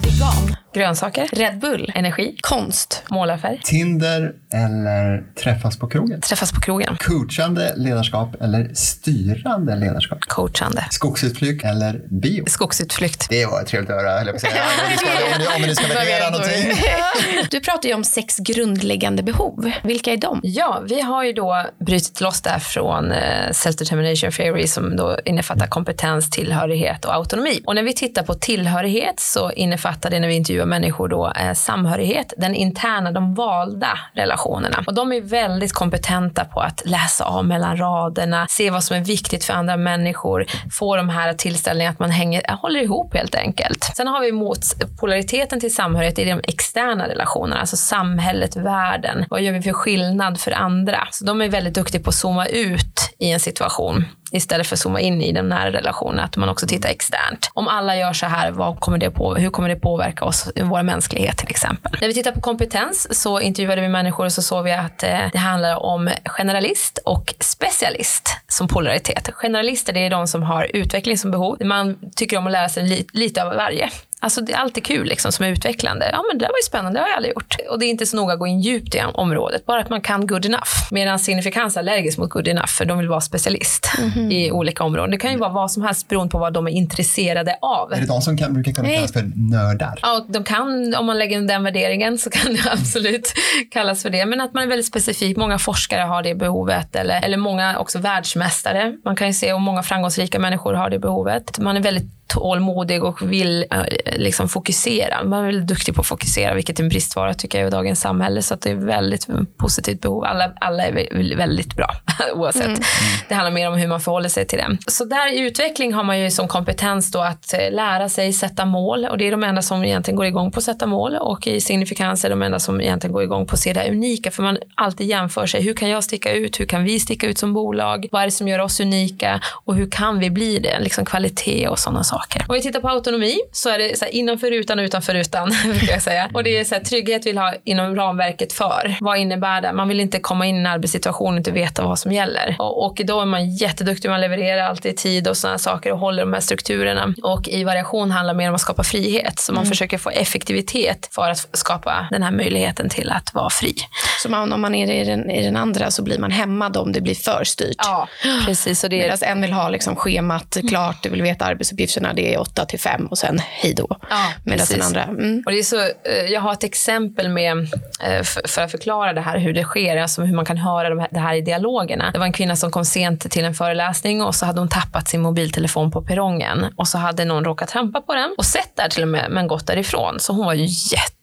Vegan. 0.02 0.56
Grönsaker. 0.74 1.28
Red 1.32 1.58
Bull. 1.58 1.92
Energi. 1.94 2.36
Konst. 2.40 3.02
Målarfärg. 3.10 3.60
Tinder 3.64 4.32
eller 4.52 5.24
träffas 5.34 5.78
på 5.78 5.86
krogen? 5.86 6.20
Träffas 6.20 6.52
på 6.52 6.60
krogen. 6.60 6.96
Coachande 7.00 7.74
ledarskap 7.76 8.42
eller 8.42 8.70
styrande 8.74 9.76
ledarskap? 9.76 10.20
Coachande. 10.20 10.84
Skogsutflykt 10.90 11.64
eller 11.64 12.00
bio? 12.08 12.44
Skogsutflykt. 12.46 13.26
Det 13.28 13.46
var 13.46 13.62
trevligt 13.62 13.90
att 13.90 13.96
höra, 13.96 14.18
höll 14.18 14.26
jag 14.26 14.40
på 14.40 14.46
att 14.46 14.52
säga. 14.52 14.62
Om 14.84 14.90
ni 14.90 14.96
ska, 14.96 15.08
om 15.08 15.38
ni, 15.38 15.64
om 15.64 15.68
ni 15.68 15.74
ska 15.74 15.86
värdera 15.94 16.30
någonting. 16.30 16.72
Du 17.50 17.60
pratar 17.60 17.88
ju 17.88 17.94
om 17.94 18.04
sex 18.04 18.38
grundläggande 18.38 19.22
behov. 19.22 19.70
Vilka 19.82 20.12
är 20.12 20.16
de? 20.16 20.40
Ja, 20.42 20.82
vi 20.88 21.00
har 21.00 21.24
ju 21.24 21.32
då 21.32 21.64
brutit 21.78 22.20
loss 22.20 22.40
det 22.40 22.50
här 22.50 22.58
från 22.58 23.12
eh, 23.12 23.50
self-determination 23.50 24.30
theory 24.30 24.66
som 24.66 24.96
då 24.96 25.18
innefattar 25.24 25.66
kompetens, 25.66 26.30
tillhörighet 26.30 27.04
och 27.04 27.14
autonomi. 27.14 27.62
Och 27.66 27.74
när 27.74 27.82
vi 27.82 27.92
tittar 27.92 28.22
på 28.22 28.34
tillhörighet 28.34 29.20
så 29.20 29.50
innefattar 29.50 30.10
det 30.10 30.20
när 30.20 30.28
vi 30.28 30.34
intervjuar 30.34 30.66
människor 30.66 31.08
då 31.08 31.32
eh, 31.32 31.52
samhörighet, 31.52 32.32
den 32.36 32.54
interna, 32.54 33.12
de 33.12 33.34
valda 33.34 33.98
relationerna. 34.12 34.37
Och 34.86 34.94
de 34.94 35.12
är 35.12 35.20
väldigt 35.20 35.72
kompetenta 35.72 36.44
på 36.44 36.60
att 36.60 36.82
läsa 36.84 37.24
av 37.24 37.44
mellan 37.44 37.76
raderna, 37.76 38.46
se 38.48 38.70
vad 38.70 38.84
som 38.84 38.96
är 38.96 39.00
viktigt 39.00 39.44
för 39.44 39.54
andra 39.54 39.76
människor, 39.76 40.46
få 40.72 40.96
de 40.96 41.08
här 41.08 41.32
tillställningarna 41.32 41.92
att 41.92 41.98
man 41.98 42.10
hänger, 42.10 42.56
håller 42.62 42.82
ihop 42.82 43.14
helt 43.14 43.34
enkelt. 43.34 43.84
Sen 43.96 44.06
har 44.06 44.20
vi 44.20 44.32
mot 44.32 44.58
polariteten 45.00 45.60
till 45.60 45.74
samhörighet 45.74 46.18
i 46.18 46.24
de 46.24 46.40
externa 46.42 47.08
relationerna, 47.08 47.60
alltså 47.60 47.76
samhället, 47.76 48.56
världen. 48.56 49.24
Vad 49.30 49.42
gör 49.42 49.52
vi 49.52 49.62
för 49.62 49.72
skillnad 49.72 50.40
för 50.40 50.52
andra? 50.52 51.08
Så 51.10 51.24
de 51.24 51.42
är 51.42 51.48
väldigt 51.48 51.74
duktiga 51.74 52.02
på 52.02 52.08
att 52.08 52.14
zooma 52.14 52.46
ut 52.46 53.07
i 53.18 53.30
en 53.30 53.40
situation 53.40 54.04
istället 54.32 54.66
för 54.66 54.76
att 54.76 54.80
zooma 54.80 55.00
in 55.00 55.22
i 55.22 55.32
den 55.32 55.48
nära 55.48 55.72
relationen, 55.72 56.24
att 56.24 56.36
man 56.36 56.48
också 56.48 56.66
tittar 56.66 56.88
externt. 56.88 57.50
Om 57.54 57.68
alla 57.68 57.96
gör 57.96 58.12
så 58.12 58.26
här, 58.26 58.50
vad 58.50 58.80
kommer 58.80 58.98
det 58.98 59.10
på, 59.10 59.34
hur 59.34 59.50
kommer 59.50 59.68
det 59.68 59.76
påverka 59.76 60.24
oss, 60.24 60.50
vår 60.62 60.82
mänsklighet 60.82 61.36
till 61.36 61.50
exempel? 61.50 61.92
När 62.00 62.08
vi 62.08 62.14
tittar 62.14 62.32
på 62.32 62.40
kompetens 62.40 63.20
så 63.22 63.40
intervjuade 63.40 63.80
vi 63.80 63.88
människor 63.88 64.24
och 64.24 64.32
så 64.32 64.42
såg 64.42 64.64
vi 64.64 64.72
att 64.72 65.02
eh, 65.02 65.18
det 65.32 65.38
handlar 65.38 65.76
om 65.76 66.10
generalist 66.24 66.98
och 67.04 67.34
specialist 67.40 68.28
som 68.48 68.68
polaritet. 68.68 69.30
Generalister 69.32 69.92
det 69.92 70.06
är 70.06 70.10
de 70.10 70.26
som 70.26 70.42
har 70.42 70.70
utveckling 70.74 71.18
som 71.18 71.30
behov. 71.30 71.64
Man 71.64 71.96
tycker 72.16 72.38
om 72.38 72.46
att 72.46 72.52
lära 72.52 72.68
sig 72.68 72.82
li 72.82 73.06
lite 73.12 73.44
av 73.44 73.54
varje. 73.54 73.90
Alltså 74.20 74.40
det 74.40 74.52
är 74.52 74.56
alltid 74.56 74.84
kul 74.84 75.06
liksom, 75.06 75.32
som 75.32 75.44
är 75.44 75.50
utvecklande. 75.50 76.08
Ja 76.12 76.24
men 76.30 76.38
det 76.38 76.44
där 76.44 76.48
var 76.52 76.58
ju 76.58 76.62
spännande, 76.66 76.98
det 76.98 77.02
har 77.02 77.08
jag 77.08 77.16
aldrig 77.16 77.34
gjort. 77.34 77.56
Och 77.70 77.78
det 77.78 77.86
är 77.86 77.90
inte 77.90 78.06
så 78.06 78.16
noga 78.16 78.32
att 78.32 78.38
gå 78.38 78.46
in 78.46 78.60
djupt 78.60 78.94
i 78.94 79.02
området, 79.14 79.66
bara 79.66 79.80
att 79.80 79.90
man 79.90 80.00
kan 80.00 80.26
good 80.26 80.46
enough. 80.46 80.68
Medan 80.90 81.18
signifikans 81.18 81.76
är 81.76 81.80
allergisk 81.80 82.18
mot 82.18 82.30
good 82.30 82.48
enough, 82.48 82.66
för 82.68 82.84
de 82.84 82.98
vill 82.98 83.08
vara 83.08 83.20
specialist 83.20 83.90
Mhm. 83.98 84.32
i 84.32 84.52
olika 84.52 84.84
områden. 84.84 85.10
Det 85.10 85.16
kan 85.16 85.32
ju 85.32 85.38
vara 85.38 85.50
vad 85.50 85.70
som 85.70 85.82
helst 85.82 86.08
beroende 86.08 86.30
på 86.30 86.38
vad 86.38 86.52
de 86.52 86.66
är 86.66 86.70
intresserade 86.70 87.56
av. 87.62 87.92
Är 87.92 88.00
det 88.00 88.06
de 88.06 88.20
som 88.20 88.36
kan, 88.36 88.54
brukar 88.54 88.72
kunna 88.72 88.88
kallas 88.88 89.12
för 89.12 89.30
nördar? 89.34 89.98
Ja, 90.02 90.26
de 90.28 90.44
kan, 90.44 90.94
om 90.94 91.06
man 91.06 91.18
lägger 91.18 91.36
in 91.36 91.46
den 91.46 91.64
värderingen 91.64 92.18
så 92.18 92.30
kan 92.30 92.54
det 92.54 92.60
absolut 92.72 93.32
kallas 93.70 94.02
för 94.02 94.10
det. 94.10 94.26
Men 94.26 94.40
att 94.40 94.54
man 94.54 94.62
är 94.62 94.66
väldigt 94.68 94.86
specifik. 94.86 95.36
Många 95.36 95.58
forskare 95.58 96.00
har 96.02 96.22
det 96.22 96.34
behovet 96.34 96.96
eller, 96.96 97.24
eller 97.24 97.36
många 97.36 97.78
också 97.78 97.98
världsmästare. 97.98 98.94
Man 99.04 99.16
kan 99.16 99.26
ju 99.26 99.32
se 99.32 99.52
om 99.52 99.62
många 99.62 99.82
framgångsrika 99.82 100.38
människor 100.38 100.74
har 100.74 100.90
det 100.90 100.98
behovet. 100.98 101.58
Man 101.58 101.76
är 101.76 101.80
väldigt 101.80 102.17
tålmodig 102.28 103.04
och 103.04 103.32
vill 103.32 103.64
eh, 103.70 103.82
liksom 104.16 104.48
fokusera. 104.48 105.24
Man 105.24 105.40
är 105.40 105.46
väldigt 105.46 105.66
duktig 105.66 105.94
på 105.94 106.00
att 106.00 106.06
fokusera, 106.06 106.54
vilket 106.54 106.78
är 106.78 106.82
en 106.82 106.88
bristvara 106.88 107.34
tycker 107.34 107.58
jag 107.58 107.68
i 107.68 107.70
dagens 107.70 108.00
samhälle. 108.00 108.42
Så 108.42 108.54
att 108.54 108.60
det 108.60 108.70
är 108.70 108.74
väldigt 108.74 109.26
positivt 109.56 110.00
behov. 110.00 110.24
Alla, 110.24 110.52
alla 110.60 110.82
är 110.86 110.92
vä- 110.92 111.36
väldigt 111.36 111.76
bra 111.76 111.90
oavsett. 112.34 112.80
Det 113.28 113.34
handlar 113.34 113.50
mer 113.52 113.68
om 113.68 113.74
hur 113.74 113.86
man 113.88 114.00
förhåller 114.00 114.28
sig 114.28 114.46
till 114.46 114.58
det. 114.58 114.76
Så 114.86 115.04
där 115.04 115.32
i 115.32 115.38
utveckling 115.40 115.92
har 115.94 116.02
man 116.04 116.20
ju 116.20 116.30
som 116.30 116.48
kompetens 116.48 117.10
då 117.10 117.20
att 117.20 117.52
eh, 117.54 117.70
lära 117.72 118.08
sig 118.08 118.32
sätta 118.32 118.64
mål 118.64 119.04
och 119.10 119.18
det 119.18 119.26
är 119.26 119.30
de 119.30 119.44
enda 119.44 119.62
som 119.62 119.84
egentligen 119.84 120.16
går 120.16 120.26
igång 120.26 120.50
på 120.52 120.58
att 120.58 120.64
sätta 120.64 120.86
mål 120.86 121.16
och 121.16 121.46
i 121.46 121.60
signifikans 121.60 122.24
är 122.24 122.30
de 122.30 122.42
enda 122.42 122.58
som 122.58 122.80
egentligen 122.80 123.12
går 123.12 123.22
igång 123.22 123.46
på 123.46 123.54
att 123.54 123.60
se 123.60 123.72
det 123.72 123.90
unika 123.90 124.30
för 124.30 124.42
man 124.42 124.58
alltid 124.74 125.06
jämför 125.06 125.46
sig. 125.46 125.62
Hur 125.62 125.74
kan 125.74 125.88
jag 125.90 126.04
sticka 126.04 126.32
ut? 126.32 126.60
Hur 126.60 126.66
kan 126.66 126.84
vi 126.84 127.00
sticka 127.00 127.26
ut 127.26 127.38
som 127.38 127.52
bolag? 127.54 128.06
Vad 128.12 128.22
är 128.22 128.26
det 128.26 128.32
som 128.32 128.48
gör 128.48 128.58
oss 128.58 128.80
unika? 128.80 129.40
Och 129.64 129.74
hur 129.76 129.90
kan 129.90 130.18
vi 130.18 130.30
bli 130.30 130.58
det? 130.58 130.80
Liksom 130.80 131.04
kvalitet 131.04 131.68
och 131.68 131.78
sådana 131.78 132.04
saker. 132.04 132.17
Om 132.48 132.54
vi 132.54 132.62
tittar 132.62 132.80
på 132.80 132.88
autonomi 132.88 133.38
så 133.52 133.70
är 133.70 133.78
det 133.78 133.98
så 133.98 134.04
här 134.04 134.12
innanför 134.12 134.50
rutan 134.50 134.78
och 134.78 134.82
utanför 134.82 135.14
rutan. 135.14 135.52
jag 135.88 136.02
säga. 136.02 136.30
Och 136.34 136.44
det 136.44 136.58
är 136.58 136.64
så 136.64 136.74
här, 136.74 136.82
trygghet 136.82 137.26
vill 137.26 137.38
ha 137.38 137.54
inom 137.64 137.96
ramverket 137.96 138.52
för. 138.52 138.96
Vad 139.00 139.18
innebär 139.18 139.60
det? 139.60 139.72
Man 139.72 139.88
vill 139.88 140.00
inte 140.00 140.18
komma 140.20 140.46
in 140.46 140.56
i 140.56 140.58
en 140.58 140.66
arbetssituation 140.66 141.34
och 141.34 141.38
inte 141.38 141.50
veta 141.50 141.82
vad 141.82 141.98
som 141.98 142.12
gäller. 142.12 142.56
Och, 142.58 142.84
och 142.86 143.00
då 143.04 143.20
är 143.20 143.26
man 143.26 143.50
jätteduktig, 143.56 144.10
man 144.10 144.20
levererar 144.20 144.62
alltid 144.62 144.92
i 144.92 144.96
tid 144.96 145.28
och 145.28 145.36
sådana 145.36 145.58
saker 145.58 145.92
och 145.92 145.98
håller 145.98 146.22
de 146.22 146.32
här 146.32 146.40
strukturerna. 146.40 147.14
Och 147.22 147.48
i 147.48 147.64
variation 147.64 148.10
handlar 148.10 148.34
mer 148.34 148.48
om 148.48 148.54
att 148.54 148.60
skapa 148.60 148.84
frihet. 148.84 149.38
Så 149.38 149.52
man 149.52 149.66
försöker 149.66 149.98
få 149.98 150.10
effektivitet 150.10 151.08
för 151.12 151.30
att 151.30 151.48
skapa 151.52 152.08
den 152.10 152.22
här 152.22 152.30
möjligheten 152.30 152.88
till 152.88 153.10
att 153.10 153.34
vara 153.34 153.50
fri. 153.50 153.74
Så 154.22 154.28
man, 154.28 154.52
om 154.52 154.60
man 154.60 154.74
är 154.74 154.92
i 154.92 155.04
den, 155.04 155.30
i 155.30 155.44
den 155.44 155.56
andra 155.56 155.90
så 155.90 156.02
blir 156.02 156.18
man 156.18 156.30
hämmad 156.30 156.76
om 156.76 156.92
det 156.92 157.00
blir 157.00 157.14
för 157.14 157.44
styrt. 157.44 157.76
Ja, 157.78 158.08
precis. 158.46 158.84
Och 158.84 158.90
det 158.90 158.96
är 158.96 159.02
Medan 159.02 159.18
en 159.22 159.40
vill 159.40 159.52
ha 159.52 159.68
liksom 159.68 159.96
schemat 159.96 160.56
klart, 160.68 161.02
du 161.02 161.08
vill 161.08 161.22
veta 161.22 161.44
arbetsuppgifterna, 161.44 162.07
det 162.14 162.34
är 162.34 162.40
8 162.40 162.64
till 162.64 162.80
5 162.80 163.06
och 163.06 163.18
sen 163.18 163.38
hej 163.38 163.74
då. 163.74 163.86
Ja, 164.10 164.32
Medan 164.44 164.66
den 164.70 164.82
andra, 164.82 165.02
mm. 165.02 165.42
Och 165.46 165.52
det 165.52 165.58
är 165.58 165.62
så, 165.62 165.80
eh, 165.80 166.26
jag 166.28 166.40
har 166.40 166.52
ett 166.52 166.64
exempel 166.64 167.28
med, 167.28 167.58
eh, 168.02 168.22
för 168.22 168.62
att 168.62 168.70
förklara 168.70 169.12
det 169.12 169.20
här, 169.20 169.38
hur 169.38 169.52
det 169.52 169.64
sker, 169.64 169.96
alltså 169.96 170.22
hur 170.22 170.34
man 170.34 170.44
kan 170.44 170.56
höra 170.56 170.88
de 170.88 170.98
här, 170.98 171.08
det 171.10 171.20
här 171.20 171.34
i 171.34 171.40
dialogerna. 171.40 172.10
Det 172.12 172.18
var 172.18 172.26
en 172.26 172.32
kvinna 172.32 172.56
som 172.56 172.70
kom 172.70 172.84
sent 172.84 173.30
till 173.30 173.44
en 173.44 173.54
föreläsning 173.54 174.22
och 174.22 174.34
så 174.34 174.46
hade 174.46 174.60
hon 174.60 174.68
tappat 174.68 175.08
sin 175.08 175.20
mobiltelefon 175.20 175.90
på 175.90 176.02
perrongen 176.02 176.66
och 176.76 176.88
så 176.88 176.98
hade 176.98 177.24
någon 177.24 177.44
råkat 177.44 177.68
trampa 177.68 178.00
på 178.00 178.14
den 178.14 178.34
och 178.38 178.44
sett 178.44 178.76
där 178.76 178.88
till 178.88 179.02
och 179.02 179.08
med, 179.08 179.30
men 179.30 179.46
gått 179.46 179.66
därifrån. 179.66 180.20
Så 180.20 180.32
hon 180.32 180.46
var 180.46 180.54
ju 180.54 180.66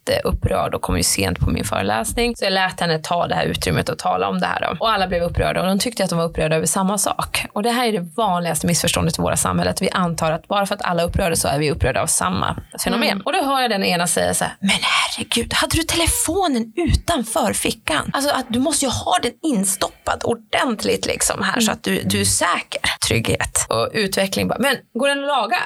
jätteupprörd 0.10 0.76
och 0.76 0.82
kom 0.82 0.98
ju 0.98 1.04
sent 1.04 1.40
på 1.40 1.50
min 1.50 1.64
föreläsning. 1.64 2.36
Så 2.36 2.46
jag 2.46 2.54
lät 2.54 2.80
henne 2.80 3.00
ta 3.00 3.28
det 3.28 3.36
här 3.36 3.46
utrymmet 3.46 3.90
och 3.90 3.98
tala 3.98 4.30
om 4.30 4.40
det 4.40 4.46
här. 4.46 4.62
Då. 4.62 4.78
Och 4.80 4.92
alla 4.92 5.08
blev 5.08 5.24
upprörda 5.24 5.62
och 5.62 5.68
de 5.68 5.80
tyckte 5.80 6.04
att 6.04 6.10
de 6.10 6.20
var 6.20 6.26
upprörda 6.26 6.56
över 6.56 6.66
samma 6.66 6.98
sak. 6.98 7.46
Och 7.54 7.64
det 7.64 7.72
här 7.72 7.88
är 7.88 7.92
det 7.92 8.08
vanligaste 8.16 8.68
missförståndet 8.68 9.20
i 9.20 9.22
våra 9.22 9.38
samhälle, 9.38 9.70
att 9.72 9.82
vi 9.82 9.90
antar 9.90 10.32
att 10.32 10.48
bara 10.48 10.66
för 10.66 10.76
att 10.76 10.82
alla 10.82 11.02
är 11.02 11.08
upprörda 11.08 11.36
så 11.36 11.48
är 11.48 11.60
vi 11.60 11.72
upprörda 11.72 12.02
av 12.02 12.08
samma 12.08 12.58
fenomen. 12.84 13.22
Och 13.22 13.34
då 13.34 13.44
hör 13.44 13.62
jag 13.62 13.70
den 13.70 13.84
ena 13.84 14.08
säga 14.08 14.34
så 14.34 14.44
här, 14.44 14.54
men 14.60 14.70
herregud, 14.82 15.54
hade 15.54 15.76
du 15.76 15.84
telefonen 15.84 16.74
utanför 16.76 17.54
fickan? 17.54 18.12
Alltså 18.14 18.32
att 18.32 18.46
du 18.50 18.60
måste 18.60 18.86
ju 18.86 18.92
ha 18.92 19.20
den 19.22 19.32
instoppad 19.44 20.22
ordentligt 20.24 21.06
liksom 21.06 21.44
här 21.44 21.62
så 21.62 21.72
att 21.72 21.84
du, 21.84 22.02
du 22.04 22.22
är 22.22 22.26
säker. 22.26 22.82
Trygghet 23.08 23.66
och 23.70 23.90
utveckling. 23.94 24.48
Bara, 24.48 24.60
men 24.60 24.76
går 24.94 25.08
den 25.08 25.20
att 25.20 25.28
laga? 25.28 25.58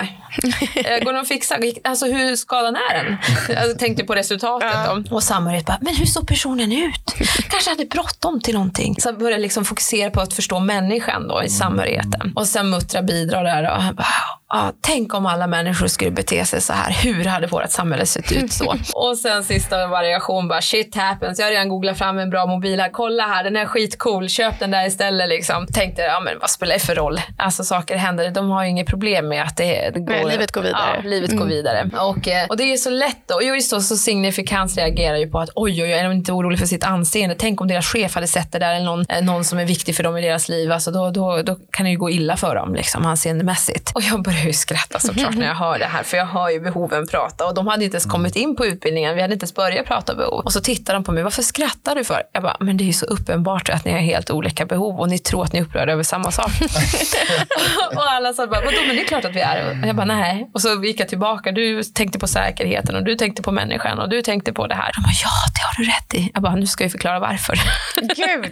Eh, 0.76 1.04
går 1.04 1.14
den 1.14 1.22
att 1.22 1.28
fixa? 1.28 1.58
Alltså 1.84 2.06
hur 2.06 2.36
skadan 2.36 2.76
är 2.76 3.04
den? 3.04 3.18
Jag 3.50 3.80
tänkte 3.80 4.04
på 4.04 4.16
resultatet. 4.32 5.06
Då. 5.10 5.16
Och 5.16 5.24
samhörighet 5.24 5.66
bara, 5.66 5.78
men 5.82 5.96
hur 5.96 6.06
såg 6.06 6.28
personen 6.28 6.72
ut? 6.72 7.16
Kanske 7.50 7.70
hade 7.70 7.86
bråttom 7.86 8.42
till 8.42 8.54
någonting. 8.54 8.96
Så 9.00 9.14
började 9.14 9.42
liksom 9.42 9.66
fokusera 9.66 10.10
på 10.10 10.22
att 10.22 10.34
förstå 10.34 10.60
människan 10.60 11.28
då 11.28 11.44
i 11.44 11.50
samhörigheten. 11.50 12.34
Och 12.36 12.48
sen 12.48 12.70
muttra 12.70 13.02
bidrar 13.02 13.44
där 13.44 13.78
och 13.78 13.84
jag 13.84 13.96
bara, 13.96 14.08
ah, 14.50 14.72
tänk 14.82 15.14
om 15.14 15.26
alla 15.26 15.48
människor 15.48 15.88
skulle 15.88 16.12
bete 16.12 16.46
sig 16.46 16.62
så 16.62 16.74
här. 16.74 16.92
Hur 16.92 17.26
hade 17.26 17.48
vårt 17.48 17.70
samhälle 17.70 18.06
sett 18.06 18.32
ut 18.32 18.54
så? 18.54 18.76
och 18.96 19.18
sen 19.18 19.44
sista 19.44 19.88
variation 19.88 20.48
bara, 20.48 20.62
shit 20.62 20.96
happens. 20.96 21.40
Jag 21.40 21.46
har 21.46 21.52
redan 21.52 21.70
googlat 21.70 21.98
fram 21.98 22.20
en 22.20 22.30
bra 22.30 22.46
mobil 22.46 22.80
här. 22.80 22.90
Kolla 22.90 23.24
här, 23.24 23.44
den 23.44 23.56
är 23.56 23.66
skitcool. 23.66 24.30
Köp 24.30 24.60
den 24.60 24.72
där 24.72 24.88
istället 24.88 25.30
liksom. 25.30 25.68
Tänkte, 25.68 26.02
ja 26.02 26.20
men 26.20 26.40
vad 26.40 26.50
spelar 26.50 26.74
det 26.74 26.80
för 26.80 26.96
roll? 26.96 27.22
Alltså 27.38 27.64
saker 27.64 27.96
händer. 27.96 28.32
De 28.32 28.50
har 28.50 28.64
ju 28.64 28.70
inget 28.70 28.88
problem 28.88 29.28
med 29.28 29.44
att 29.44 29.58
det, 29.58 29.90
det 29.94 30.00
går. 30.00 30.14
Nej, 30.14 30.26
livet 30.26 30.52
går 30.52 30.62
vidare. 30.62 31.02
Ja, 31.04 31.10
livet 31.10 31.38
går 31.38 31.46
vidare. 31.46 31.90
Och, 32.00 32.28
eh, 32.28 32.48
och 32.48 32.58
det 32.58 32.64
är 32.64 32.78
så 32.78 32.90
lätt 32.90 33.28
då. 33.28 33.40
Jo, 33.42 33.56
just 33.56 33.72
då, 33.72 33.82
så 33.82 33.98
signifikans 33.98 34.78
reagerar 34.78 35.18
ju 35.18 35.30
på 35.30 35.40
att 35.40 35.50
oj, 35.56 35.84
oj, 35.84 35.84
oj, 35.84 35.92
är 35.92 36.04
de 36.04 36.12
inte 36.12 36.32
orolig 36.32 36.60
för 36.60 36.66
sitt 36.66 36.84
anseende? 36.84 37.36
Tänk 37.40 37.62
om 37.62 37.68
deras 37.68 37.86
chef 37.86 38.16
hade 38.16 38.28
sett 38.28 38.52
det 38.52 38.60
där 38.60 38.76
eller 38.76 38.86
någon, 38.86 39.06
eh, 39.10 39.22
någon 39.22 39.44
som 39.44 39.60
är 39.60 39.66
viktig 39.66 39.96
för 39.96 40.04
dem 40.04 40.18
i 40.18 40.22
deras 40.22 40.50
liv. 40.50 40.72
Alltså, 40.72 40.92
då, 40.92 41.10
då, 41.10 41.42
då 41.42 41.58
kan 41.72 41.84
det 41.84 41.90
ju 41.90 41.98
gå 41.98 42.10
illa 42.10 42.38
för 42.38 42.56
dem 42.56 42.76
liksom, 42.76 43.06
anseendemässigt. 43.06 43.92
Och 43.96 44.02
jag 44.02 44.24
börjar 44.40 44.48
ju 44.48 44.54
skratta 44.54 45.00
såklart 45.00 45.36
när 45.36 45.48
jag 45.48 45.56
hör 45.56 45.80
det 45.80 45.86
här, 45.86 46.04
för 46.04 46.18
jag 46.18 46.26
hör 46.26 46.50
ju 46.50 46.60
behoven 46.60 47.08
prata 47.08 47.46
och 47.48 47.54
de 47.54 47.68
hade 47.68 47.84
inte 47.86 47.96
ens 47.96 48.06
kommit 48.06 48.36
in 48.36 48.56
på 48.56 48.66
utbildningen. 48.66 49.16
Vi 49.16 49.22
hade 49.22 49.34
inte 49.34 49.44
ens 49.44 49.54
börjat 49.56 49.86
prata 49.86 50.16
behov. 50.16 50.40
Och 50.46 50.54
så 50.54 50.62
tittar 50.62 50.94
de 50.94 51.04
på 51.04 51.12
mig, 51.12 51.24
varför 51.24 51.44
skrattar 51.44 51.96
du 51.96 52.04
för? 52.04 52.22
Jag 52.34 52.44
bara, 52.44 52.58
men 52.60 52.78
det 52.78 52.84
är 52.84 52.86
ju 52.86 52.94
så 52.94 53.06
uppenbart 53.06 53.70
att 53.70 53.86
ni 53.86 53.92
har 53.92 54.00
helt 54.00 54.30
olika 54.32 54.66
behov 54.66 55.00
och 55.00 55.10
ni 55.10 55.20
tror 55.20 55.44
att 55.44 55.54
ni 55.54 55.60
är 55.60 55.64
upprörda 55.64 55.92
över 55.94 56.04
samma 56.04 56.32
sak. 56.32 56.52
och 57.96 58.12
alla 58.12 58.34
sa 58.34 58.48
bara, 58.48 58.60
vadå, 58.66 58.78
men 58.88 58.96
det 58.96 59.02
är 59.02 59.08
klart 59.08 59.26
att 59.26 59.36
vi 59.36 59.40
är. 59.40 59.80
Och 59.82 59.88
jag 59.88 59.96
bara, 59.96 60.06
nej. 60.06 60.50
Och 60.54 60.62
så 60.62 60.84
gick 60.84 61.00
jag 61.00 61.10
tillbaka, 61.10 61.52
du 61.52 61.84
tänkte 61.84 62.20
på 62.20 62.28
säkerheten 62.28 62.96
och 62.96 63.04
du 63.04 63.16
tänkte 63.16 63.42
på 63.42 63.52
människan 63.52 64.00
och 64.00 64.10
du 64.10 64.22
tänkte 64.22 64.54
på 64.54 64.68
det 64.68 64.76
här. 64.76 64.92
De 64.96 65.02
bara, 65.04 65.14
ja, 65.24 65.30
det 65.56 65.62
har 65.62 65.84
du 65.84 65.90
rätt 65.92 66.14
i. 66.14 66.32
Jag 66.34 66.44
bara, 66.44 66.56
nu 66.56 66.68
ska 66.68 66.84
vi 66.84 66.90
förklara 66.90 67.20
varför. 67.20 67.60
Gud, 67.96 68.52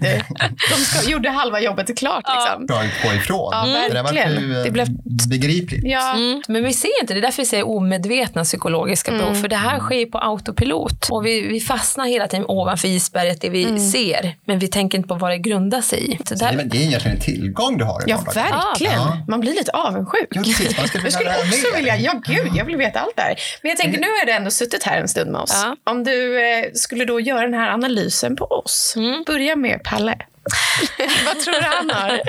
de 0.69 0.75
ska, 0.75 1.09
gjorde 1.09 1.29
halva 1.29 1.59
jobbet 1.59 1.97
klart. 1.97 2.23
Liksom. 2.35 2.65
Dragit 2.67 3.01
på 3.01 3.13
ifrån. 3.13 3.49
Ja, 3.53 3.65
Det 3.91 4.01
verkligen. 4.01 4.31
ju 4.41 4.57
eh, 4.57 4.63
Det 4.63 4.71
blev- 4.71 4.87
begripligt. 5.29 5.76
Viktigt. 5.81 5.91
Ja. 5.91 6.13
Mm. 6.15 6.41
Men 6.47 6.63
vi 6.63 6.73
ser 6.73 6.89
inte, 7.01 7.13
det 7.13 7.19
är 7.19 7.21
därför 7.21 7.41
vi 7.41 7.45
säger 7.45 7.67
omedvetna 7.67 8.43
psykologiska 8.43 9.11
behov. 9.11 9.33
För 9.33 9.47
det 9.47 9.55
här 9.55 9.79
sker 9.79 10.05
på 10.05 10.17
autopilot. 10.17 11.07
Och 11.11 11.25
vi, 11.25 11.41
vi 11.47 11.59
fastnar 11.59 12.05
hela 12.05 12.27
tiden 12.27 12.45
ovanför 12.47 12.87
isberget, 12.87 13.41
det 13.41 13.49
vi 13.49 13.79
ser. 13.79 14.35
Men 14.45 14.59
vi 14.59 14.67
tänker 14.67 14.97
inte 14.97 15.07
på 15.07 15.15
vad 15.15 15.31
det 15.31 15.37
grundar 15.37 15.81
sig 15.81 16.11
i. 16.13 16.17
Så 16.25 16.35
Det 16.35 16.45
är, 16.45 16.49
där, 16.51 16.57
väl- 16.57 16.69
det 16.69 16.77
är 16.77 16.81
egentligen 16.81 17.17
en 17.17 17.23
tillgång 17.23 17.77
du 17.77 17.83
har 17.85 18.01
i 18.01 18.03
Ja, 18.11 18.17
vardagen. 18.25 18.51
verkligen. 18.51 18.93
Ja. 18.93 19.17
Man 19.27 19.39
blir 19.39 19.53
lite 19.53 19.71
avundsjuk. 19.71 20.27
Ja, 20.31 20.41
precis. 20.43 20.77
Man 20.77 20.87
skulle 20.87 21.03
Jag 21.03 21.43
vilja 21.43 21.51
skulle 21.51 21.69
också 21.69 21.75
vilja, 21.77 21.97
ja 21.97 22.21
gud, 22.25 22.51
jag 22.55 22.65
vill 22.65 22.77
veta 22.77 22.99
allt 22.99 23.15
där. 23.15 23.35
Men 23.61 23.69
jag 23.69 23.77
tänker, 23.77 23.99
nu 23.99 24.07
har 24.07 24.25
du 24.25 24.31
ändå 24.31 24.51
suttit 24.51 24.83
här 24.83 24.97
en 25.01 25.07
stund 25.07 25.31
med 25.31 25.41
oss. 25.41 25.61
Ja. 25.65 25.75
Om 25.91 26.03
du 26.03 26.47
eh, 26.49 26.65
skulle 26.73 27.05
då 27.05 27.19
göra 27.19 27.41
den 27.41 27.53
här 27.53 27.69
analysen 27.69 28.35
på 28.35 28.45
oss. 28.45 28.95
Börja 29.25 29.55
med 29.55 29.83
Palle. 29.83 30.15
Vad 31.25 31.39
tror 31.39 31.53
du 31.53 31.65
han 31.65 31.89
har? 31.89 32.21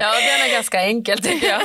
ja, 0.00 0.12
den 0.14 0.48
är 0.48 0.52
ganska 0.52 0.82
enkel 0.82 1.18
tycker 1.18 1.48
jag. 1.48 1.60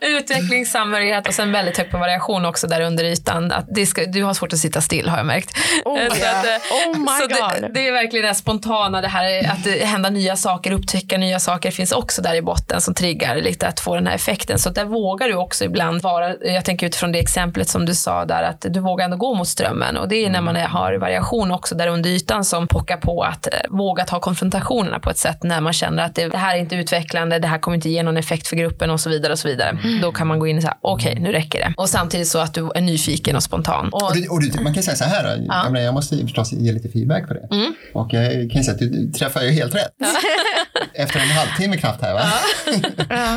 Utveckling, 0.10 0.66
samhörighet 0.66 1.28
och 1.28 1.34
sen 1.34 1.52
väldigt 1.52 1.78
högt 1.78 1.90
på 1.90 1.98
variation 1.98 2.44
också 2.44 2.66
där 2.66 2.80
under 2.80 3.04
ytan. 3.04 3.52
Att 3.52 3.66
det 3.74 3.86
ska, 3.86 4.04
du 4.04 4.22
har 4.22 4.34
svårt 4.34 4.52
att 4.52 4.58
sitta 4.58 4.80
still 4.80 5.08
har 5.08 5.16
jag 5.16 5.26
märkt. 5.26 5.56
Oh, 5.84 6.00
Eh, 6.00 6.08
ja. 6.20 6.30
att, 6.30 6.46
eh, 6.46 6.88
Oh 6.88 6.98
my 6.98 7.06
så 7.20 7.26
det, 7.26 7.60
God. 7.60 7.74
det 7.74 7.88
är 7.88 7.92
verkligen 7.92 8.26
det 8.26 8.34
spontana, 8.34 9.00
det 9.00 9.08
här 9.08 9.50
att 9.52 9.64
det 9.64 9.84
händer 9.84 10.10
nya 10.10 10.36
saker, 10.36 10.72
upptäcka 10.72 11.18
nya 11.18 11.40
saker 11.40 11.70
finns 11.70 11.92
också 11.92 12.22
där 12.22 12.34
i 12.34 12.42
botten 12.42 12.80
som 12.80 12.94
triggar 12.94 13.36
lite 13.36 13.68
att 13.68 13.80
få 13.80 13.94
den 13.94 14.06
här 14.06 14.14
effekten. 14.14 14.58
Så 14.58 14.70
där 14.70 14.84
vågar 14.84 15.28
du 15.28 15.34
också 15.34 15.64
ibland 15.64 16.02
vara, 16.02 16.34
jag 16.36 16.64
tänker 16.64 16.86
utifrån 16.86 17.12
det 17.12 17.18
exemplet 17.18 17.68
som 17.68 17.86
du 17.86 17.94
sa 17.94 18.24
där, 18.24 18.42
att 18.42 18.66
du 18.68 18.80
vågar 18.80 19.04
ändå 19.04 19.16
gå 19.16 19.34
mot 19.34 19.48
strömmen. 19.48 19.96
Och 19.96 20.08
det 20.08 20.16
är 20.24 20.30
när 20.30 20.40
man 20.40 20.56
är, 20.56 20.66
har 20.66 20.94
variation 20.94 21.52
också 21.52 21.74
där 21.74 21.88
under 21.88 22.10
ytan 22.10 22.44
som 22.44 22.66
pockar 22.68 22.96
på 22.96 23.22
att 23.22 23.46
eh, 23.46 23.52
våga 23.70 24.04
ta 24.04 24.20
konfrontationerna 24.34 24.98
på 25.00 25.10
ett 25.10 25.18
sätt 25.18 25.42
när 25.42 25.60
man 25.60 25.72
känner 25.72 26.02
att 26.02 26.14
det, 26.14 26.28
det 26.28 26.38
här 26.38 26.54
är 26.54 26.58
inte 26.58 26.76
utvecklande, 26.76 27.38
det 27.38 27.48
här 27.48 27.58
kommer 27.58 27.74
inte 27.74 27.88
ge 27.90 28.02
någon 28.02 28.16
effekt 28.16 28.46
för 28.48 28.56
gruppen 28.56 28.90
och 28.90 29.00
så 29.00 29.10
vidare. 29.10 29.32
och 29.32 29.38
så 29.38 29.48
vidare. 29.48 29.78
Då 30.02 30.12
kan 30.12 30.26
man 30.26 30.38
gå 30.38 30.46
in 30.46 30.56
och 30.56 30.62
säga, 30.62 30.76
okej 30.80 31.18
nu 31.20 31.32
räcker 31.32 31.58
det. 31.58 31.74
Och 31.76 31.88
samtidigt 31.88 32.28
så 32.28 32.38
att 32.38 32.54
du 32.54 32.70
är 32.74 32.80
nyfiken 32.80 33.36
och 33.36 33.42
spontan. 33.42 33.88
Och, 33.92 34.02
Och 34.02 34.14
du, 34.14 34.28
och 34.28 34.40
du, 34.42 34.60
man 34.62 34.74
kan 34.74 34.82
säga 34.82 34.96
så 34.96 35.04
här, 35.04 35.22
då. 35.36 35.44
jag, 35.46 35.72
menar, 35.72 35.80
jag 35.86 35.94
måste 35.94 36.16
förstås 36.16 36.52
ge 36.52 36.72
lite 36.72 36.88
feedback 36.88 37.28
på 37.28 37.34
det. 37.34 37.48
Mm. 37.50 37.74
Och 37.94 38.12
jag 38.12 38.50
kan 38.50 38.64
säga 38.64 38.72
att 38.74 38.78
du, 38.78 38.88
du 38.88 39.12
träffar 39.12 39.42
ju 39.42 39.50
helt 39.50 39.74
rätt. 39.74 39.92
Efter 40.94 41.20
en 41.20 41.28
halvtimme 41.28 41.76
knappt 41.76 42.02
här 42.02 42.14
va? 42.14 42.20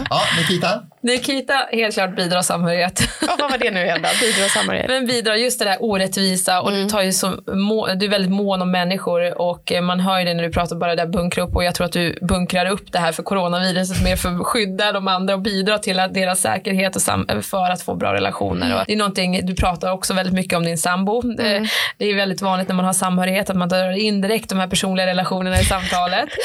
Ja, 0.09 0.21
Nikita. 0.37 0.81
Nikita, 1.08 1.53
helt 1.72 1.93
klart 1.93 2.16
bidrar 2.16 2.41
samhörighet. 2.41 2.99
Och 3.22 3.39
vad 3.39 3.51
var 3.51 3.58
det 3.58 3.72
nu 3.72 3.84
igen 3.84 4.01
då? 4.01 4.10
Bidra 4.22 4.45
och 4.45 4.51
samarbete. 4.51 4.88
Men 4.88 5.05
bidrar 5.05 5.36
just 5.36 5.60
det 5.60 5.66
där 5.66 5.78
orättvisa 5.80 6.62
och 6.62 6.72
du, 6.72 6.89
tar 6.89 7.01
ju 7.01 7.14
så 7.14 7.28
må, 7.47 7.88
du 7.88 8.05
är 8.05 8.10
väldigt 8.10 8.32
mån 8.32 8.62
om 8.62 8.72
människor 8.72 9.41
och 9.41 9.72
eh, 9.72 9.82
man 9.82 9.99
hör 9.99 10.20
ju 10.20 10.26
det 10.26 10.34
när 10.34 10.43
du 10.43 10.51
pratar 10.51 10.76
bara 10.76 10.95
där 10.95 11.08
bunkra 11.08 11.43
upp 11.43 11.55
och 11.55 11.64
jag 11.64 11.76
tror 11.76 11.86
att 11.86 11.91
du 11.91 12.18
bunkrar 12.22 12.66
upp 12.66 12.91
det 12.91 12.99
här 12.99 13.12
för 13.12 13.24
coronaviruset 13.24 14.03
mer 14.03 14.16
för 14.16 14.30
att 14.30 14.45
skydda 14.45 14.91
de 14.91 15.08
andra 15.08 15.34
och 15.34 15.41
bidra 15.41 15.78
till 15.78 15.99
att 15.99 16.14
deras 16.14 16.41
säkerhet 16.41 16.95
och 16.95 17.01
sam, 17.01 17.28
för 17.41 17.70
att 17.70 17.82
få 17.82 17.95
bra 17.95 18.14
relationer. 18.14 18.76
Och 18.76 18.84
det 18.88 18.93
är 18.93 18.97
någonting, 18.97 19.45
du 19.45 19.55
pratar 19.55 19.91
också 19.91 20.14
väldigt 20.14 20.34
mycket 20.34 20.58
om 20.58 20.64
din 20.64 20.78
sambo. 20.78 21.22
Det, 21.22 21.70
det 21.97 22.05
är 22.05 22.16
väldigt 22.16 22.41
vanligt 22.41 22.68
när 22.68 22.76
man 22.76 22.86
har 22.86 22.93
samhörighet 22.93 23.49
att 23.49 23.58
man 23.58 23.70
drar 23.70 23.91
in 23.91 24.22
direkt 24.22 24.49
de 24.49 24.60
här 24.60 24.68
personliga 24.68 25.08
relationerna 25.08 25.60
i 25.60 25.64
samtalet. 25.64 26.30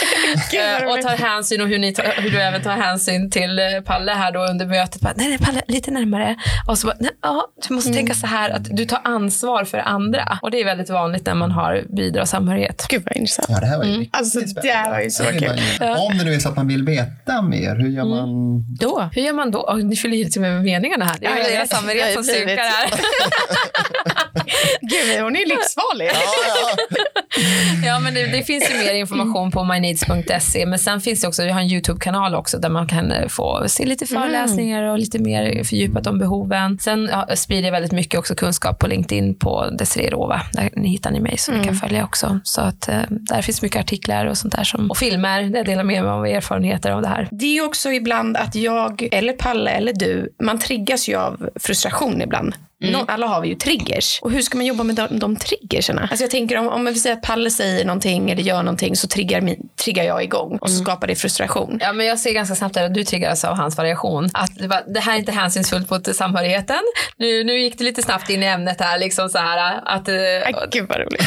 Eh, 0.53 0.89
och 0.89 1.03
tar 1.03 1.17
hänsyn 1.17 1.61
och 1.61 1.69
hur, 1.69 1.79
ni 1.79 1.95
tar, 1.95 2.05
hur 2.17 2.31
du 2.31 2.41
även 2.41 2.63
tar 2.63 2.71
hänsyn 2.71 3.31
till 3.31 3.59
eh, 3.59 3.65
Palle 3.85 4.13
här 4.13 4.33
då 4.33 4.52
under 4.53 4.67
mötet. 4.67 5.01
Bara, 5.01 5.13
nej, 5.17 5.29
nej, 5.29 5.39
Palle, 5.39 5.63
lite 5.69 5.91
närmare. 5.91 6.37
Och 6.69 6.79
så 6.79 6.87
bara, 6.87 6.97
nej, 7.01 7.11
ja, 7.23 7.47
du 7.69 7.75
måste 7.75 7.93
tänka 7.93 8.15
så 8.15 8.27
här 8.27 8.51
att 8.51 8.77
du 8.77 8.85
tar 8.85 9.01
ansvar 9.05 9.65
för 9.65 9.79
andra. 9.79 10.39
Och 10.43 10.51
det 10.51 10.61
är 10.61 10.65
väldigt 10.65 10.91
vanligt 10.91 11.27
när 11.27 11.35
man 11.35 11.51
har 11.51 11.85
bidra 11.97 12.23
och 12.23 12.29
samhörighet. 12.29 12.87
Gud 12.89 13.03
vad 13.07 13.17
intressant. 13.17 13.49
Ja, 13.51 13.61
det 13.61 13.67
här 13.67 13.79
var 13.79 13.85
ju 13.85 13.93
riktigt 13.93 14.17
Alltså, 14.17 14.41
det 14.63 14.69
här 14.69 14.91
var 14.91 15.01
ju 15.01 15.11
så 15.11 15.25
kul. 15.25 15.61
Om 15.81 16.19
det 16.19 16.25
nu 16.25 16.35
är 16.35 16.39
så 16.39 16.49
att 16.49 16.57
man 16.57 16.69
vill 16.69 16.85
veta 16.85 17.43
mer, 17.43 17.77
hur 17.77 17.89
gör 17.89 18.05
man? 18.05 18.29
Då? 18.81 19.09
Hur 19.13 19.23
gör 19.23 19.33
man 19.33 19.51
då? 19.51 19.59
Oh, 19.59 19.77
ni 19.77 19.97
fyller 19.97 20.17
ju 20.17 20.25
till 20.25 20.41
med 20.41 20.63
meningarna 20.63 21.05
här. 21.05 21.17
Det 21.21 21.27
är. 21.27 21.59
Jag 21.59 21.69
samhörighet 21.69 22.15
som 22.15 22.25
sunkar 22.25 22.57
här. 22.57 22.91
Gud, 24.81 25.23
hon 25.23 25.37
är 25.37 25.41
ju 25.41 25.47
livsfarlig. 25.47 26.07
Ja, 26.07 26.13
ja. 26.49 26.97
Ja, 27.87 28.01
men 28.01 28.15
det, 28.15 28.27
det 28.27 28.43
finns 28.43 28.71
ju 28.71 28.77
mer 28.77 28.95
information 28.95 29.51
på 29.51 29.65
myneeds.se. 29.65 30.67
Men 30.67 30.79
sen 30.79 31.01
finns 31.01 31.21
det 31.21 31.29
också, 31.29 31.43
vi 31.43 31.51
har 31.51 31.61
en 31.61 31.67
YouTube-kanal 31.67 32.35
också 32.35 32.59
där 32.59 32.69
man 32.69 32.89
kan 32.89 33.13
eh, 33.13 33.29
få 33.29 33.65
se 33.69 33.85
lite 33.85 34.07
föreläsningar 34.07 34.42
och 34.93 34.99
lite 34.99 35.19
mer 35.19 35.65
fördjupat 35.65 36.07
om 36.07 36.19
behoven. 36.19 36.79
Sen 36.79 37.09
ja, 37.13 37.37
sprider 37.37 37.65
jag 37.65 37.73
väldigt 37.73 37.93
mycket 37.93 38.19
också 38.19 38.35
kunskap 38.35 38.79
på 38.79 38.87
LinkedIn 38.87 39.35
på 39.35 39.71
Desiree 39.79 40.11
Rova. 40.11 40.43
Där 40.53 40.71
ni 40.77 40.89
hittar 40.89 41.11
ni 41.11 41.21
mig 41.21 41.39
så 41.39 41.53
ni 41.53 41.65
kan 41.65 41.75
följa 41.75 42.05
också. 42.05 42.41
Så 42.45 42.61
att 42.61 42.89
eh, 42.89 43.01
där 43.09 43.43
finns 43.43 43.63
mycket 43.63 43.81
artiklar 43.81 44.27
och 44.27 44.39
sånt 44.39 44.57
där 44.57 44.65
som, 44.65 44.91
och 44.91 44.97
filmer 44.97 45.43
där 45.43 45.57
jag 45.57 45.67
delar 45.67 45.85
med 45.85 46.03
mig 46.03 46.13
av 46.13 46.27
erfarenheter 46.27 46.91
av 46.91 47.03
det 47.03 47.09
här. 47.09 47.29
Det 47.31 47.59
är 47.59 47.65
också 47.65 47.93
ibland 47.93 48.37
att 48.37 48.55
jag, 48.55 49.09
eller 49.13 49.33
Palle, 49.33 49.71
eller 49.71 49.93
du, 49.93 50.35
man 50.43 50.59
triggas 50.59 51.09
ju 51.09 51.17
av 51.17 51.49
frustration 51.61 52.23
ibland. 52.23 52.55
Nå- 52.91 53.05
alla 53.09 53.27
har 53.27 53.41
vi 53.41 53.49
ju 53.49 53.55
triggers. 53.55 54.19
Och 54.23 54.31
hur 54.31 54.43
ska 54.43 54.57
man 54.57 54.67
jobba 54.67 54.85
med 54.85 54.97
de, 54.97 55.19
de 55.19 55.37
triggerserna? 55.37 56.09
Alltså 56.11 56.25
jag 56.25 56.31
tänker 56.31 56.59
om, 56.59 56.69
om 56.69 56.85
vi 56.85 56.95
säger 56.95 57.17
att 57.17 57.23
Palle 57.23 57.51
säger 57.51 57.85
någonting 57.85 58.31
eller 58.31 58.43
gör 58.43 58.63
någonting 58.63 58.97
så 58.97 59.09
triggar, 59.09 59.41
min, 59.41 59.69
triggar 59.85 60.05
jag 60.05 60.23
igång 60.25 60.59
och 60.61 60.71
så 60.71 60.83
skapar 60.83 61.07
det 61.07 61.15
frustration. 61.15 61.79
Ja, 61.81 61.93
men 61.93 62.07
jag 62.07 62.19
ser 62.19 62.33
ganska 62.33 62.55
snabbt 62.55 62.77
att 62.77 62.95
du 62.95 63.05
triggades 63.05 63.45
av 63.45 63.57
hans 63.57 63.77
variation. 63.77 64.31
Att 64.35 64.51
det, 64.59 64.69
var, 64.69 64.83
det 64.87 65.01
här 65.01 65.15
är 65.15 65.19
inte 65.19 65.33
hänsynsfullt 65.33 65.91
mot 65.91 66.17
samhörigheten. 66.17 66.81
Nu, 67.17 67.45
nu 67.45 67.61
gick 67.61 67.79
det 67.79 67.85
lite 67.85 68.03
snabbt 68.03 68.31
in 68.31 68.43
i 68.43 68.47
ämnet 68.47 68.81
här. 68.81 68.99
Liksom 68.99 69.29
så 69.29 69.39
här 69.39 69.81
att, 69.85 70.09
eh, 70.09 70.15
Ay, 70.15 70.55
Gud 70.71 70.89
vad 70.89 70.99
roligt. 70.99 71.23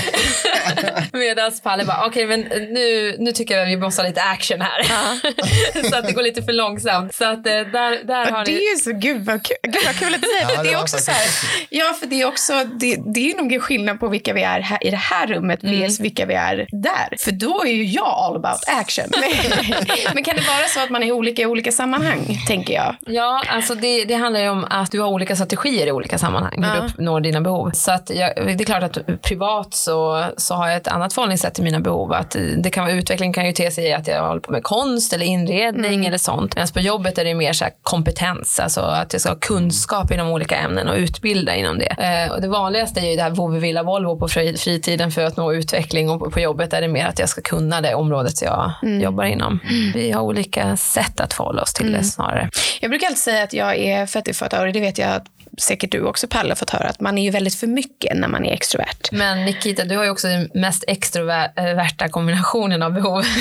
Medan 1.14 1.52
Palle 1.64 1.86
bara, 1.86 2.06
okej 2.06 2.26
men 2.26 2.42
nu, 2.74 3.16
nu 3.20 3.32
tycker 3.32 3.54
jag 3.58 3.64
att 3.64 3.70
vi 3.70 3.78
måste 3.78 4.02
ha 4.02 4.08
lite 4.08 4.22
action 4.22 4.62
här. 4.62 4.84
så 5.90 5.96
att 5.96 6.08
det 6.08 6.12
går 6.12 6.24
lite 6.24 6.44
för 6.44 6.54
långsamt. 6.54 7.16
Så 7.16 7.26
att 7.26 7.48
eh, 7.48 7.54
där, 7.54 8.08
där 8.08 8.32
har 8.32 8.46
det 8.46 8.52
ni... 8.52 8.58
är 8.58 8.76
ju 8.76 8.78
så, 8.78 8.92
gud 8.92 9.26
vad 9.26 9.44
kul, 9.46 9.58
gud 9.64 9.84
vad 9.86 9.96
kul 9.96 10.16
att 10.16 10.22
du 10.22 10.28
säger. 10.28 10.56
Ja, 10.56 10.64
det 10.64 10.76
det 10.76 10.80
är 10.80 10.82
också 10.82 10.98
så 10.98 11.12
här, 11.12 11.28
ja, 11.70 11.94
för 12.00 12.08
det 12.08 12.22
är 12.22 12.28
också, 12.28 12.54
det, 12.80 12.96
det 13.14 13.32
är 13.32 13.38
nog 13.38 13.54
en 13.54 13.60
skillnad 13.62 14.00
på 14.00 14.08
vilka 14.08 14.34
vi 14.34 14.42
är 14.42 14.60
här, 14.60 14.88
i 14.88 14.90
det 14.90 14.98
här 14.98 15.28
rummet 15.28 15.60
vs 15.64 16.00
vilka 16.00 16.26
vi 16.26 16.34
är 16.34 16.68
där. 16.72 17.18
För 17.20 17.32
då 17.32 17.64
är 17.64 17.72
ju 17.72 17.84
jag 17.86 18.06
all 18.08 18.36
about 18.36 18.64
action. 18.68 19.06
Men 20.14 20.24
kan 20.24 20.36
det 20.36 20.42
vara 20.42 20.68
så 20.68 20.80
att 20.80 20.90
man 20.90 21.04
är 21.04 21.12
olika 21.12 21.42
i 21.42 21.46
olika 21.46 21.72
sammanhang, 21.72 22.38
tänker 22.48 22.74
jag? 22.74 22.96
Ja, 23.06 23.44
alltså 23.50 23.76
det, 23.76 24.06
det 24.06 24.14
handlar 24.16 24.40
ju 24.40 24.50
om 24.50 24.66
att 24.70 24.92
du 24.92 25.00
har 25.00 25.08
olika 25.08 25.36
strategier 25.36 25.88
i 25.88 25.92
olika 25.92 26.18
sammanhang. 26.18 26.64
Hur 26.64 26.76
Ja. 26.76 26.82
du 26.82 26.88
uppnår 26.88 27.20
dina 27.22 27.42
behov. 27.42 27.72
Så 27.74 27.92
att 27.92 28.10
jag, 28.10 28.32
det 28.36 28.64
är 28.64 28.66
klart 28.66 28.84
att 28.84 29.22
privat 29.22 29.74
så, 29.74 30.26
så 30.38 30.54
har 30.56 30.68
jag 30.68 30.78
ett 30.78 30.88
annat 30.88 31.14
förhållningssätt 31.14 31.54
till 31.54 31.64
mina 31.64 31.80
behov. 31.80 32.14
Att 32.14 32.36
det 32.58 32.70
kan 32.70 32.84
vara, 32.84 32.94
utveckling 32.96 33.34
kan 33.34 33.46
ju 33.46 33.52
te 33.52 33.72
sig 33.72 33.86
i 33.86 33.94
att 33.94 34.08
jag 34.08 34.28
håller 34.28 34.42
på 34.42 34.52
med 34.52 34.64
konst 34.64 35.14
eller 35.14 35.26
inredning 35.26 36.06
eller 36.06 36.18
sånt. 36.18 36.56
Medan 36.56 36.68
på 36.74 36.80
jobbet 36.80 37.18
är 37.18 37.26
det 37.26 37.34
mer 37.36 37.54
så 37.54 37.66
kompetens. 37.84 38.60
Alltså 38.60 38.82
att 38.82 39.14
jag 39.14 39.22
ska 39.22 39.30
ha 39.30 39.38
kunskap 39.40 40.12
inom 40.12 40.28
olika 40.30 40.56
ämnen 40.56 40.88
och 40.88 40.98
utbilda 41.36 41.56
inom 41.56 41.80
det. 41.80 41.86
Eh, 42.26 42.32
och 42.34 42.42
det 42.42 42.48
vanligaste 42.48 43.00
är 43.00 43.10
ju 43.10 43.16
det 43.16 43.22
här 43.22 43.30
vovve 43.30 43.60
villa 43.60 43.84
Volvo 43.84 44.20
på 44.20 44.28
fri- 44.28 44.58
fritiden 44.58 45.12
för 45.12 45.24
att 45.24 45.38
nå 45.38 45.54
utveckling 45.54 46.10
och 46.10 46.34
på, 46.34 46.40
jobbet 46.40 46.74
är 46.74 46.82
det 46.82 46.88
mer 46.88 47.06
att 47.06 47.20
jag 47.20 47.30
ska 47.30 47.42
kunna 47.42 47.82
det 47.82 47.96
området 47.96 48.42
jag 48.42 48.72
jobbar 49.02 49.24
inom. 49.24 49.60
Vi 49.94 50.12
har 50.12 50.22
olika 50.22 50.78
sätt 50.78 51.20
att 51.20 51.34
förhålla 51.34 51.62
oss 51.62 51.74
till 51.74 51.92
det 51.92 52.04
snarare. 52.04 52.50
Jag 52.82 52.90
brukar 52.92 53.08
alltid 53.08 53.18
säga 53.22 53.44
att 53.44 53.54
jag 53.54 53.78
är 53.78 54.06
fettiföretagare. 54.06 54.72
Det 54.72 54.80
vet 54.80 54.98
jag 54.98 55.10
att 55.10 55.26
säkert 55.58 55.92
du 55.92 56.02
också 56.02 56.28
Palle 56.28 56.56
fått 56.56 56.70
höra. 56.70 56.88
Att 56.88 57.00
man 57.00 57.18
är 57.18 57.24
ju 57.24 57.30
väldigt 57.30 57.56
för 57.56 57.68
mycket 57.68 58.18
när 58.18 58.28
man 58.28 58.46
är 58.46 58.54
extrovert. 58.54 59.12
Men 59.12 59.46
Nikita, 59.46 59.84
du 59.84 59.98
har 59.98 60.04
ju 60.04 60.10
också 60.10 60.28
den 60.28 60.50
mest 60.54 60.84
extroverta 60.88 62.10
kombinationen 62.10 62.84
av 62.84 62.94
behov. 62.94 63.22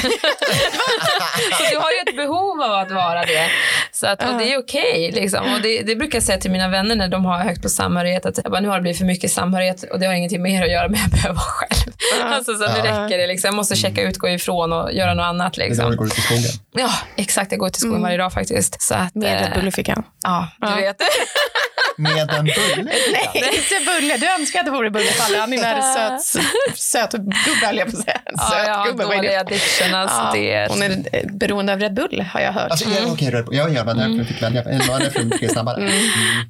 så 1.58 1.64
du 1.70 1.76
har 1.78 1.90
ju 1.90 2.10
ett 2.10 2.16
behov 2.16 2.62
av 2.62 2.72
att 2.72 2.90
vara 2.90 3.24
det. 3.24 3.48
Så 3.92 4.06
att, 4.06 4.22
och 4.22 4.38
det 4.38 4.52
är 4.52 4.58
okej. 4.58 5.12
liksom. 5.14 5.52
Och 5.54 5.60
det, 5.62 5.82
det 5.82 5.96
brukar 5.96 6.16
jag 6.16 6.22
säga 6.22 6.38
till 6.38 6.50
mina 6.50 6.68
vänner 6.68 6.96
när 6.96 7.08
de 7.08 7.24
har 7.24 7.38
högt 7.38 7.62
på 7.62 7.68
samhörighet. 7.68 8.26
Att 8.26 8.38
jag 8.42 8.50
bara, 8.52 8.60
nu 8.60 8.68
har 8.68 8.76
det 8.76 8.82
blivit 8.82 8.98
för 8.98 9.04
mycket 9.04 9.30
samhörighet 9.30 9.82
och 9.92 10.00
det 10.00 10.06
har 10.06 10.14
ingenting 10.14 10.42
med 10.42 10.52
er 10.52 10.62
att 10.62 10.70
göra 10.72 10.88
men 10.88 11.00
jag 11.00 11.10
behöver 11.10 11.34
vara 11.34 11.44
själv. 11.44 11.92
Alltså, 12.24 12.54
så 12.54 12.60
nu 12.60 12.80
räcker 12.80 13.18
det. 13.18 13.26
Liksom. 13.26 13.48
Jag 13.48 13.54
måste 13.54 13.76
checka 13.76 14.02
ut, 14.02 14.18
gå 14.18 14.28
ifrån 14.28 14.72
och 14.72 14.92
göra 14.92 15.14
något 15.14 15.24
annat. 15.24 15.54
Det 15.54 15.64
Liksom. 15.68 15.90
du 15.90 15.96
går 15.96 16.06
ut 16.06 16.18
i 16.18 16.20
skogen. 16.20 16.42
Ja, 16.72 16.90
exakt. 17.16 17.52
Jag 17.52 17.58
går 17.60 17.68
till 17.68 17.80
skolan 17.80 18.02
varje 18.02 18.16
dag 18.16 18.32
faktiskt. 18.32 18.82
Så 18.82 18.94
att, 18.94 19.14
Med 19.14 19.36
eh, 19.36 19.40
Red 19.48 19.52
Bull 19.54 19.68
i 19.68 19.72
fickan. 19.72 20.02
Ja, 20.22 20.48
du 20.60 20.82
vet. 20.82 20.96
Med 22.04 22.30
en 22.30 22.44
bulle. 22.76 22.90
Nej, 23.12 23.30
inte 23.34 23.90
Bulle. 23.90 24.16
Du 24.16 24.26
önskar 24.40 24.58
att 24.58 24.64
det 24.64 24.70
vore 24.70 24.90
Bulle 24.90 25.10
Palle. 25.20 25.38
Han 25.38 25.52
är 25.52 25.56
den 25.56 25.64
här 25.64 26.18
söt, 26.18 26.42
söt 26.78 27.10
gubbe, 27.12 27.66
höll 27.66 27.76
jag 27.78 27.90
på 27.90 27.96
att 27.98 28.04
säga. 28.04 28.20
Ja, 28.24 28.64
jag 28.66 28.74
har 28.74 28.88
är 28.88 28.92
dålig 28.92 29.30
det? 29.30 29.40
addiction. 29.40 29.94
Alltså, 29.94 30.16
Ja, 30.16 30.32
det 30.34 30.66
Hon 30.70 30.82
är 30.82 30.90
eh, 31.12 31.22
beroende 31.32 31.72
av 31.72 31.80
Red 31.80 31.94
Bull, 31.94 32.24
har 32.32 32.40
jag 32.40 32.52
hört. 32.52 32.70
Alltså, 32.70 32.88
ja, 32.88 33.12
okej, 33.12 33.30
Red 33.30 33.44
Bull. 33.44 33.56
ja, 33.56 33.68
ja, 33.68 33.84
var 33.84 33.94
därför 33.94 34.16
jag 34.18 34.26
fick 34.26 34.42
välja. 34.42 34.62
Det 34.62 34.88
var 34.88 34.98
därför 35.00 35.20
jag 35.30 35.38
fick 35.40 35.50
snabbare. 35.50 35.76
Mm. 35.80 35.92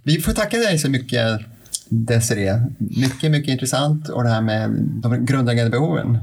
Vi 0.04 0.20
får 0.20 0.32
tacka 0.32 0.56
dig 0.56 0.78
så 0.78 0.90
mycket, 0.90 1.40
Desiree. 1.94 2.60
Mycket, 2.78 3.30
mycket 3.30 3.52
intressant. 3.52 4.08
Och 4.08 4.22
det 4.24 4.28
här 4.30 4.42
med 4.42 4.70
de 5.02 5.24
grundläggande 5.26 5.70
behoven. 5.70 6.18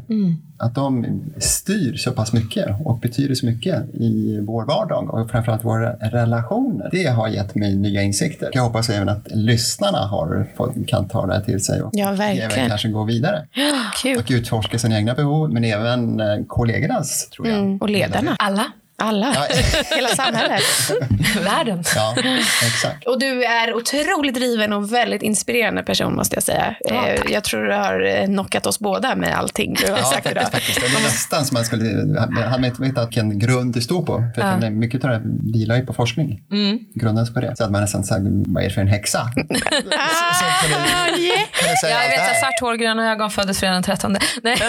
Att 0.57 0.75
de 0.75 1.21
styr 1.37 1.95
så 1.95 2.11
pass 2.11 2.33
mycket 2.33 2.65
och 2.85 2.99
betyder 2.99 3.35
så 3.35 3.45
mycket 3.45 3.95
i 3.95 4.39
vår 4.47 4.65
vardag 4.65 5.13
och 5.13 5.31
framförallt 5.31 5.65
våra 5.65 5.93
relationer. 5.93 6.89
Det 6.91 7.07
har 7.07 7.27
gett 7.27 7.55
mig 7.55 7.75
nya 7.75 8.01
insikter. 8.01 8.49
Jag 8.53 8.63
hoppas 8.63 8.89
även 8.89 9.09
att 9.09 9.27
lyssnarna 9.31 9.97
har 9.97 10.47
fått, 10.57 10.87
kan 10.87 11.07
ta 11.07 11.25
det 11.27 11.33
här 11.33 11.41
till 11.41 11.63
sig 11.63 11.81
och 11.81 11.89
Ja, 11.93 12.11
verkligen. 12.11 12.51
även 12.51 12.69
kanske 12.69 12.89
gå 12.89 13.03
vidare 13.03 13.47
Kul. 14.03 14.17
och 14.17 14.27
utforska 14.31 14.79
sina 14.79 14.97
egna 14.97 15.13
behov, 15.13 15.53
men 15.53 15.63
även 15.63 16.19
eh, 16.19 16.25
kollegornas, 16.47 17.29
tror 17.29 17.47
jag. 17.47 17.59
Mm, 17.59 17.77
och 17.77 17.89
ledarna. 17.89 18.35
Alla. 18.39 18.65
Alla. 19.01 19.35
Ja. 19.35 19.55
Hela 19.95 20.07
samhället. 20.07 20.63
Världen. 21.45 21.83
Ja, 21.95 22.15
exakt. 22.67 23.07
Och 23.07 23.19
du 23.19 23.43
är 23.43 23.73
otroligt 23.73 24.35
driven 24.35 24.73
och 24.73 24.93
väldigt 24.93 25.21
inspirerande 25.21 25.83
person 25.83 26.15
måste 26.15 26.35
jag 26.35 26.43
säga. 26.43 26.75
Ja, 26.79 27.07
Eh, 27.07 27.21
jag 27.31 27.43
tror 27.43 27.63
du 27.63 27.73
har 27.73 28.05
eh, 28.05 28.25
knockat 28.25 28.65
oss 28.65 28.79
båda 28.79 29.15
med 29.15 29.37
allting 29.37 29.73
du 29.85 29.91
har 29.91 29.97
Ja, 29.99 30.03
sagt 30.05 30.31
idag. 30.31 30.43
faktiskt, 30.43 30.65
faktiskt. 30.65 30.95
Det 30.95 30.99
är 30.99 31.03
nästan 31.03 31.45
som 31.45 31.55
man 31.55 31.65
skulle, 31.65 32.19
hade 32.49 32.67
inte 32.67 32.81
vetat 32.81 33.07
vilken 33.07 33.39
grund 33.39 33.73
det 33.73 33.81
stod 33.81 34.05
på. 34.05 34.23
För 34.35 34.41
Ja. 34.61 34.69
mycket 34.69 35.03
av 35.03 35.09
det 35.09 35.15
här 35.15 35.23
vilar 35.53 35.75
ju 35.75 35.85
på 35.85 35.93
forskning. 35.93 36.41
Mm. 36.51 36.79
Grundas 36.95 37.33
på 37.33 37.39
det. 37.41 37.55
Så 37.57 37.63
att 37.63 37.71
man 37.71 37.81
nästan 37.81 38.03
sagt, 38.03 38.21
vad 38.25 38.63
är 38.63 38.67
det 38.67 38.73
för 38.73 38.81
en 38.81 38.87
häxa? 38.87 39.19
Ah, 39.19 39.31
kunde- 39.33 41.21
yeah. 41.21 41.39
Kan 41.81 41.89
jag 41.89 42.09
vet 42.09 42.31
att 42.31 42.39
svart 42.39 42.59
hår, 42.61 42.75
gröna 42.75 43.11
ögon 43.11 43.31
föddes 43.31 43.59
fredagen 43.59 43.81
den 43.81 43.83
13. 43.97 44.17
Nej. 44.43 44.57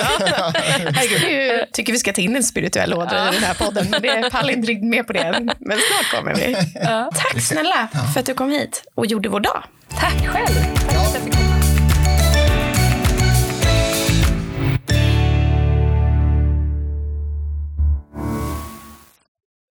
Herregud, 0.95 1.59
jag 1.61 1.73
tycker 1.73 1.93
vi 1.93 1.99
ska 1.99 2.13
ta 2.13 2.21
in 2.21 2.37
en 2.37 2.43
spirituell 2.43 2.95
ådra 2.95 3.29
i 3.31 3.35
den 3.35 3.43
här 3.45 3.55
podden. 3.55 3.87
Men 3.91 4.03
det 4.03 4.22
pallar 4.31 4.51
inte 4.53 4.69
riktigt 4.69 4.89
med 4.91 5.07
på 5.07 5.13
det. 5.13 5.41
Men 5.59 5.79
snart 5.79 6.11
kommer 6.21 6.35
vi. 6.35 6.57
Tack 7.15 7.41
snälla 7.43 7.89
för 8.15 8.21
att 8.21 8.27
du 8.27 8.35
kom 8.35 8.51
hit 8.51 8.85
och 8.95 9.07
gjorde 9.07 9.29
vår 9.29 9.41
dag. 9.41 9.63
Tack 9.99 10.27
själv. 10.27 11.42